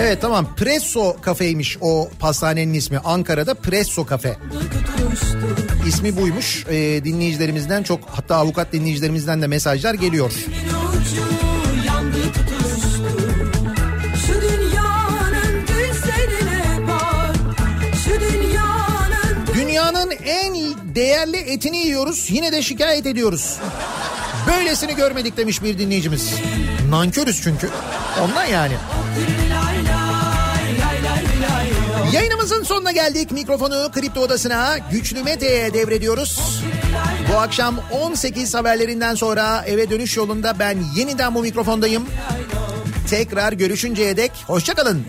Evet 0.06 0.22
tamam 0.22 0.56
Presso 0.56 1.16
kafeymiş 1.22 1.78
o 1.82 2.10
pastanenin 2.20 2.74
ismi. 2.74 2.98
Ankara'da 2.98 3.54
Presso 3.54 4.06
kafe. 4.06 4.38
İsmi 5.88 6.18
buymuş. 6.18 6.66
Ee, 6.70 7.02
dinleyicilerimizden 7.04 7.84
çok 7.84 8.00
hatta 8.10 8.36
avukat 8.36 8.74
dinleyicilerimizden 8.74 9.42
de 9.42 9.48
mesajlar 9.48 9.94
geliyor. 9.94 10.32
Dünyanın 19.56 20.12
en 20.26 20.56
değerli 20.96 21.38
etini 21.38 21.78
yiyoruz 21.78 22.28
yine 22.30 22.52
de 22.52 22.62
şikayet 22.62 23.06
ediyoruz. 23.06 23.58
Böylesini 24.48 24.96
görmedik 24.96 25.38
demiş 25.38 25.64
bir 25.64 25.78
dinleyicimiz. 25.78 26.34
Nankörüz 26.90 27.42
çünkü. 27.42 27.70
Ondan 28.22 28.46
yani. 28.46 28.74
Sonuna 32.76 32.92
geldik. 32.92 33.32
Mikrofonu 33.32 33.92
Kripto 33.92 34.22
Odası'na 34.22 34.78
Güçlü 34.92 35.24
Mete'ye 35.24 35.74
devrediyoruz. 35.74 36.62
Bu 37.32 37.38
akşam 37.38 37.80
18 37.92 38.56
haberlerinden 38.56 39.16
sonra 39.16 39.64
eve 39.68 39.90
dönüş 39.90 40.18
yolunda 40.18 40.60
ben 40.60 40.78
yeniden 40.96 41.36
bu 41.36 41.42
mikrofondayım. 41.42 42.08
Tekrar 43.10 43.54
görüşünceye 43.54 44.18
dek 44.18 44.32
hoşçakalın. 44.48 45.06